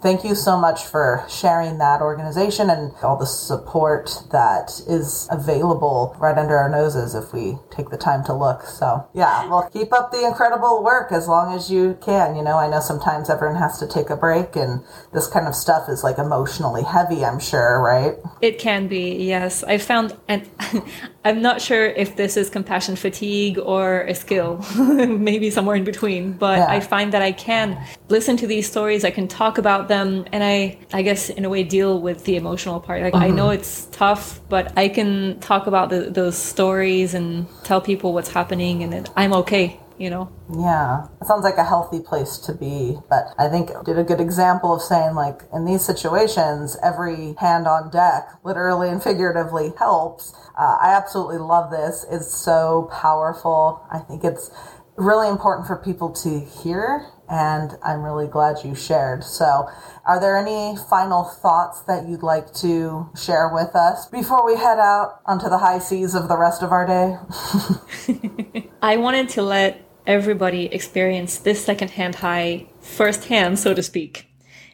thank 0.03 0.25
you 0.25 0.35
so 0.35 0.59
much 0.59 0.85
for 0.85 1.25
sharing 1.29 1.77
that 1.77 2.01
organization 2.01 2.69
and 2.69 2.91
all 3.01 3.17
the 3.17 3.25
support 3.25 4.11
that 4.31 4.69
is 4.87 5.29
available 5.31 6.13
right 6.19 6.37
under 6.37 6.57
our 6.57 6.69
noses 6.69 7.15
if 7.15 7.33
we 7.33 7.57
take 7.71 7.89
the 7.89 7.97
time 7.97 8.21
to 8.25 8.33
look. 8.33 8.63
So, 8.63 9.07
yeah, 9.13 9.47
well, 9.47 9.69
keep 9.71 9.93
up 9.93 10.11
the 10.11 10.25
incredible 10.27 10.83
work 10.83 11.13
as 11.13 11.29
long 11.29 11.55
as 11.55 11.71
you 11.71 11.97
can. 12.01 12.35
You 12.35 12.43
know, 12.43 12.57
I 12.57 12.69
know 12.69 12.81
sometimes 12.81 13.29
everyone 13.29 13.55
has 13.55 13.79
to 13.79 13.87
take 13.87 14.09
a 14.09 14.17
break, 14.17 14.57
and 14.57 14.83
this 15.13 15.27
kind 15.27 15.47
of 15.47 15.55
stuff 15.55 15.87
is 15.87 16.03
like 16.03 16.17
emotionally 16.17 16.83
heavy, 16.83 17.23
I'm 17.23 17.39
sure, 17.39 17.81
right? 17.81 18.15
It 18.41 18.59
can 18.59 18.87
be, 18.89 19.23
yes. 19.23 19.63
I 19.63 19.77
found, 19.77 20.17
and 20.27 20.49
I'm 21.25 21.41
not 21.41 21.61
sure 21.61 21.85
if 21.85 22.17
this 22.17 22.35
is 22.35 22.49
compassion 22.49 22.97
fatigue 22.97 23.57
or 23.57 24.01
a 24.01 24.13
skill, 24.13 24.57
maybe 24.77 25.49
somewhere 25.49 25.77
in 25.77 25.85
between, 25.85 26.33
but 26.33 26.57
Yeah. 26.57 26.67
I 26.67 26.81
find 26.81 27.13
that 27.13 27.21
I 27.21 27.31
can 27.31 27.81
listen 28.09 28.35
to 28.37 28.47
these 28.47 28.69
stories, 28.69 29.05
I 29.05 29.11
can 29.11 29.29
talk 29.29 29.57
about 29.57 29.87
them, 29.87 29.92
and 29.93 30.43
I, 30.43 30.77
I 30.91 31.01
guess, 31.01 31.29
in 31.29 31.45
a 31.45 31.49
way, 31.49 31.63
deal 31.63 32.01
with 32.01 32.25
the 32.25 32.35
emotional 32.35 32.79
part. 32.79 33.01
Like, 33.01 33.15
I 33.15 33.29
know 33.29 33.49
it's 33.51 33.85
tough, 33.85 34.41
but 34.49 34.77
I 34.77 34.89
can 34.89 35.39
talk 35.39 35.67
about 35.67 35.89
the, 35.89 36.09
those 36.09 36.37
stories 36.37 37.13
and 37.13 37.47
tell 37.63 37.79
people 37.81 38.13
what's 38.13 38.29
happening, 38.29 38.83
and 38.83 39.09
I'm 39.15 39.33
okay, 39.33 39.79
you 39.97 40.09
know? 40.09 40.29
Yeah, 40.57 41.07
it 41.21 41.27
sounds 41.27 41.43
like 41.43 41.57
a 41.57 41.63
healthy 41.63 41.99
place 41.99 42.37
to 42.39 42.53
be. 42.53 42.97
But 43.09 43.27
I 43.37 43.47
think 43.47 43.69
it 43.69 43.77
did 43.85 43.97
a 43.97 44.03
good 44.03 44.19
example 44.19 44.73
of 44.75 44.81
saying, 44.81 45.15
like, 45.15 45.41
in 45.53 45.65
these 45.65 45.85
situations, 45.85 46.77
every 46.83 47.35
hand 47.39 47.67
on 47.67 47.89
deck, 47.89 48.27
literally 48.43 48.89
and 48.89 49.01
figuratively, 49.01 49.73
helps. 49.77 50.33
Uh, 50.59 50.77
I 50.81 50.93
absolutely 50.95 51.37
love 51.37 51.71
this. 51.71 52.05
It's 52.11 52.33
so 52.33 52.89
powerful. 52.91 53.85
I 53.91 53.99
think 53.99 54.23
it's 54.23 54.51
really 54.95 55.27
important 55.27 55.65
for 55.65 55.75
people 55.77 56.11
to 56.11 56.39
hear, 56.39 57.07
and 57.33 57.75
I'm 57.83 58.03
really 58.03 58.27
glad 58.27 58.57
you 58.63 58.75
shared. 58.75 59.23
So, 59.23 59.67
are 60.05 60.19
there 60.19 60.37
any 60.37 60.77
final 60.87 61.23
thoughts 61.23 61.81
that 61.81 62.07
you'd 62.07 62.21
like 62.21 62.53
to 62.55 63.09
share 63.19 63.49
with 63.51 63.75
us 63.75 64.05
before 64.05 64.45
we 64.45 64.55
head 64.55 64.77
out 64.77 65.19
onto 65.25 65.49
the 65.49 65.57
high 65.57 65.79
seas 65.79 66.13
of 66.13 66.27
the 66.27 66.37
rest 66.37 66.61
of 66.61 66.71
our 66.71 66.85
day? 66.85 68.69
I 68.83 68.97
wanted 68.97 69.29
to 69.29 69.41
let 69.41 69.89
everybody 70.05 70.65
experience 70.65 71.39
this 71.39 71.65
secondhand 71.65 72.15
high 72.15 72.67
firsthand, 72.81 73.57
so 73.57 73.73
to 73.73 73.81
speak, 73.81 74.27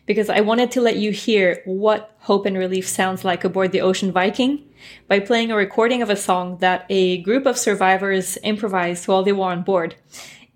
because 0.06 0.30
I 0.30 0.42
wanted 0.42 0.70
to 0.72 0.82
let 0.82 0.98
you 0.98 1.12
hear 1.12 1.62
what 1.66 2.14
hope 2.20 2.46
and 2.46 2.58
relief 2.58 2.90
sounds 2.90 3.24
like 3.24 3.46
aboard 3.46 3.72
the 3.72 3.82
Ocean 3.82 4.12
Viking 4.12 4.66
by 5.08 5.22
playing 5.22 5.50
a 5.50 5.56
recording 5.56 6.02
of 6.02 6.10
a 6.10 6.18
song 6.18 6.58
that 6.58 6.86
a 6.90 7.22
group 7.22 7.46
of 7.46 7.58
survivors 7.58 8.38
improvised 8.44 9.08
while 9.08 9.24
they 9.24 9.32
were 9.32 9.46
on 9.46 9.64
board. 9.64 9.96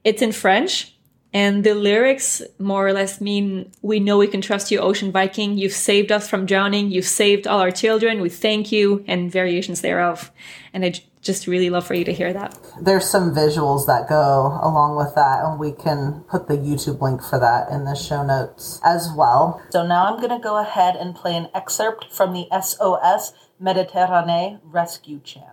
It's 0.04 0.22
in 0.22 0.34
French. 0.34 0.93
And 1.34 1.64
the 1.64 1.74
lyrics 1.74 2.42
more 2.60 2.88
or 2.88 2.94
less 2.94 3.20
mean, 3.20 3.72
we 3.82 4.00
know 4.00 4.20
we 4.20 4.28
can 4.28 4.42
trust 4.42 4.70
you, 4.72 4.80
Ocean 4.80 5.12
Viking. 5.12 5.58
You've 5.58 5.74
saved 5.74 6.12
us 6.12 6.30
from 6.30 6.46
drowning. 6.46 6.92
You've 6.92 7.06
saved 7.06 7.48
all 7.48 7.60
our 7.60 7.72
children. 7.72 8.22
We 8.22 8.30
thank 8.30 8.72
you 8.72 9.04
and 9.08 9.32
variations 9.32 9.82
thereof. 9.82 10.32
And 10.74 10.86
I 10.86 10.94
just 11.24 11.48
really 11.48 11.70
love 11.70 11.88
for 11.88 11.94
you 11.94 12.04
to 12.04 12.14
hear 12.14 12.34
that. 12.34 12.60
there's 12.82 13.10
some 13.10 13.34
visuals 13.34 13.88
that 13.88 14.10
go 14.10 14.60
along 14.62 14.98
with 14.98 15.16
that, 15.16 15.44
and 15.44 15.58
we 15.58 15.72
can 15.72 16.24
put 16.30 16.48
the 16.48 16.58
YouTube 16.58 17.02
link 17.02 17.24
for 17.24 17.40
that 17.40 17.70
in 17.70 17.86
the 17.86 17.96
show 17.96 18.24
notes 18.24 18.82
as 18.84 19.10
well. 19.16 19.62
So 19.72 19.88
now 19.88 20.06
I'm 20.06 20.18
going 20.18 20.38
to 20.38 20.44
go 20.44 20.58
ahead 20.62 20.96
and 20.96 21.16
play 21.16 21.36
an 21.38 21.48
excerpt 21.56 22.12
from 22.12 22.34
the 22.34 22.48
SOS 22.52 23.32
Mediterranee 23.62 24.60
Rescue 24.64 25.22
Chant. 25.24 25.53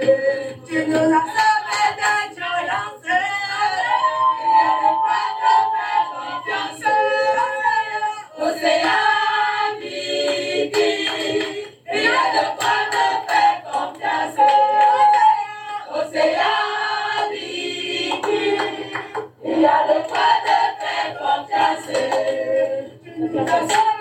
Tu 0.00 0.86
nous 0.86 0.96
as 0.96 1.26
sauvés 1.36 1.92
des 1.98 2.34
violences. 2.34 3.10
Confiance. 6.14 6.86
Océan 8.38 9.78
Midi. 9.78 10.92
Il 11.92 12.02
y 12.02 12.06
a 12.06 12.24
de 12.32 12.44
quoi 12.56 12.76
me 12.92 13.04
faire 13.28 13.58
confiance. 13.70 14.40
Océan 15.94 17.30
Midi. 17.30 18.40
Il 19.44 19.60
y 19.60 19.66
a 19.66 19.68
de 19.86 19.98
quoi 20.08 20.28
te 20.46 20.58
faire 20.80 21.10
confiance. 21.18 21.88
Tu 23.04 23.10
nous 23.20 23.38
as 23.40 23.60
sauvés 23.68 23.99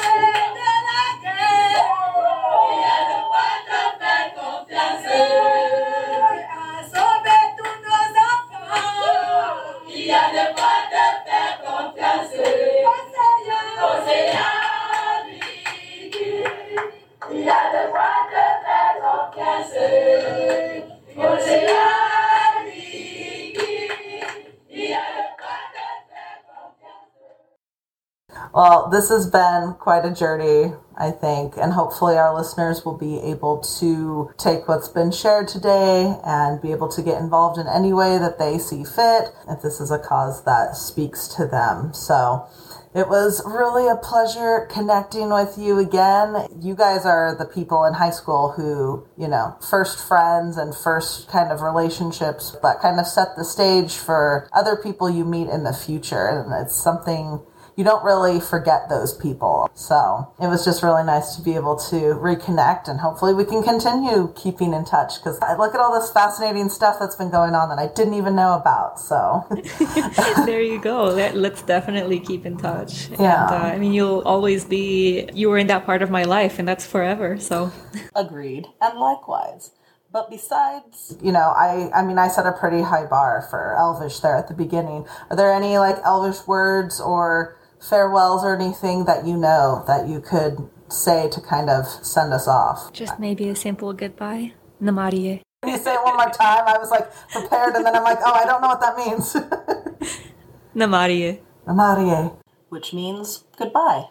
Well, 28.59 28.89
this 28.89 29.07
has 29.07 29.25
been 29.25 29.75
quite 29.79 30.03
a 30.03 30.13
journey, 30.13 30.73
I 30.97 31.11
think, 31.11 31.55
and 31.55 31.71
hopefully 31.71 32.17
our 32.17 32.35
listeners 32.35 32.83
will 32.83 32.97
be 32.97 33.17
able 33.21 33.59
to 33.79 34.31
take 34.37 34.67
what's 34.67 34.89
been 34.89 35.13
shared 35.13 35.47
today 35.47 36.13
and 36.25 36.61
be 36.61 36.73
able 36.73 36.89
to 36.89 37.01
get 37.01 37.21
involved 37.21 37.57
in 37.57 37.67
any 37.67 37.93
way 37.93 38.17
that 38.17 38.37
they 38.37 38.57
see 38.57 38.83
fit 38.83 39.29
if 39.47 39.61
this 39.61 39.79
is 39.79 39.91
a 39.91 39.97
cause 39.97 40.43
that 40.43 40.75
speaks 40.75 41.29
to 41.37 41.47
them. 41.47 41.93
So, 41.93 42.49
it 42.93 43.07
was 43.07 43.41
really 43.45 43.87
a 43.87 43.95
pleasure 43.95 44.67
connecting 44.69 45.29
with 45.29 45.57
you 45.57 45.79
again. 45.79 46.45
You 46.59 46.75
guys 46.75 47.05
are 47.05 47.37
the 47.39 47.45
people 47.45 47.85
in 47.85 47.93
high 47.93 48.09
school 48.09 48.51
who, 48.51 49.07
you 49.17 49.29
know, 49.29 49.55
first 49.69 50.05
friends 50.05 50.57
and 50.57 50.75
first 50.75 51.29
kind 51.29 51.49
of 51.49 51.61
relationships 51.61 52.57
that 52.61 52.81
kind 52.81 52.99
of 52.99 53.07
set 53.07 53.37
the 53.37 53.45
stage 53.45 53.95
for 53.95 54.49
other 54.51 54.75
people 54.75 55.09
you 55.09 55.23
meet 55.23 55.47
in 55.47 55.63
the 55.63 55.71
future. 55.71 56.27
And 56.27 56.51
it's 56.51 56.75
something 56.75 57.39
you 57.79 57.85
don't 57.85 58.03
really 58.03 58.41
forget 58.41 58.89
those 58.89 59.15
people. 59.15 59.71
So 59.73 60.29
it 60.41 60.47
was 60.47 60.65
just 60.65 60.83
really 60.83 61.05
nice 61.05 61.37
to 61.37 61.41
be 61.41 61.55
able 61.55 61.77
to 61.77 61.95
reconnect 62.19 62.89
and 62.89 62.99
hopefully 62.99 63.33
we 63.33 63.45
can 63.45 63.63
continue 63.63 64.33
keeping 64.35 64.73
in 64.73 64.83
touch 64.83 65.15
because 65.15 65.39
I 65.39 65.55
look 65.55 65.73
at 65.73 65.79
all 65.79 65.97
this 65.97 66.11
fascinating 66.11 66.67
stuff 66.67 66.97
that's 66.99 67.15
been 67.15 67.31
going 67.31 67.55
on 67.55 67.69
that 67.69 67.79
I 67.79 67.87
didn't 67.87 68.15
even 68.15 68.35
know 68.35 68.55
about. 68.55 68.99
So 68.99 69.47
there 70.45 70.61
you 70.61 70.81
go. 70.81 71.05
Let, 71.05 71.37
let's 71.37 71.61
definitely 71.61 72.19
keep 72.19 72.45
in 72.45 72.57
touch. 72.57 73.07
Yeah. 73.11 73.45
And, 73.45 73.63
uh, 73.63 73.67
I 73.73 73.77
mean, 73.77 73.93
you'll 73.93 74.23
always 74.25 74.65
be, 74.65 75.29
you 75.33 75.49
were 75.49 75.57
in 75.57 75.67
that 75.67 75.85
part 75.85 76.01
of 76.01 76.09
my 76.09 76.23
life, 76.23 76.59
and 76.59 76.67
that's 76.67 76.85
forever. 76.85 77.39
So, 77.39 77.71
Agreed. 78.13 78.67
And 78.81 78.99
likewise. 78.99 79.71
But 80.11 80.29
besides, 80.29 81.15
you 81.21 81.31
know, 81.31 81.53
I 81.55 81.91
I 81.93 82.03
mean 82.03 82.17
I 82.17 82.29
set 82.29 82.47
a 82.47 82.51
pretty 82.51 82.81
high 82.81 83.05
bar 83.05 83.45
for 83.51 83.75
Elvish 83.77 84.19
there 84.21 84.35
at 84.35 84.47
the 84.47 84.55
beginning. 84.55 85.05
Are 85.29 85.37
there 85.37 85.53
any 85.53 85.77
like 85.77 85.97
Elvish 86.03 86.47
words 86.47 86.99
or 86.99 87.58
farewells 87.81 88.43
or 88.43 88.55
anything 88.55 89.05
that 89.05 89.25
you 89.25 89.37
know 89.37 89.83
that 89.87 90.07
you 90.07 90.21
could 90.21 90.69
say 90.89 91.29
to 91.29 91.41
kind 91.41 91.69
of 91.69 91.85
send 91.87 92.33
us 92.33 92.47
off? 92.47 92.91
Just 92.93 93.19
maybe 93.19 93.49
a 93.49 93.55
simple 93.55 93.93
goodbye. 93.93 94.53
Namarie. 94.81 95.41
Can 95.63 95.73
you 95.73 95.77
say 95.77 95.93
it 95.93 96.03
one 96.03 96.15
more 96.15 96.29
time? 96.29 96.63
I 96.65 96.77
was 96.77 96.89
like 96.89 97.11
prepared, 97.31 97.75
and 97.75 97.85
then 97.85 97.95
I'm 97.95 98.03
like, 98.03 98.19
oh, 98.25 98.33
I 98.33 98.45
don't 98.45 98.61
know 98.61 98.69
what 98.69 98.81
that 98.81 98.97
means. 98.97 99.33
Namarie. 100.75 101.39
Namarie, 101.67 102.35
which 102.69 102.93
means 102.93 103.43
goodbye. 103.57 104.05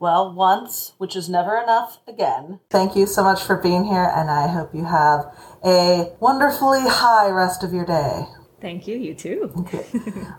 Well, 0.00 0.32
once, 0.32 0.94
which 0.96 1.14
is 1.14 1.28
never 1.28 1.60
enough 1.60 1.98
again. 2.08 2.60
Thank 2.70 2.96
you 2.96 3.06
so 3.06 3.22
much 3.22 3.42
for 3.42 3.56
being 3.56 3.84
here, 3.84 4.10
and 4.14 4.30
I 4.30 4.48
hope 4.48 4.74
you 4.74 4.86
have 4.86 5.26
a 5.64 6.12
wonderfully 6.20 6.80
high 6.80 7.28
rest 7.28 7.62
of 7.62 7.72
your 7.72 7.84
day. 7.84 8.24
Thank 8.60 8.88
you, 8.88 8.96
you 8.96 9.14
too. 9.14 9.66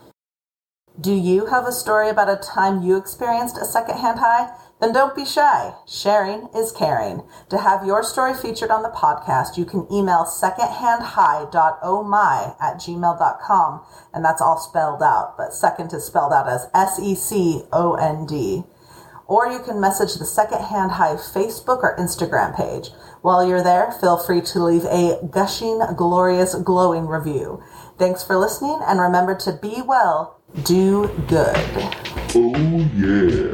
Do 0.99 1.13
you 1.13 1.45
have 1.45 1.65
a 1.65 1.71
story 1.71 2.09
about 2.09 2.27
a 2.29 2.35
time 2.35 2.83
you 2.83 2.97
experienced 2.97 3.57
a 3.57 3.63
secondhand 3.63 4.19
high? 4.19 4.53
Then 4.81 4.91
don't 4.91 5.15
be 5.15 5.23
shy. 5.25 5.73
Sharing 5.87 6.49
is 6.53 6.73
caring. 6.73 7.23
To 7.49 7.59
have 7.59 7.85
your 7.85 8.03
story 8.03 8.33
featured 8.33 8.71
on 8.71 8.83
the 8.83 8.89
podcast, 8.89 9.55
you 9.57 9.63
can 9.63 9.87
email 9.91 10.25
secondhandhigh.ohmy 10.25 12.61
at 12.61 12.75
gmail.com, 12.75 13.81
and 14.13 14.25
that's 14.25 14.41
all 14.41 14.57
spelled 14.57 15.01
out, 15.01 15.37
but 15.37 15.53
second 15.53 15.93
is 15.93 16.03
spelled 16.03 16.33
out 16.33 16.49
as 16.49 16.67
S 16.73 16.99
E 16.99 17.15
C 17.15 17.63
O 17.71 17.93
N 17.93 18.25
D. 18.25 18.65
Or 19.27 19.47
you 19.47 19.59
can 19.59 19.79
message 19.79 20.15
the 20.15 20.25
Secondhand 20.25 20.91
High 20.91 21.15
Facebook 21.15 21.83
or 21.83 21.95
Instagram 21.95 22.53
page. 22.53 22.89
While 23.21 23.47
you're 23.47 23.63
there, 23.63 23.93
feel 23.93 24.17
free 24.17 24.41
to 24.41 24.61
leave 24.61 24.83
a 24.83 25.25
gushing, 25.31 25.79
glorious, 25.95 26.53
glowing 26.55 27.07
review. 27.07 27.63
Thanks 27.97 28.25
for 28.25 28.35
listening, 28.35 28.81
and 28.85 28.99
remember 28.99 29.35
to 29.35 29.53
be 29.53 29.81
well, 29.81 30.40
do 30.63 31.07
good. 31.27 31.55
Oh, 32.35 32.89
yeah. 32.95 33.51